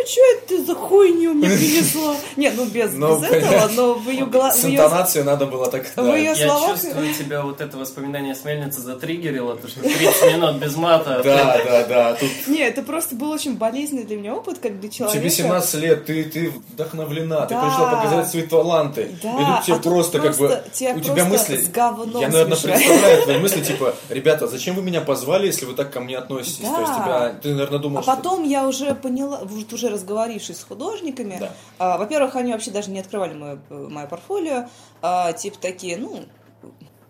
ну, 0.00 0.06
что 0.06 0.20
это 0.32 0.46
ты 0.48 0.64
за 0.64 0.74
хуйню 0.74 1.34
мне 1.34 1.48
принесла? 1.56 2.16
Нет, 2.36 2.54
ну, 2.56 2.64
без, 2.66 2.92
Ну, 2.92 3.18
без 3.18 3.30
этого, 3.30 3.70
но 3.74 3.94
в 3.94 4.08
ее 4.08 4.26
голове... 4.26 4.54
С 4.54 4.64
интонацией 4.64 5.24
надо 5.24 5.46
было 5.46 5.70
так... 5.70 5.86
в 5.86 5.94
да. 5.94 6.16
её 6.16 6.34
Я 6.34 6.46
словах- 6.46 6.70
чувствую, 6.80 7.14
тебя 7.14 7.42
вот 7.42 7.60
это 7.60 7.76
воспоминание 7.76 8.34
с 8.34 8.44
мельницы 8.44 8.80
затриггерило, 8.80 9.56
то 9.56 9.68
что 9.68 9.80
30 9.80 10.32
минут 10.34 10.56
без 10.56 10.76
мата. 10.76 11.20
Да, 11.24 11.60
да, 11.64 11.84
да. 11.86 12.14
Тут 12.14 12.30
Не, 12.46 12.60
это 12.60 12.82
просто 12.82 13.14
был 13.14 13.30
очень 13.30 13.56
болезненный 13.56 14.04
для 14.04 14.16
меня 14.16 14.34
опыт, 14.34 14.58
как 14.58 14.80
для 14.80 14.90
человека. 14.90 15.18
тебе 15.18 15.30
17 15.30 15.74
лет, 15.74 16.06
ты, 16.06 16.24
ты 16.24 16.52
вдохновлена, 16.72 17.46
ты 17.46 17.54
пришла 17.54 17.94
показать 17.94 18.28
свои 18.28 18.42
таланты. 18.42 19.10
Да, 19.22 19.30
И 19.30 19.56
тут 19.56 19.64
тебе 19.64 19.76
а 19.76 19.78
просто, 19.78 20.20
как 20.20 20.36
бы, 20.36 20.62
тебя 20.72 20.94
у 20.94 21.00
тебя 21.00 21.24
мысли... 21.24 21.60
Я, 21.74 22.28
наверное, 22.28 22.56
представляю 22.56 23.22
твои 23.22 23.38
мысли, 23.38 23.60
типа, 23.62 23.94
ребята, 24.08 24.46
зачем 24.46 24.74
вы 24.74 24.82
меня 24.82 25.00
позвали, 25.00 25.46
если 25.46 25.66
вы 25.66 25.74
так 25.74 25.92
ко 25.92 26.00
мне 26.00 26.16
относитесь? 26.16 26.60
Да. 26.60 26.74
То 26.74 26.80
есть 26.80 26.94
тебя, 26.94 27.34
ты, 27.42 27.48
наверное, 27.50 27.78
думал, 27.78 27.98
А 27.98 28.02
что... 28.02 28.16
потом 28.16 28.44
я 28.44 28.66
уже 28.66 28.94
поняла, 28.94 29.40
вот 29.42 29.72
уже 29.90 29.94
разговорившись 29.96 30.58
с 30.58 30.64
художниками, 30.64 31.36
Да. 31.40 31.52
а, 31.78 31.98
во-первых, 31.98 32.36
они 32.36 32.52
вообще 32.52 32.70
даже 32.70 32.90
не 32.90 33.00
открывали 33.00 33.34
мое, 33.34 33.58
мое 33.70 34.06
портфолио, 34.06 34.68
а, 35.02 35.32
типа 35.32 35.58
такие, 35.60 35.96
ну, 35.96 36.24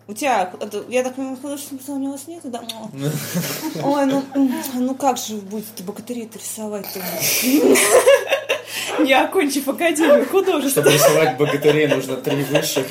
у 0.06 0.12
тебя, 0.12 0.52
я 0.88 1.04
так 1.04 1.14
понимаю, 1.14 1.36
художественного 1.36 1.92
у 1.92 2.02
него 2.02 2.16
нет, 2.26 2.42
да? 2.44 2.62
Ой, 3.84 4.06
ну, 4.06 4.24
м, 4.34 4.52
ну 4.74 4.94
как 4.94 5.18
же 5.18 5.36
вы 5.36 5.40
будете 5.42 5.84
богатырей 5.84 6.28
рисовать-то? 6.32 7.00
Не 9.04 9.14
окончив 9.14 9.68
академию 9.68 10.26
художеств. 10.26 10.72
Чтобы 10.72 10.92
рисовать 10.92 11.36
богатырей, 11.36 11.86
нужно 11.88 12.16
три 12.16 12.42
высших 12.44 12.86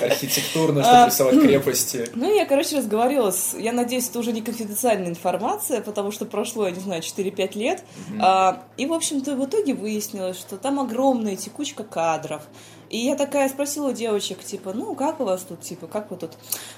архитектурно, 0.00 0.82
чтобы 0.82 0.96
А, 0.96 1.06
рисовать 1.06 1.40
крепости. 1.40 2.08
Ну, 2.14 2.34
я, 2.34 2.46
короче, 2.46 2.76
разговаривала 2.78 3.30
с... 3.30 3.54
Я 3.58 3.72
надеюсь, 3.72 4.08
это 4.08 4.18
уже 4.18 4.32
не 4.32 4.42
конфиденциальная 4.42 5.08
информация, 5.08 5.80
потому 5.80 6.12
что 6.12 6.24
прошло, 6.24 6.66
я 6.66 6.72
не 6.72 6.80
знаю, 6.80 7.02
4-5 7.02 7.58
лет. 7.58 7.82
А, 8.20 8.62
и, 8.76 8.86
в 8.86 8.92
общем-то, 8.92 9.34
в 9.36 9.44
итоге 9.44 9.74
выяснилось, 9.74 10.38
что 10.38 10.56
там 10.56 10.80
огромная 10.80 11.36
текучка 11.36 11.84
кадров. 11.84 12.42
И 12.90 12.98
я 12.98 13.16
такая 13.16 13.48
спросила 13.48 13.88
у 13.88 13.92
девочек, 13.92 14.42
типа, 14.44 14.72
ну, 14.72 14.94
как 14.94 15.20
у 15.20 15.24
вас 15.24 15.42
тут, 15.42 15.60
типа, 15.60 15.86
как 15.86 16.10
вы 16.10 16.16
тут? 16.16 16.32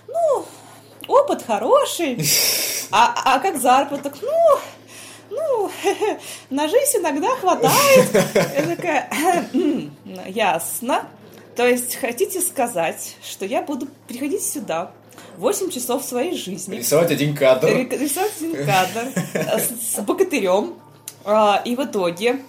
Ну, 0.07 0.45
опыт 1.07 1.43
хороший. 1.47 2.19
А, 2.91 3.13
а 3.35 3.39
как 3.41 3.61
заработок? 3.61 4.15
Ну, 4.23 4.59
ну, 5.31 5.71
на 6.51 6.69
жизнь 6.69 6.99
иногда 6.99 7.29
хватает. 7.37 8.09
Я 8.35 8.77
такая, 8.77 9.11
«М, 9.55 9.91
ясно. 10.27 11.07
То 11.57 11.67
есть 11.67 11.97
хотите 11.97 12.41
сказать, 12.41 13.17
что 13.23 13.45
я 13.45 13.63
буду 13.63 13.89
приходить 14.07 14.45
сюда 14.45 14.93
8 15.39 15.71
часов 15.71 16.05
своей 16.05 16.37
жизни, 16.37 16.77
Рисовать 16.77 17.11
один 17.11 17.35
кадр. 17.35 17.67
рисовать 17.69 18.31
один 18.41 18.65
кадр 18.65 19.09
э, 19.35 19.59
с, 19.59 19.97
с 19.97 20.01
богатырем, 20.01 20.75
а, 21.25 21.61
и 21.65 21.75
в 21.75 21.81
итоге 21.85 22.43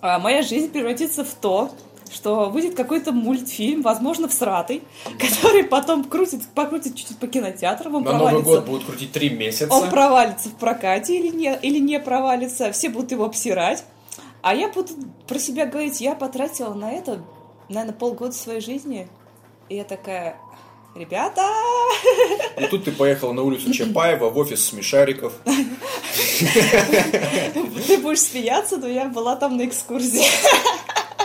а, 0.00 0.20
моя 0.20 0.42
жизнь 0.42 0.70
превратится 0.70 1.24
в 1.24 1.34
то, 1.34 1.72
что 2.12 2.50
выйдет 2.50 2.74
какой-то 2.74 3.12
мультфильм, 3.12 3.82
возможно, 3.82 4.28
всратый, 4.28 4.82
который 5.18 5.64
потом 5.64 6.04
крутит, 6.04 6.42
покрутит 6.54 6.94
чуть-чуть 6.96 7.18
по 7.18 7.26
кинотеатрам, 7.26 7.94
он 7.96 8.04
На 8.04 8.12
Новый 8.12 8.26
провалится. 8.26 8.50
год 8.52 8.66
будут 8.66 8.84
крутить 8.84 9.12
три 9.12 9.30
месяца. 9.30 9.72
Он 9.72 9.88
провалится 9.90 10.48
в 10.48 10.54
прокате 10.54 11.18
или 11.18 11.28
не, 11.34 11.58
или 11.62 11.78
не 11.78 11.98
провалится, 12.00 12.72
все 12.72 12.88
будут 12.88 13.10
его 13.10 13.24
обсирать. 13.24 13.84
А 14.42 14.54
я 14.54 14.68
буду 14.68 14.92
про 15.26 15.38
себя 15.38 15.66
говорить, 15.66 16.00
я 16.00 16.14
потратила 16.14 16.74
на 16.74 16.92
это, 16.92 17.20
наверное, 17.68 17.94
полгода 17.94 18.32
своей 18.32 18.60
жизни. 18.60 19.08
И 19.68 19.76
я 19.76 19.84
такая, 19.84 20.36
ребята, 20.94 21.42
И 22.58 22.66
тут 22.66 22.84
ты 22.84 22.92
поехал 22.92 23.32
на 23.32 23.42
улицу 23.42 23.72
Чапаева 23.72 24.30
в 24.30 24.38
офис 24.38 24.64
смешариков. 24.64 25.32
ты 27.86 27.98
будешь 27.98 28.20
смеяться, 28.20 28.76
но 28.76 28.86
я 28.88 29.06
была 29.06 29.36
там 29.36 29.56
на 29.56 29.66
экскурсии. 29.66 30.24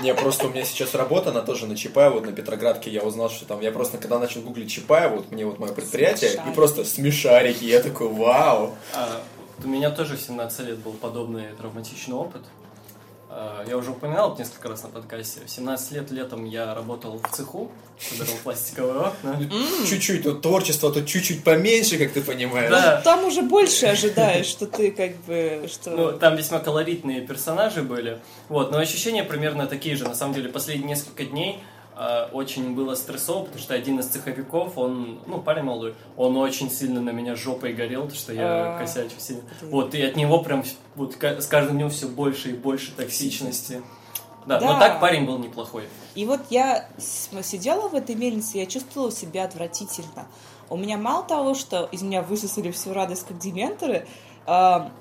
Не, 0.03 0.13
просто 0.13 0.47
у 0.47 0.49
меня 0.49 0.65
сейчас 0.65 0.95
работа, 0.95 1.29
она 1.29 1.41
тоже 1.41 1.65
на 1.65 1.77
Чапаева, 1.77 2.15
вот 2.15 2.25
на 2.25 2.33
Петроградке 2.33 2.91
я 2.91 3.01
узнал, 3.03 3.29
что 3.29 3.45
там, 3.45 3.61
я 3.61 3.71
просто 3.71 3.97
когда 3.97 4.19
начал 4.19 4.41
гуглить 4.41 4.69
Чапаева, 4.69 5.15
вот 5.15 5.31
мне 5.31 5.45
вот 5.45 5.59
мое 5.59 5.71
предприятие, 5.71 6.31
и 6.31 6.33
Смешарики. 6.33 6.55
просто 6.55 6.83
смешарики, 6.83 7.63
я 7.63 7.81
такой, 7.81 8.09
вау. 8.09 8.75
А, 8.93 9.21
у 9.63 9.67
меня 9.67 9.89
тоже 9.91 10.17
в 10.17 10.21
17 10.21 10.67
лет 10.67 10.79
был 10.79 10.91
подобный 10.91 11.53
травматичный 11.57 12.15
опыт. 12.15 12.41
А, 13.35 13.63
Я 13.67 13.77
уже 13.77 13.89
упоминал 13.91 14.33
это 14.33 14.43
несколько 14.43 14.69
раз 14.69 14.83
на 14.83 14.89
подкасте. 14.89 15.41
В 15.45 15.49
17 15.49 15.91
лет 15.91 16.11
летом 16.11 16.45
я 16.45 16.75
работал 16.75 17.19
в 17.19 17.35
цеху, 17.35 17.71
собирал 17.99 18.35
пластиковые 18.43 18.99
окна. 18.99 19.39
Чуть-чуть, 19.89 20.23
тут 20.23 20.43
творчество 20.43 20.91
тут 20.93 21.07
чуть-чуть 21.07 21.43
поменьше, 21.43 21.97
как 21.97 22.11
ты 22.11 22.21
понимаешь. 22.21 22.69
Да. 22.69 23.01
Там 23.01 23.25
уже 23.25 23.41
больше 23.41 23.87
ожидаешь, 23.87 24.45
что 24.45 24.67
ты 24.67 24.91
как 24.91 25.15
бы, 25.25 25.67
что... 25.67 25.89
Ну, 25.89 26.11
там 26.11 26.35
весьма 26.35 26.59
колоритные 26.59 27.21
персонажи 27.21 27.81
были. 27.81 28.19
Вот, 28.49 28.71
но 28.71 28.77
ощущения 28.77 29.23
примерно 29.23 29.65
такие 29.65 29.95
же. 29.95 30.03
На 30.03 30.15
самом 30.15 30.35
деле, 30.35 30.49
последние 30.49 30.89
несколько 30.89 31.25
дней 31.25 31.59
а, 32.05 32.29
очень 32.33 32.75
было 32.75 32.95
стрессово, 32.95 33.43
потому 33.45 33.61
что 33.61 33.73
один 33.73 33.97
из 33.97 34.07
цеховиков, 34.07 34.77
он, 34.77 35.19
ну, 35.25 35.39
парень 35.41 35.63
молодой, 35.63 35.95
он 36.17 36.35
очень 36.35 36.69
сильно 36.69 36.99
на 36.99 37.11
меня 37.11 37.37
жопой 37.37 37.71
горел, 37.71 38.01
потому 38.01 38.19
что 38.19 38.33
я 38.33 38.75
А. 38.75 38.77
косячу 38.77 39.17
сильно. 39.19 39.43
Вот, 39.61 39.95
и 39.95 40.01
от 40.01 40.17
него 40.17 40.39
прям 40.43 40.65
вот 40.95 41.15
с 41.21 41.47
каждым 41.47 41.77
днем 41.77 41.89
все 41.89 42.07
больше 42.09 42.49
и 42.49 42.53
больше 42.53 42.91
токсичности. 42.91 43.81
Да, 44.45 44.59
но 44.59 44.73
Да. 44.73 44.79
так 44.79 44.99
парень 44.99 45.25
был 45.25 45.37
неплохой. 45.37 45.85
И 46.15 46.25
вот 46.25 46.41
я 46.49 46.89
сидела 46.97 47.87
в 47.87 47.95
этой 47.95 48.15
мельнице, 48.15 48.57
я 48.57 48.65
чувствовала 48.65 49.09
себя 49.09 49.45
отвратительно. 49.45 50.27
У 50.69 50.75
меня 50.75 50.97
мало 50.97 51.23
того, 51.23 51.55
что 51.55 51.85
из 51.93 52.01
меня 52.01 52.21
высосали 52.21 52.71
всю 52.71 52.91
радость 52.91 53.25
как 53.25 53.37
дементоры, 53.37 54.05
а, 54.45 54.91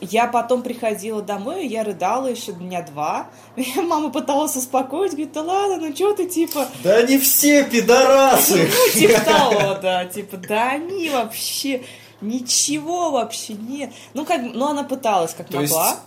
я 0.00 0.26
потом 0.26 0.62
приходила 0.62 1.22
домой, 1.22 1.66
я 1.66 1.84
рыдала 1.84 2.26
еще 2.26 2.52
дня 2.52 2.82
два. 2.82 3.28
Меня 3.56 3.82
мама 3.82 4.10
пыталась 4.10 4.56
успокоить, 4.56 5.12
говорит, 5.12 5.32
да 5.32 5.42
ладно, 5.42 5.88
ну 5.88 5.94
что 5.94 6.14
ты, 6.14 6.28
типа, 6.28 6.68
Да 6.82 6.96
они 6.96 7.18
все 7.18 7.64
пидорасы! 7.64 8.68
ну, 8.94 9.00
типа 9.00 9.20
того, 9.20 9.78
да, 9.80 10.04
типа, 10.04 10.36
да 10.36 10.70
они 10.72 11.10
вообще 11.10 11.82
ничего 12.20 13.10
вообще 13.10 13.54
нет. 13.54 13.92
Ну, 14.14 14.24
как, 14.24 14.40
ну, 14.42 14.68
она 14.68 14.84
пыталась 14.84 15.34
как 15.34 15.50
могла. 15.52 15.98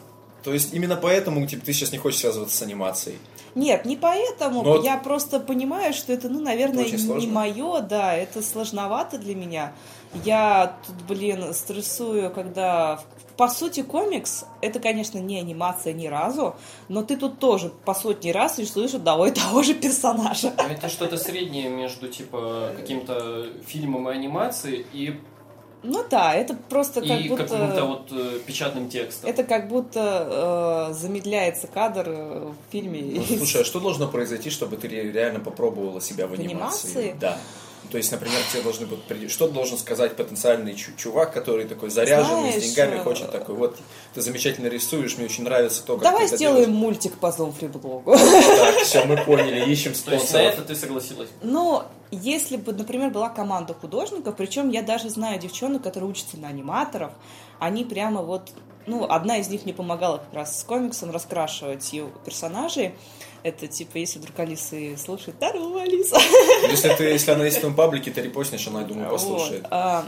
то 0.44 0.54
есть 0.54 0.74
именно 0.74 0.96
поэтому 0.96 1.46
типа, 1.46 1.66
ты 1.66 1.74
сейчас 1.74 1.92
не 1.92 1.98
хочешь 1.98 2.20
связываться 2.20 2.58
с 2.58 2.62
анимацией. 2.62 3.18
Нет, 3.56 3.86
не 3.86 3.96
поэтому. 3.98 4.64
Но 4.64 4.72
вот- 4.74 4.84
Я 4.86 4.98
просто 4.98 5.40
понимаю, 5.40 5.94
что 5.94 6.14
это, 6.14 6.30
ну, 6.30 6.40
наверное, 6.40 6.86
не 6.86 6.98
сложно. 6.98 7.32
мое, 7.32 7.82
да, 7.82 8.14
это 8.16 8.42
сложновато 8.42 9.18
для 9.18 9.36
меня. 9.36 9.74
Я 10.26 10.78
тут, 10.86 10.96
блин, 11.08 11.54
стрессую, 11.54 12.32
когда... 12.32 13.00
По 13.38 13.48
сути, 13.48 13.82
комикс— 13.82 14.46
это, 14.62 14.80
конечно, 14.80 15.18
не 15.18 15.40
анимация 15.40 15.94
ни 15.94 16.06
разу, 16.08 16.56
но 16.90 17.02
ты 17.02 17.18
тут 17.18 17.40
тоже 17.40 17.70
по 17.86 17.94
сотни 17.96 18.30
раз 18.30 18.60
рисуешь 18.60 18.94
одного 18.94 19.26
и 19.26 19.32
того 19.32 19.64
же 19.64 19.74
персонажа. 19.74 20.54
Ну, 20.58 20.64
Это 20.66 20.90
что-то 20.90 21.18
среднее 21.18 21.70
между, 21.70 22.08
типа, 22.08 22.72
каким-то 22.78 23.48
фильмом 23.66 24.10
и 24.10 24.14
анимацией 24.14 24.86
и, 24.94 25.20
Ну 25.84 26.06
да, 26.10 26.34
это 26.36 26.56
просто 26.70 27.02
как 27.02 27.20
и 27.22 27.28
будто... 27.30 27.44
каким-то 27.44 27.86
вот 27.86 28.08
э, 28.12 28.40
печатным 28.46 28.88
текстом. 28.90 29.30
Это 29.30 29.44
как 29.44 29.68
будто 29.68 30.90
э, 30.92 30.94
замедляется 30.94 31.68
кадр 31.68 32.06
э, 32.08 32.40
в 32.52 32.72
фильме. 32.72 33.02
Ну, 33.28 33.38
слушай, 33.38 33.62
а 33.62 33.66
что 33.66 33.80
должно 33.80 34.08
произойти, 34.08 34.50
чтобы 34.52 34.78
ты 34.78 34.88
ре- 34.88 35.12
реально 35.12 35.40
попробовала 35.40 36.00
себя 36.00 36.28
в 36.28 36.32
В 36.32 36.34
анимации? 36.34 36.88
анимации? 36.92 37.16
Да. 37.20 37.38
То 37.90 37.98
есть, 37.98 38.12
например, 38.12 38.40
тебе 38.52 38.62
должны 38.62 38.86
быть... 38.86 39.02
при- 39.04 39.28
Что 39.28 39.48
должен 39.48 39.78
сказать 39.78 40.16
потенциальный 40.16 40.76
чу- 40.76 40.92
чувак, 40.98 41.34
который 41.34 41.66
такой 41.66 41.90
заряженный, 41.90 42.52
Знаешь, 42.52 42.64
с 42.64 42.68
деньгами, 42.68 42.96
э, 42.98 43.04
хочет 43.04 43.32
такой, 43.32 43.56
вот, 43.56 43.78
ты 44.14 44.22
замечательно 44.22 44.68
рисуешь, 44.68 45.18
мне 45.18 45.26
очень 45.26 45.44
нравится 45.44 45.84
то, 45.84 45.96
как 45.96 46.04
Давай 46.04 46.22
ты 46.22 46.28
это 46.28 46.36
сделаем 46.38 46.66
делаешь». 46.66 46.80
мультик 46.80 47.14
по 47.18 47.32
зомфри-блогу. 47.32 48.14
Так, 48.16 48.76
все, 48.84 49.04
мы 49.06 49.18
поняли, 49.18 49.70
ищем 49.72 49.94
То 49.94 49.98
есть 49.98 50.08
на 50.08 50.18
спонсоров. 50.18 50.54
это 50.54 50.62
ты 50.64 50.76
согласилась? 50.76 51.30
Но 51.42 51.86
если 52.12 52.58
бы, 52.58 52.72
например, 52.74 53.10
была 53.10 53.30
команда 53.30 53.74
художников, 53.74 54.36
причем 54.38 54.70
я 54.70 54.84
даже 54.84 55.10
знаю 55.10 55.40
девчонок, 55.40 55.82
которые 55.82 56.10
учатся 56.12 56.38
на 56.38 56.48
аниматоров, 56.50 57.12
они 57.60 57.84
прямо 57.84 58.22
вот, 58.22 58.52
ну, 58.86 59.06
одна 59.10 59.38
из 59.38 59.50
них 59.50 59.66
мне 59.66 59.74
помогала 59.74 60.18
как 60.18 60.34
раз 60.34 60.60
с 60.60 60.64
комиксом 60.64 61.12
раскрашивать 61.12 61.92
ее 61.94 62.10
персонажей. 62.26 62.96
Это 63.44 63.68
типа, 63.68 63.98
если 63.98 64.20
вдруг 64.20 64.38
Алиса 64.40 64.76
и 64.76 64.96
слушает, 64.96 65.36
здорово, 65.38 65.82
Алиса. 65.82 66.18
Если, 66.70 66.90
ты, 66.96 67.04
если 67.06 67.32
она 67.32 67.46
есть 67.46 67.58
в 67.58 67.60
твоем 67.62 67.76
паблике, 67.76 68.12
ты 68.12 68.22
репостнешь, 68.22 68.68
она, 68.68 68.82
я 68.82 68.86
думаю, 68.88 69.10
послушает. 69.10 69.62
Вот, 69.64 69.68
а, 69.72 70.06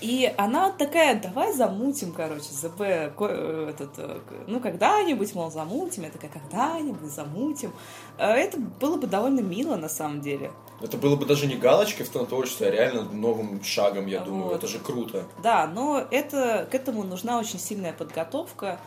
И 0.00 0.30
она 0.36 0.70
такая, 0.70 1.18
давай 1.18 1.54
замутим, 1.54 2.12
короче, 2.12 2.50
ЗБ, 2.50 3.14
ко- 3.16 3.28
э, 3.30 3.70
этот, 3.70 3.92
э, 3.96 4.18
ну, 4.46 4.60
когда-нибудь, 4.60 5.34
мол, 5.34 5.50
замутим. 5.50 6.02
Я 6.02 6.10
такая, 6.10 6.30
когда-нибудь 6.30 7.10
замутим. 7.10 7.72
А 8.18 8.36
Это 8.36 8.58
было 8.58 8.96
бы 8.98 9.06
довольно 9.06 9.40
мило, 9.40 9.76
на 9.76 9.88
самом 9.88 10.20
деле. 10.20 10.50
Это 10.82 10.98
было 10.98 11.16
бы 11.16 11.24
даже 11.24 11.46
не 11.46 11.54
галочкой 11.56 12.04
в 12.04 12.10
том 12.10 12.26
творчестве, 12.26 12.66
а 12.66 12.70
реально 12.70 13.02
новым 13.04 13.64
шагом, 13.64 14.06
я 14.06 14.20
думаю. 14.20 14.48
Вот. 14.48 14.56
Это 14.56 14.66
же 14.66 14.78
круто. 14.80 15.24
Да, 15.42 15.66
но 15.66 16.04
это, 16.10 16.68
к 16.70 16.74
этому 16.74 17.04
нужна 17.04 17.38
очень 17.38 17.58
сильная 17.58 17.94
подготовка 17.94 18.78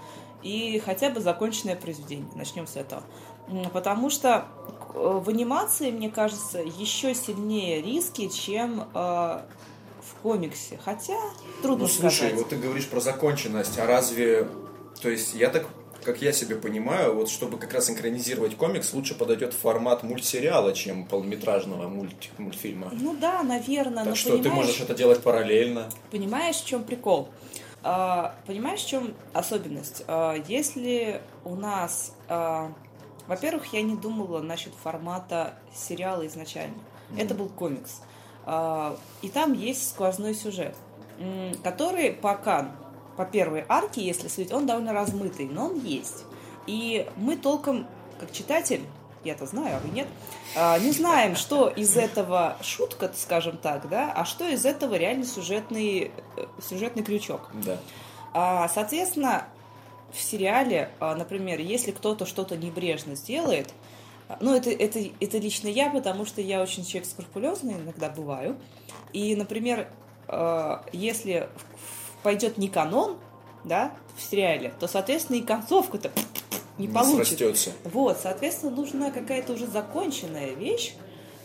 и 0.44 0.80
хотя 0.86 1.10
бы 1.10 1.20
законченное 1.22 1.76
произведение. 1.76 2.28
Начнем 2.36 2.68
с 2.68 2.76
этого. 2.76 3.02
Потому 3.74 4.10
что 4.10 4.46
э, 4.94 5.22
в 5.24 5.30
анимации, 5.30 5.92
мне 5.92 6.10
кажется, 6.10 6.60
еще 6.60 7.14
сильнее 7.16 7.82
риски, 7.82 8.28
чем 8.28 8.82
э, 8.82 8.86
в 8.94 10.16
комиксе. 10.22 10.80
Хотя 10.84 11.18
трудно 11.62 11.84
Ну, 11.86 11.88
слушай, 11.90 12.16
сказать. 12.30 12.36
вот 12.36 12.50
ты 12.50 12.58
говоришь 12.58 12.88
про 12.88 13.00
законченность, 13.00 13.78
а 13.80 13.86
разве... 13.86 14.48
То 15.02 15.10
есть, 15.10 15.34
я 15.36 15.50
так, 15.50 15.66
как 16.04 16.22
я 16.22 16.32
себе 16.34 16.56
понимаю, 16.56 17.14
вот 17.16 17.30
чтобы 17.30 17.58
как 17.58 17.74
раз 17.74 17.86
синхронизировать 17.86 18.58
комикс, 18.58 18.94
лучше 18.94 19.16
подойдет 19.16 19.54
формат 19.54 20.04
мультсериала, 20.04 20.74
чем 20.74 21.06
полнометражного 21.06 21.88
мульти- 21.88 22.30
мультфильма. 22.38 22.90
Ну 22.92 23.16
да, 23.16 23.44
наверное, 23.44 24.04
но 24.04 24.12
Так 24.12 24.18
что 24.18 24.38
ты 24.38 24.50
можешь 24.50 24.80
это 24.82 24.94
делать 24.96 25.22
параллельно. 25.22 25.90
понимаешь, 26.12 26.56
в 26.58 26.66
чем 26.66 26.84
прикол? 26.84 27.30
А, 27.84 28.36
понимаешь, 28.48 28.82
в 28.82 28.88
чем 28.88 29.14
особенность? 29.34 30.04
А, 30.08 30.36
если 30.48 31.22
у 31.46 31.56
нас... 31.56 32.14
а, 32.28 32.72
во-первых, 33.28 33.74
я 33.74 33.82
не 33.82 33.96
думала 33.96 34.42
насчет 34.42 34.74
формата 34.74 35.54
сериала 35.74 36.26
изначально. 36.28 36.78
Это 37.18 37.34
был 37.34 37.50
комикс. 37.50 38.02
А, 38.46 38.98
и 39.22 39.30
там 39.30 39.54
есть 39.54 39.90
сквозной 39.90 40.34
сюжет, 40.34 40.76
который 41.64 42.12
пока, 42.14 42.72
по 43.18 43.26
первой 43.26 43.66
арке, 43.68 44.02
если 44.02 44.28
судить, 44.28 44.54
он 44.54 44.66
довольно 44.66 44.94
размытый, 44.94 45.48
но 45.48 45.68
он 45.68 45.80
есть. 45.80 46.24
И 46.66 47.08
мы 47.16 47.36
толком, 47.36 47.88
как 48.20 48.32
читатель, 48.32 48.82
я-то 49.24 49.46
знаю, 49.46 49.78
а 49.78 49.80
вы 49.86 49.90
нет, 49.90 50.08
а, 50.56 50.80
не 50.80 50.92
знаем, 50.92 51.36
что 51.38 51.68
из 51.68 51.98
этого 51.98 52.58
шутка, 52.62 53.12
скажем 53.16 53.58
так, 53.58 53.90
да, 53.90 54.12
а 54.16 54.26
что 54.26 54.48
из 54.48 54.66
этого 54.66 54.96
реально 54.96 55.26
сюжетный, 55.26 56.12
э, 56.38 56.46
сюжетный 56.62 57.04
крючок. 57.04 57.50
Да. 57.54 57.78
А, 58.34 58.70
соответственно, 58.70 59.46
в 60.18 60.22
сериале, 60.22 60.90
а, 61.00 61.16
например, 61.16 61.60
если 61.60 61.92
кто-то 61.92 62.26
что-то 62.26 62.58
небрежно 62.58 63.16
сделает, 63.16 63.74
а, 64.28 64.38
ну, 64.42 64.56
это, 64.56 64.70
это, 64.70 65.00
это 65.20 65.38
лично 65.38 65.68
я, 65.68 65.90
потому 65.90 66.26
что 66.26 66.42
я 66.42 66.62
очень 66.62 66.86
человек 66.86 67.08
скрупулезный, 67.08 67.76
иногда 67.76 68.10
бываю. 68.10 68.58
И, 69.14 69.36
например, 69.36 69.88
а, 70.28 70.84
если 70.92 71.50
пойдет 72.24 72.58
не 72.58 72.68
канон, 72.68 73.18
да, 73.64 73.94
в 74.16 74.22
сериале, 74.22 74.74
то, 74.80 74.88
соответственно, 74.88 75.38
и 75.38 75.42
концовка-то 75.42 76.12
не, 76.78 76.88
получится. 76.88 77.38
срастется. 77.38 77.72
Вот, 77.84 78.20
соответственно, 78.22 78.72
нужна 78.76 79.12
какая-то 79.12 79.54
уже 79.54 79.68
законченная 79.68 80.52
вещь, 80.54 80.94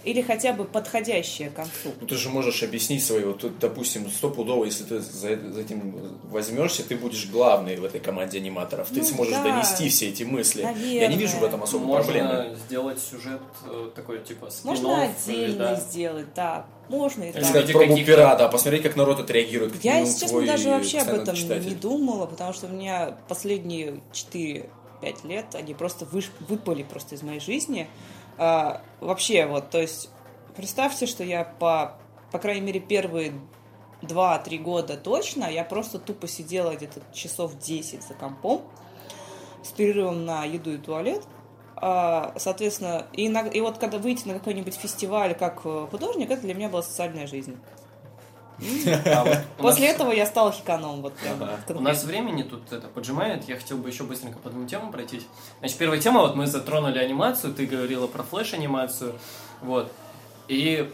или 0.04 0.20
хотя 0.22 0.52
бы 0.52 0.64
подходящая 0.64 1.50
к 1.50 1.54
концу. 1.54 1.92
Ну, 2.00 2.06
ты 2.06 2.16
же 2.16 2.28
можешь 2.28 2.62
объяснить 2.62 3.04
свои, 3.04 3.22
вот 3.24 3.38
тут, 3.40 3.58
допустим, 3.58 4.10
стопудово, 4.10 4.64
если 4.64 4.84
ты 4.84 5.00
за, 5.00 5.36
за 5.36 5.60
этим 5.60 6.18
возьмешься, 6.30 6.82
ты 6.82 6.96
будешь 6.96 7.26
главный 7.28 7.76
в 7.76 7.84
этой 7.84 8.00
команде 8.00 8.38
аниматоров. 8.38 8.88
Ты 8.88 9.00
Ну 9.00 9.04
сможешь 9.04 9.34
да. 9.34 9.42
донести 9.44 9.88
все 9.88 10.08
эти 10.08 10.22
мысли. 10.24 10.62
Я 10.62 10.72
не 10.72 10.80
Наверное. 10.94 11.16
вижу 11.18 11.36
в 11.38 11.44
этом 11.44 11.62
особой 11.62 11.86
Можно 11.86 12.02
проблемы. 12.04 12.56
сделать 12.66 12.98
сюжет 13.00 13.40
э, 13.66 13.90
такой, 13.94 14.20
типа, 14.20 14.48
Можно 14.64 14.88
спин-офф, 14.88 15.28
или, 15.28 15.44
отдельно 15.44 15.64
да. 15.64 15.74
сделать, 15.76 16.26
да. 16.34 16.66
Можно 16.88 17.24
и 17.24 17.32
так. 17.32 17.42
Сказать 17.44 17.62
Ради 17.62 17.72
пробу 17.72 17.88
каких-то- 17.90 18.12
пирата, 18.12 18.44
а 18.46 18.48
посмотреть, 18.48 18.82
как 18.82 18.96
народ 18.96 19.20
отреагирует. 19.20 19.72
Я, 19.84 19.92
минимум, 19.92 20.08
если 20.08 20.20
честно, 20.26 20.46
даже 20.46 20.68
вообще 20.70 20.98
об 20.98 21.08
этом 21.08 21.34
читатель. 21.36 21.68
не 21.68 21.74
думала, 21.74 22.26
потому 22.26 22.52
что 22.52 22.66
у 22.66 22.70
меня 22.70 23.16
последние 23.28 24.00
4-5 24.12 25.24
лет 25.24 25.46
они 25.54 25.74
просто 25.74 26.04
выш- 26.04 26.30
выпали 26.48 26.82
просто 26.82 27.14
из 27.14 27.22
моей 27.22 27.40
жизни. 27.40 27.88
А, 28.38 28.80
вообще, 29.00 29.46
вот, 29.46 29.70
то 29.70 29.80
есть, 29.80 30.10
представьте, 30.56 31.06
что 31.06 31.24
я 31.24 31.44
по, 31.44 31.98
по 32.30 32.38
крайней 32.38 32.62
мере, 32.62 32.80
первые 32.80 33.32
2-3 34.02 34.58
года 34.58 34.96
точно, 34.96 35.44
я 35.44 35.64
просто 35.64 35.98
тупо 35.98 36.26
сидела 36.26 36.74
где-то 36.74 37.00
часов 37.12 37.58
10 37.58 38.02
за 38.02 38.14
компом 38.14 38.62
с 39.62 39.68
перерывом 39.70 40.24
на 40.24 40.44
еду 40.44 40.72
и 40.72 40.78
туалет. 40.78 41.22
А, 41.76 42.34
Соответственно, 42.36 43.06
и, 43.12 43.28
на- 43.28 43.46
и 43.46 43.60
вот 43.60 43.78
когда 43.78 43.98
выйти 43.98 44.26
на 44.26 44.34
какой-нибудь 44.34 44.74
фестиваль 44.74 45.34
как 45.34 45.62
э, 45.64 45.86
художник, 45.90 46.30
это 46.30 46.42
для 46.42 46.54
меня 46.54 46.68
была 46.68 46.82
социальная 46.82 47.26
жизнь. 47.26 47.58
А 49.06 49.24
вот 49.24 49.38
После 49.58 49.86
нас- 49.88 49.94
этого 49.96 50.12
я 50.12 50.26
стала 50.26 50.52
хиканом. 50.52 51.02
Вот 51.02 51.14
прям 51.14 51.42
Ага. 51.42 51.58
У 51.68 51.80
нас 51.80 52.04
времени 52.04 52.42
тут 52.42 52.72
это 52.72 52.88
поджимает, 52.88 53.48
я 53.48 53.56
хотел 53.56 53.78
бы 53.78 53.88
еще 53.88 54.04
быстренько 54.04 54.38
по 54.38 54.50
двум 54.50 54.66
темам 54.66 54.92
пройтись. 54.92 55.26
Значит, 55.60 55.78
первая 55.78 56.00
тема, 56.00 56.20
вот 56.20 56.36
мы 56.36 56.46
затронули 56.46 56.98
анимацию, 56.98 57.52
ты 57.54 57.66
говорила 57.66 58.06
про 58.06 58.22
флеш-анимацию, 58.22 59.14
вот. 59.60 59.92
И 60.48 60.92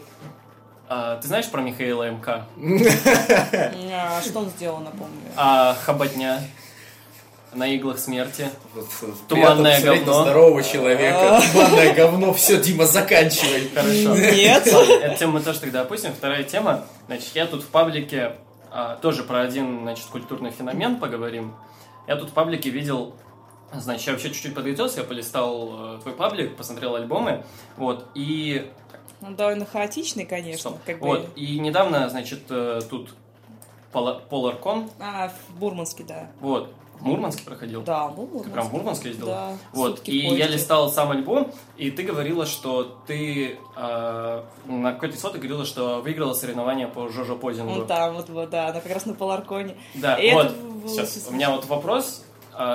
а, 0.87 1.17
ты 1.17 1.27
знаешь 1.27 1.49
про 1.49 1.61
Михаила 1.61 2.09
МК? 2.09 2.45
А, 3.91 4.21
что 4.21 4.39
он 4.39 4.49
сделал, 4.49 4.79
напомню? 4.79 5.21
А 5.35 5.75
Хоботня 5.85 6.41
на 7.53 7.75
иглах 7.75 7.99
смерти. 7.99 8.49
Вот, 8.73 8.85
вот, 9.01 9.27
Туманное 9.27 9.81
говно. 9.81 10.23
здорового 10.23 10.63
человека. 10.63 11.41
Туманное 11.51 11.93
говно. 11.93 12.33
Все, 12.33 12.61
Дима, 12.61 12.85
заканчивай. 12.85 13.69
Хорошо. 13.73 14.15
Нет. 14.35 14.67
Эту 14.67 15.17
тему 15.17 15.33
мы 15.33 15.41
тоже 15.41 15.59
тогда 15.59 15.81
опустим. 15.81 16.13
Вторая 16.13 16.43
тема. 16.43 16.85
Значит, 17.07 17.29
я 17.35 17.45
тут 17.47 17.63
в 17.63 17.67
паблике 17.67 18.35
а, 18.71 18.95
тоже 18.97 19.23
про 19.23 19.41
один, 19.41 19.81
значит, 19.81 20.05
культурный 20.05 20.51
феномен 20.51 20.97
поговорим. 20.97 21.55
Я 22.07 22.15
тут 22.15 22.29
в 22.29 22.33
паблике 22.33 22.69
видел, 22.69 23.13
значит, 23.73 24.07
я 24.07 24.13
вообще 24.13 24.29
чуть-чуть 24.29 24.55
подготовился, 24.55 25.01
я 25.01 25.05
полистал 25.05 25.97
э, 25.97 25.99
твой 26.01 26.15
паблик, 26.15 26.55
посмотрел 26.55 26.95
альбомы, 26.95 27.43
вот, 27.77 28.07
и... 28.15 28.67
Он 29.21 29.35
довольно 29.35 29.65
хаотичный, 29.65 30.25
конечно. 30.25 30.71
Стоп. 30.71 30.79
Как 30.85 30.99
бы... 30.99 31.05
Вот, 31.07 31.29
и 31.35 31.59
недавно, 31.59 32.09
значит, 32.09 32.41
э, 32.49 32.81
тут 32.89 33.13
Пола- 33.91 34.21
Поларкон, 34.29 34.89
А, 34.99 35.31
в 35.49 35.59
Бурманске, 35.59 36.03
да. 36.03 36.31
вот, 36.39 36.73
в 36.99 37.03
Мурманске 37.05 37.43
проходил. 37.43 37.81
Да, 37.83 38.07
был 38.09 38.25
в 38.25 38.27
Ты 38.27 38.33
Мурманске. 38.33 38.51
прям 38.51 38.67
в 38.67 38.73
Мурманске 38.73 39.09
ездил? 39.09 39.25
Да. 39.27 39.51
Вот, 39.73 39.97
сутки 39.97 40.11
и 40.11 40.19
в 40.21 40.23
я 40.23 40.29
поезде. 40.29 40.53
листал 40.53 40.91
сам 40.91 41.11
альбом, 41.11 41.51
и 41.77 41.91
ты 41.91 42.03
говорила, 42.03 42.45
что 42.45 42.97
ты 43.07 43.57
э, 43.75 44.43
на 44.65 44.93
какой-то 44.93 45.17
фото 45.17 45.37
говорила, 45.37 45.65
что 45.65 46.01
выиграла 46.01 46.33
соревнование 46.33 46.87
по 46.87 47.07
Жожо 47.09 47.35
Подингу. 47.35 47.71
Он 47.71 47.87
там, 47.87 48.15
вот, 48.15 48.29
вот, 48.29 48.49
да, 48.49 48.69
она 48.69 48.79
как 48.81 48.91
раз 48.93 49.05
на 49.05 49.13
Поларконе. 49.13 49.75
Да, 49.95 50.15
И 50.15 50.33
вот, 50.33 50.51
сейчас, 50.87 51.27
у 51.29 51.33
меня 51.33 51.51
вот 51.51 51.65
вопрос, 51.65 52.23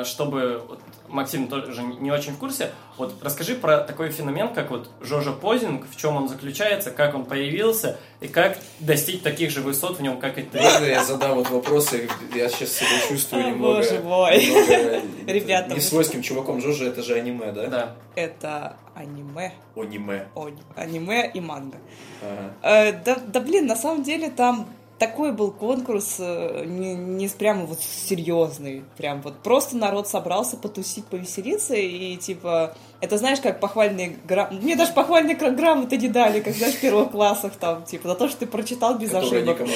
чтобы 0.05 0.65
вот, 0.67 0.81
Максим 1.09 1.49
тоже 1.49 1.83
не 1.83 2.11
очень 2.11 2.33
в 2.33 2.39
курсе. 2.39 2.71
Вот 2.97 3.15
расскажи 3.23 3.55
про 3.55 3.79
такой 3.79 4.11
феномен, 4.11 4.49
как 4.55 4.71
вот 4.71 4.89
Жожа 5.01 5.33
Позинг, 5.33 5.87
в 5.91 5.97
чем 5.97 6.17
он 6.17 6.29
заключается, 6.29 6.91
как 6.91 7.15
он 7.15 7.25
появился 7.25 7.99
и 8.21 8.29
как 8.29 8.59
достичь 8.81 9.21
таких 9.21 9.51
же 9.51 9.61
высот 9.61 9.99
в 9.99 10.03
нем, 10.03 10.19
как 10.19 10.39
и 10.39 10.43
ты. 10.43 10.61
Можно 10.61 10.85
я 10.87 11.05
задам 11.05 11.35
вот 11.35 11.51
вопросы? 11.51 12.09
Я 12.35 12.49
сейчас 12.49 12.73
себя 12.73 13.09
чувствую 13.09 13.47
немного... 13.47 13.77
боже 13.77 14.01
мой. 14.01 14.45
немного 14.45 15.03
Ребята, 15.27 15.75
Не 15.75 15.81
свойским 15.81 16.23
чуваком. 16.23 16.61
Жожа 16.61 16.87
это 16.87 17.03
же 17.03 17.15
аниме, 17.15 17.53
да? 17.53 17.67
Да. 17.67 17.97
Это 18.15 18.77
аниме. 18.95 19.53
Аниме. 19.77 20.29
Аниме 20.77 21.31
и 21.33 21.41
манга. 21.41 21.79
Ага. 22.23 22.55
Э, 22.63 22.93
да, 23.05 23.19
да 23.27 23.41
блин, 23.41 23.67
на 23.67 23.77
самом 23.77 24.03
деле 24.03 24.31
там 24.31 24.69
такой 25.07 25.33
был 25.33 25.51
конкурс, 25.51 26.17
э, 26.19 26.65
не, 26.67 26.95
не 26.95 27.29
прямо 27.29 27.67
вот 27.67 27.79
серьезный, 27.81 28.85
прям 28.97 29.21
вот 29.21 29.35
просто 29.43 29.77
народ 29.77 30.09
собрался 30.09 30.57
потусить, 30.57 31.05
повеселиться, 31.05 31.75
и 31.75 32.17
типа, 32.17 32.75
это 33.01 33.19
знаешь, 33.19 33.41
как 33.41 33.61
похвальные 33.61 34.17
грамоты, 34.27 34.57
мне 34.63 34.77
даже 34.77 34.93
похвальные 34.93 35.37
гра- 35.37 35.51
грамоты 35.51 35.99
не 35.99 36.09
дали, 36.09 36.41
как 36.41 36.55
знаешь, 36.55 36.75
в 36.75 36.81
первых 36.81 37.11
классах 37.11 37.53
там, 37.61 37.85
типа, 37.85 38.09
за 38.09 38.15
то, 38.15 38.29
что 38.29 38.39
ты 38.41 38.47
прочитал 38.47 38.99
без 38.99 39.11
Которые 39.11 39.43
ошибок. 39.43 39.69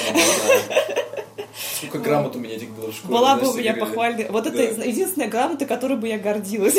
Сколько 1.77 1.99
грамот 1.99 2.35
у 2.35 2.39
меня 2.39 2.55
этих 2.55 2.69
было 2.71 2.91
в 2.91 2.95
школе. 2.95 3.13
Была 3.13 3.35
бы 3.35 3.49
у 3.49 3.53
меня 3.53 3.73
похвальная... 3.73 4.31
Вот 4.31 4.43
Да. 4.43 4.49
это 4.49 4.81
единственная 4.87 5.27
грамота, 5.29 5.65
которой 5.65 5.97
бы 5.97 6.07
я 6.07 6.17
гордилась. 6.17 6.75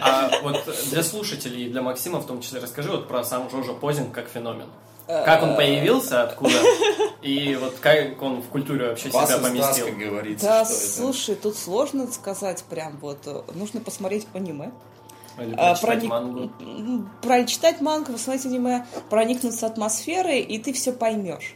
А 0.00 0.30
вот 0.42 0.62
для 0.90 1.02
слушателей, 1.02 1.68
для 1.68 1.82
Максима 1.82 2.20
в 2.20 2.26
том 2.26 2.40
числе, 2.40 2.60
расскажи 2.60 2.90
вот 2.90 3.08
про 3.08 3.24
сам 3.24 3.50
Жожа 3.50 3.72
Позинг 3.72 4.12
как 4.12 4.28
феномен. 4.28 4.66
Как 5.06 5.42
он 5.42 5.56
появился, 5.56 6.22
откуда, 6.22 6.54
и 7.22 7.56
вот 7.56 7.74
как 7.80 8.20
он 8.22 8.40
в 8.42 8.48
культуре 8.48 8.88
вообще 8.88 9.10
себя 9.10 9.24
из 9.24 9.30
нас, 9.30 9.40
поместил. 9.40 9.86
как 9.86 9.98
говорится. 9.98 10.46
Да, 10.46 10.64
что 10.64 10.74
это. 10.74 10.82
слушай, 10.88 11.34
тут 11.34 11.56
сложно 11.56 12.10
сказать 12.10 12.62
прям 12.70 12.96
вот. 12.98 13.18
э, 13.26 13.42
Нужно 13.54 13.80
посмотреть 13.80 14.26
аниме. 14.32 14.70
Или 15.38 15.54
А, 15.56 15.74
прочитать 15.74 15.80
проник- 16.04 16.08
мангу. 16.10 16.50
Прочитать 17.22 17.80
мангу, 17.80 18.12
посмотреть 18.12 18.46
аниме, 18.46 18.86
проникнуться 19.10 19.66
атмосферой, 19.66 20.40
и 20.40 20.58
ты 20.58 20.72
все 20.72 20.92
поймешь. 20.92 21.54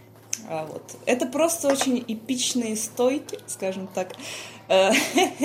А 0.49 0.67
вот. 0.67 0.83
Это 1.07 1.27
просто 1.27 1.69
очень 1.69 2.05
эпичные 2.07 2.77
стойки, 2.77 3.39
скажем 3.47 3.87
так. 3.89 4.13
Э, 4.69 4.93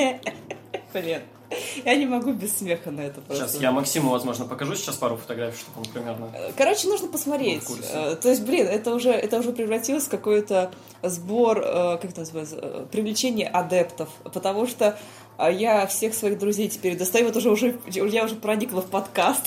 Блин, 0.93 1.21
я 1.85 1.95
не 1.95 2.05
могу 2.05 2.33
без 2.33 2.57
смеха 2.57 2.91
на 2.91 3.01
это 3.01 3.21
просто. 3.21 3.47
Сейчас 3.47 3.61
я 3.61 3.71
Максиму, 3.71 4.09
возможно, 4.11 4.45
покажу 4.45 4.75
сейчас 4.75 4.95
пару 4.95 5.17
фотографий, 5.17 5.59
чтобы 5.59 5.79
он 5.79 5.85
примерно... 5.93 6.31
Короче, 6.57 6.87
нужно 6.87 7.07
посмотреть. 7.07 7.63
Э, 7.91 8.15
То 8.15 8.29
есть, 8.29 8.43
блин, 8.43 8.67
это 8.67 8.93
уже, 8.93 9.11
это 9.11 9.39
уже 9.39 9.51
превратилось 9.51 10.05
в 10.05 10.09
какой-то 10.09 10.71
сбор, 11.03 11.59
э, 11.59 11.97
как 12.01 12.11
это 12.11 12.21
называется, 12.21 12.57
э, 12.61 12.85
привлечение 12.91 13.47
адептов. 13.47 14.09
Потому 14.23 14.67
что 14.67 14.97
я 15.37 15.87
всех 15.87 16.13
своих 16.13 16.37
друзей 16.37 16.67
теперь 16.67 16.97
достаю, 16.97 17.25
вот 17.25 17.35
уже, 17.35 17.49
уже 17.49 17.79
я 17.87 18.25
уже 18.25 18.35
проникла 18.35 18.81
в 18.81 18.89
подкаст, 18.89 19.41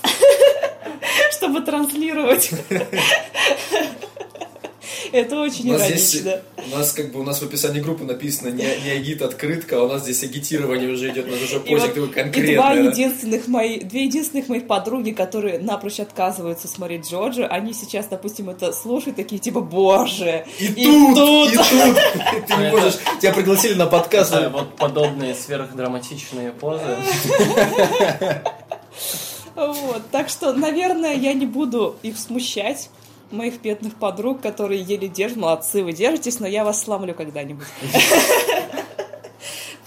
чтобы 1.31 1.61
транслировать. 1.61 2.51
Это 5.15 5.41
очень 5.41 5.71
У 5.71 5.75
нас 5.75 5.87
здесь, 5.87 6.17
иронично. 6.17 6.43
у 6.57 6.77
нас 6.77 6.93
как 6.93 7.13
бы 7.13 7.21
у 7.21 7.23
нас 7.23 7.41
в 7.41 7.45
описании 7.45 7.79
группы 7.79 8.03
написано 8.03 8.49
не, 8.49 8.65
не 8.85 8.91
агит 8.91 9.23
открытка, 9.23 9.79
а 9.79 9.85
у 9.85 9.89
нас 9.89 10.03
здесь 10.03 10.25
агитирование 10.25 10.91
уже 10.91 11.11
идет 11.11 11.29
на 11.29 11.35
уже 11.35 11.57
И, 11.57 11.59
позик 11.61 11.97
вот- 11.97 12.13
такой 12.13 12.43
и 12.43 12.55
два 12.57 12.73
единственных 12.73 13.47
мои, 13.47 13.79
две 13.79 14.07
единственных 14.07 14.49
моих 14.49 14.67
подруги, 14.67 15.13
которые 15.13 15.61
напрочь 15.61 16.01
отказываются 16.01 16.67
смотреть 16.67 17.09
Джорджа, 17.09 17.47
они 17.47 17.75
сейчас, 17.75 18.09
допустим, 18.09 18.51
это 18.51 18.73
слушают, 18.73 19.15
такие 19.15 19.39
типа, 19.41 19.61
боже, 19.61 20.47
И, 20.59 20.67
тут, 20.67 21.53
и 21.53 21.57
тут, 21.57 21.65
ты 22.49 22.57
не 22.57 22.71
можешь, 22.73 22.95
тебя 23.21 23.33
пригласили 23.33 23.75
на 23.75 23.87
подкаст. 23.87 24.35
Вот 24.51 24.75
подобные 24.75 25.37
сверхдраматичные 25.37 26.51
позы. 26.51 26.83
Вот, 29.55 30.03
так 30.11 30.29
что, 30.29 30.53
наверное, 30.53 31.15
я 31.15 31.33
не 31.35 31.47
буду 31.47 31.95
их 32.03 32.19
смущать, 32.19 32.91
моих 33.35 33.61
бедных 33.61 33.97
подруг, 33.97 34.41
которые 34.41 34.81
еле 34.81 35.09
держат. 35.09 35.39
Молодцы, 35.39 35.83
вы 35.83 35.93
держитесь, 35.93 36.41
но 36.41 36.47
я 36.47 36.65
вас 36.65 36.83
сломлю 36.83 37.15
когда-нибудь. 37.15 37.67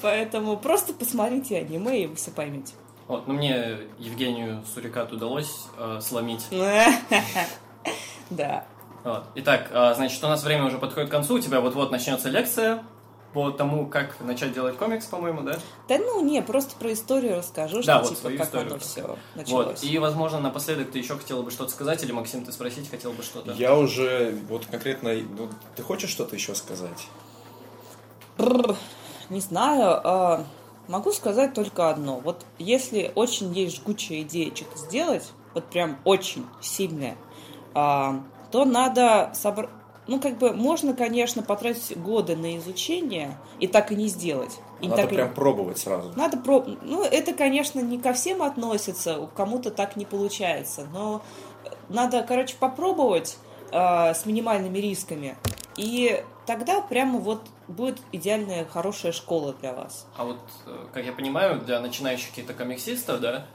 Поэтому 0.01 0.57
просто 0.57 0.93
посмотрите 0.93 1.57
аниме, 1.57 2.03
и 2.03 2.07
вы 2.07 2.15
все 2.15 2.31
поймете. 2.31 2.73
Вот, 3.07 3.27
ну 3.27 3.33
мне 3.33 3.77
Евгению 3.97 4.63
Сурикат 4.73 5.11
удалось 5.11 5.65
э, 5.77 5.99
сломить. 6.01 6.45
Да. 8.29 8.65
Вот. 9.05 9.23
Итак, 9.35 9.69
а, 9.71 9.93
значит, 9.93 10.21
у 10.21 10.27
нас 10.27 10.43
время 10.43 10.65
уже 10.65 10.79
подходит 10.79 11.07
к 11.07 11.11
концу. 11.13 11.35
У 11.35 11.39
тебя 11.39 11.61
вот-вот 11.61 11.91
начнется 11.91 12.27
лекция 12.27 12.83
по 13.37 13.51
тому, 13.51 13.85
как 13.85 14.19
начать 14.19 14.51
делать 14.51 14.77
комикс, 14.77 15.05
по-моему, 15.05 15.41
да? 15.41 15.59
Да 15.87 15.99
ну, 15.99 16.25
не, 16.25 16.41
просто 16.41 16.75
про 16.75 16.91
историю 16.91 17.37
расскажу, 17.37 17.83
Да, 17.83 17.99
что 17.99 18.09
вот 18.09 18.09
типа 18.09 18.21
свою 18.21 18.37
как 18.39 18.47
историю 18.47 18.71
оно 18.71 18.79
все 18.79 19.01
Вот. 19.03 19.19
началось. 19.35 19.83
И, 19.83 19.99
возможно, 19.99 20.39
напоследок 20.39 20.89
ты 20.89 20.97
еще 20.97 21.15
хотела 21.15 21.43
бы 21.43 21.51
что-то 21.51 21.69
сказать, 21.69 22.03
или, 22.03 22.11
Максим, 22.11 22.43
ты 22.43 22.51
спросить 22.51 22.89
хотел 22.89 23.11
бы 23.11 23.21
что-то? 23.21 23.51
Я 23.51 23.77
уже, 23.77 24.35
вот 24.49 24.65
конкретно, 24.65 25.13
ну, 25.13 25.49
ты 25.75 25.83
хочешь 25.83 26.09
что-то 26.09 26.35
еще 26.35 26.55
сказать? 26.55 27.07
Бррр, 28.39 28.75
Не 29.29 29.39
знаю, 29.39 30.01
а, 30.03 30.43
могу 30.87 31.11
сказать 31.11 31.53
только 31.53 31.91
одно. 31.91 32.17
Вот 32.17 32.43
если 32.57 33.11
очень 33.13 33.53
есть 33.53 33.75
жгучая 33.75 34.21
идея 34.21 34.55
что-то 34.55 34.79
сделать, 34.79 35.31
вот 35.53 35.65
прям 35.65 35.99
очень 36.05 36.47
сильная, 36.59 37.17
а, 37.75 38.19
то 38.51 38.65
надо 38.65 39.31
собрать... 39.35 39.69
Ну, 40.07 40.19
как 40.19 40.37
бы, 40.37 40.53
можно, 40.53 40.93
конечно, 40.93 41.43
потратить 41.43 41.97
годы 41.97 42.35
на 42.35 42.57
изучение 42.57 43.37
и 43.59 43.67
так 43.67 43.91
и 43.91 43.95
не 43.95 44.07
сделать. 44.07 44.57
И 44.79 44.87
Надо 44.87 45.03
так 45.03 45.11
и- 45.11 45.15
прям 45.15 45.33
пробовать 45.33 45.77
сразу. 45.79 46.11
Надо 46.15 46.37
про... 46.37 46.63
Ну, 46.81 47.03
это, 47.03 47.33
конечно, 47.33 47.79
не 47.79 47.99
ко 47.99 48.13
всем 48.13 48.41
относится, 48.41 49.19
у 49.19 49.27
кому-то 49.27 49.69
так 49.71 49.95
не 49.95 50.05
получается, 50.05 50.87
но 50.93 51.21
надо, 51.89 52.23
короче, 52.23 52.55
попробовать 52.57 53.37
э, 53.71 54.13
с 54.13 54.25
минимальными 54.25 54.77
рисками, 54.77 55.35
и 55.75 56.23
тогда 56.45 56.81
прямо 56.81 57.19
вот 57.19 57.41
будет 57.67 57.99
идеальная, 58.11 58.65
хорошая 58.65 59.11
школа 59.11 59.53
для 59.61 59.73
вас. 59.73 60.07
А 60.15 60.23
вот, 60.23 60.39
э, 60.65 60.85
как 60.93 61.05
я 61.05 61.11
понимаю, 61.11 61.59
для 61.61 61.79
начинающих 61.79 62.29
каких-то 62.29 62.53
комиксистов, 62.53 63.19
да, 63.19 63.45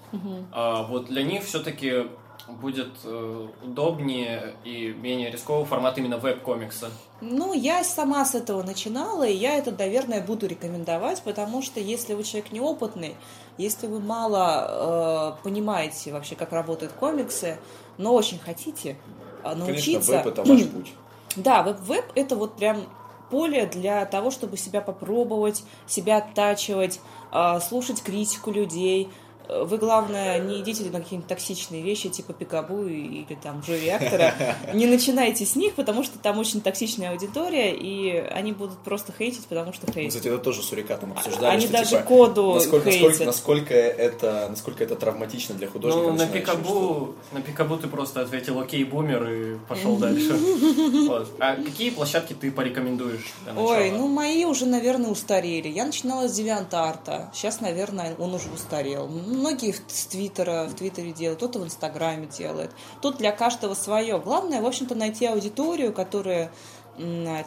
а, 0.53 0.83
вот 0.85 1.07
для 1.07 1.23
них 1.23 1.45
все-таки 1.45 2.09
будет 2.49 2.91
э, 3.05 3.49
удобнее 3.63 4.55
и 4.65 4.89
менее 4.89 5.31
рисковый 5.31 5.65
формат 5.65 5.99
именно 5.99 6.19
веб-комикса. 6.19 6.91
Ну, 7.21 7.53
я 7.53 7.85
сама 7.85 8.25
с 8.25 8.35
этого 8.35 8.63
начинала, 8.63 9.25
и 9.25 9.35
я 9.35 9.57
это, 9.57 9.71
наверное, 9.71 10.23
буду 10.23 10.47
рекомендовать, 10.47 11.23
потому 11.23 11.63
что 11.63 11.81
если 11.81 12.15
вы 12.15 12.25
человек 12.25 12.53
неопытный, 12.53 13.17
если 13.59 13.87
вы 13.87 14.01
мало 14.01 15.37
э, 15.39 15.43
понимаете 15.45 16.13
вообще, 16.13 16.35
как 16.35 16.53
работают 16.53 16.93
комиксы, 16.93 17.59
но 17.99 18.15
очень 18.15 18.39
хотите 18.39 18.97
э, 19.45 19.55
научиться... 19.55 20.13
Конечно, 20.13 20.13
веб 20.13 20.27
это 20.27 20.43
ваш 20.45 20.65
путь. 20.67 20.93
Да, 21.35 21.63
веб-веб 21.63 22.05
это 22.15 22.37
вот 22.37 22.57
прям 22.57 22.87
поле 23.33 23.65
для 23.65 24.05
того, 24.05 24.31
чтобы 24.31 24.59
себя 24.59 24.83
попробовать, 24.83 25.65
себя 25.87 26.19
оттачивать, 26.19 27.01
а, 27.31 27.61
слушать 27.61 28.03
критику 28.03 28.51
людей. 28.51 29.09
Вы, 29.49 29.79
главное, 29.79 30.39
не 30.41 30.61
идите 30.61 30.85
на 30.85 31.01
какие-нибудь 31.01 31.29
токсичные 31.29 31.83
вещи, 31.83 32.09
типа 32.09 32.33
Пикабу 32.33 32.85
или 32.87 33.37
там 33.43 33.61
Джо 33.61 33.77
Реактора. 33.77 34.35
Не 34.75 34.87
начинайте 34.87 35.45
с 35.45 35.57
них, 35.57 35.75
потому 35.75 36.03
что 36.05 36.19
там 36.19 36.39
очень 36.39 36.61
токсичная 36.61 37.11
аудитория, 37.11 37.75
и 37.75 38.17
они 38.17 38.53
будут 38.53 38.79
просто 38.79 39.13
хейтить, 39.17 39.47
потому 39.47 39.73
что 39.73 39.87
Мы, 39.89 39.93
хейтят. 39.93 40.11
Кстати, 40.15 40.29
это 40.29 40.39
тоже 40.39 40.63
с 40.63 40.73
Урикатом 40.73 41.13
обсуждали. 41.13 41.53
Они 41.55 41.63
что, 41.65 41.73
даже 41.73 41.91
типа, 41.91 42.03
коду 42.03 42.55
насколько, 42.55 42.91
хейтят. 42.91 43.27
насколько, 43.27 43.27
насколько, 43.27 43.75
это, 43.75 44.47
насколько 44.51 44.85
это 44.85 44.97
травматично 44.97 45.55
для 45.55 45.69
художника. 45.69 46.07
Ну, 46.07 46.13
на 46.13 46.25
что- 46.25 46.33
Пикабу, 46.33 47.15
на 47.33 47.41
Пикабу 47.43 47.77
ты 47.77 47.89
просто 47.89 48.21
ответил 48.23 48.61
«Окей, 48.61 48.85
бумер» 48.85 49.29
и 49.29 49.59
пошел 49.69 49.97
дальше. 49.97 50.39
Вот. 51.13 51.29
А 51.41 51.57
какие 51.57 51.91
площадки 51.91 52.33
ты 52.33 52.51
порекомендуешь? 52.51 53.33
Ой, 53.57 53.91
ну 53.91 54.09
мои 54.09 54.45
уже, 54.45 54.67
наверное, 54.67 55.11
устарели. 55.11 55.69
Я 55.69 55.85
начинала 55.85 56.29
с 56.29 56.33
Девиантарта. 56.33 57.31
Сейчас, 57.35 57.61
наверное, 57.61 58.15
он 58.19 58.35
уже 58.35 58.49
устарел. 58.55 59.09
Многие 59.33 59.73
в- 59.73 59.81
Твиттера, 59.81 60.65
в 60.65 60.75
Твиттере 60.75 61.13
делают, 61.13 61.39
кто-то 61.39 61.59
в 61.59 61.65
Инстаграме 61.65 62.27
делает. 62.27 62.71
Тут 63.01 63.17
для 63.19 63.33
каждого 63.33 63.75
свое. 63.75 64.19
Главное, 64.19 64.61
в 64.61 64.67
общем-то, 64.67 64.95
найти 64.95 65.27
аудиторию, 65.27 65.93
которая 65.93 66.53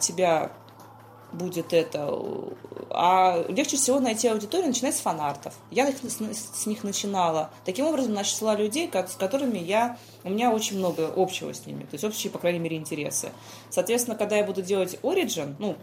тебя 0.00 0.52
будет 1.32 1.72
это... 1.72 2.12
А 2.90 3.44
легче 3.48 3.76
всего 3.76 4.00
найти 4.00 4.28
аудиторию, 4.28 4.68
начинать 4.68 4.96
с 4.96 5.00
фанартов. 5.00 5.54
Я 5.70 5.88
их 5.88 5.96
с, 5.98 6.62
с 6.62 6.66
них 6.66 6.82
начинала. 6.84 7.50
Таким 7.64 7.86
образом, 7.86 8.14
нашла 8.14 8.54
людей, 8.54 8.88
как- 8.88 9.10
с 9.10 9.16
которыми 9.16 9.58
я... 9.58 9.98
У 10.24 10.30
меня 10.30 10.50
очень 10.50 10.78
много 10.78 11.12
общего 11.14 11.52
с 11.52 11.66
ними. 11.66 11.82
То 11.82 11.94
есть 11.94 12.04
общие, 12.04 12.30
по 12.30 12.38
крайней 12.38 12.58
мере, 12.60 12.76
интересы. 12.76 13.32
Соответственно, 13.70 14.16
когда 14.16 14.36
я 14.36 14.44
буду 14.44 14.62
делать 14.62 14.98
Origin, 15.02 15.56
ну, 15.58 15.76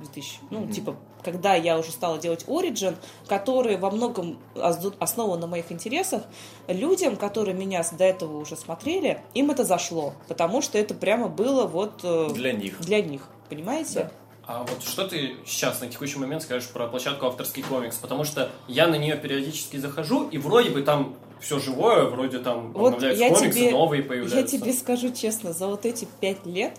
2000, 0.00 0.40
ну, 0.50 0.66
типа, 0.66 0.96
когда 1.22 1.54
я 1.54 1.78
уже 1.78 1.90
стала 1.90 2.18
делать 2.18 2.44
Origin, 2.46 2.96
который 3.28 3.76
во 3.76 3.90
многом 3.90 4.38
ос- 4.54 4.78
основан 4.98 5.40
на 5.40 5.46
моих 5.46 5.70
интересах, 5.72 6.22
людям, 6.68 7.16
которые 7.16 7.54
меня 7.54 7.82
с- 7.82 7.90
до 7.90 8.04
этого 8.04 8.36
уже 8.38 8.56
смотрели, 8.56 9.20
им 9.34 9.50
это 9.50 9.64
зашло, 9.64 10.14
потому 10.28 10.60
что 10.62 10.78
это 10.78 10.94
прямо 10.94 11.28
было 11.28 11.66
вот 11.66 12.00
э, 12.02 12.28
Для 12.34 12.52
них. 12.52 12.80
для 12.80 13.00
них, 13.02 13.28
понимаете? 13.48 14.10
А 14.46 14.62
вот 14.64 14.82
что 14.82 15.08
ты 15.08 15.36
сейчас 15.46 15.80
на 15.80 15.86
текущий 15.88 16.18
момент 16.18 16.42
скажешь 16.42 16.68
про 16.68 16.86
площадку 16.86 17.24
авторский 17.26 17.62
комикс? 17.62 17.96
Потому 17.96 18.24
что 18.24 18.50
я 18.68 18.86
на 18.88 18.96
нее 18.96 19.16
периодически 19.16 19.78
захожу, 19.78 20.28
и 20.28 20.36
вроде 20.36 20.68
бы 20.68 20.82
там 20.82 21.16
все 21.40 21.58
живое, 21.58 22.04
вроде 22.04 22.38
там 22.40 22.72
Вот 22.72 22.94
обновляются 22.94 23.24
я 23.24 23.30
комиксы, 23.34 23.58
тебе- 23.60 23.70
новые 23.70 24.02
Я 24.02 24.08
появляются. 24.08 24.58
тебе 24.58 24.72
скажу 24.74 25.12
честно, 25.12 25.54
за 25.54 25.66
вот 25.66 25.86
эти 25.86 26.06
пять 26.20 26.44
лет 26.44 26.76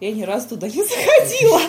я 0.00 0.10
ни 0.12 0.22
разу 0.22 0.48
туда 0.50 0.68
не 0.68 0.82
заходила. 0.84 1.60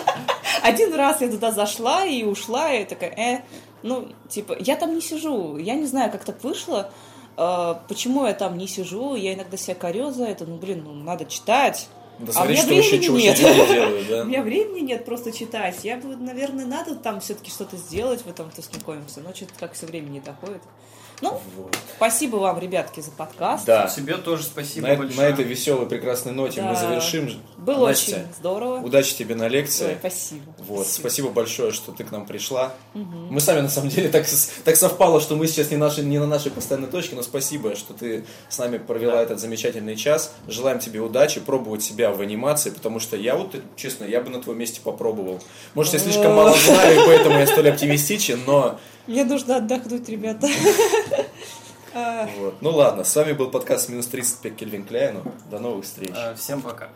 Один 0.64 0.94
раз 0.94 1.20
я 1.20 1.28
туда 1.30 1.50
зашла 1.52 2.04
и 2.06 2.24
ушла, 2.24 2.72
и 2.72 2.84
такая, 2.84 3.10
э, 3.10 3.40
ну, 3.82 4.08
типа, 4.28 4.56
я 4.58 4.76
там 4.76 4.94
не 4.94 5.00
сижу, 5.00 5.56
я 5.58 5.74
не 5.74 5.86
знаю, 5.86 6.10
как 6.10 6.24
так 6.24 6.42
вышло, 6.42 6.90
э, 7.36 7.74
почему 7.86 8.26
я 8.26 8.32
там 8.32 8.56
не 8.56 8.66
сижу, 8.66 9.14
я 9.14 9.34
иногда 9.34 9.56
себя 9.56 9.74
корю 9.74 10.10
за 10.10 10.24
это, 10.24 10.46
ну, 10.46 10.56
блин, 10.56 10.82
ну, 10.84 10.94
надо 10.94 11.26
читать. 11.26 11.88
Да 12.18 12.26
А 12.28 12.30
у 12.30 12.32
смотри, 12.32 12.52
меня 12.54 12.62
что 12.62 12.74
еще 12.74 12.88
времени 12.90 13.04
чего 13.06 13.18
нет. 13.18 13.36
делают, 13.36 14.08
да? 14.08 14.22
У 14.22 14.24
меня 14.26 14.42
времени 14.42 14.80
нет 14.80 15.04
просто 15.04 15.32
читать. 15.32 15.76
Я 15.82 15.96
бы, 15.96 16.14
наверное, 16.16 16.64
надо 16.64 16.94
там 16.94 17.20
все-таки 17.20 17.50
что-то 17.50 17.76
сделать 17.76 18.22
в 18.22 18.28
этом 18.28 18.46
авторском 18.46 18.80
комиксе, 18.82 19.20
но 19.20 19.34
что-то 19.34 19.52
как 19.58 19.72
все 19.72 19.86
время 19.86 20.08
не 20.10 20.20
доходит. 20.20 20.62
Ну, 21.20 21.40
Вот. 21.56 21.76
спасибо 21.96 22.36
вам, 22.36 22.58
ребятки, 22.58 23.00
за 23.00 23.10
подкаст. 23.12 23.64
Да. 23.64 23.86
Тебе 23.86 24.16
тоже 24.16 24.42
спасибо 24.42 24.88
На, 24.88 24.96
большое. 24.96 25.16
на 25.20 25.32
этой 25.32 25.44
веселой 25.44 25.86
прекрасной 25.86 26.32
ноте 26.32 26.60
мы 26.60 26.72
Да. 26.72 26.80
завершим. 26.80 27.30
Было 27.56 27.86
Настя, 27.88 28.16
очень 28.16 28.34
здорово. 28.38 28.78
Удачи 28.80 29.14
тебе 29.14 29.34
на 29.34 29.44
Ой, 29.44 29.50
лекции. 29.50 29.96
спасибо. 30.00 30.42
Вот, 30.58 30.86
спасибо 30.86 31.30
большое, 31.30 31.72
что 31.72 31.92
ты 31.92 32.04
к 32.04 32.10
нам 32.10 32.26
пришла. 32.26 32.74
Мы 32.94 33.40
сами, 33.40 33.60
на 33.60 33.68
самом 33.68 33.88
деле, 33.90 34.08
так, 34.08 34.26
так 34.64 34.76
совпало, 34.76 35.20
что 35.20 35.36
мы 35.36 35.46
сейчас 35.46 35.70
не, 35.70 35.76
наши, 35.76 36.02
не 36.02 36.18
на 36.18 36.26
нашей 36.26 36.50
постоянной 36.50 36.88
точке, 36.88 37.14
но 37.16 37.22
спасибо, 37.22 37.74
что 37.76 37.94
ты 37.94 38.24
с 38.48 38.58
нами 38.58 38.78
провела 38.78 39.22
этот 39.22 39.38
замечательный 39.40 39.96
час. 39.96 40.34
Желаем 40.48 40.78
тебе 40.80 41.00
удачи, 41.00 41.40
пробовать 41.40 41.82
себя 41.82 42.10
в 42.10 42.20
анимации, 42.20 42.70
потому 42.70 43.00
что 43.00 43.16
я 43.16 43.36
вот, 43.36 43.54
честно, 43.76 44.04
я 44.04 44.20
бы 44.20 44.30
на 44.30 44.42
твоем 44.42 44.58
месте 44.58 44.80
попробовал. 44.82 45.40
Может, 45.74 45.94
я 45.94 45.98
слишком 46.00 46.34
мало 46.34 46.54
знаю, 46.56 47.02
и 47.02 47.06
поэтому 47.06 47.38
я 47.38 47.46
столь 47.46 47.70
оптимистичен, 47.70 48.40
но... 48.46 48.78
Мне 49.06 49.24
нужно 49.24 49.56
отдохнуть, 49.56 50.08
ребята. 50.08 50.48
Вот. 52.38 52.56
Ну 52.60 52.70
ладно, 52.70 53.04
с 53.04 53.14
вами 53.14 53.34
был 53.34 53.50
подкаст 53.50 53.88
«Минус 53.88 54.06
35 54.08 54.56
Кельвин 54.56 54.84
Кляйну». 54.84 55.22
До 55.48 55.60
новых 55.60 55.84
встреч. 55.84 56.10
Э, 56.16 56.34
Всем 56.34 56.60
пока. 56.60 56.88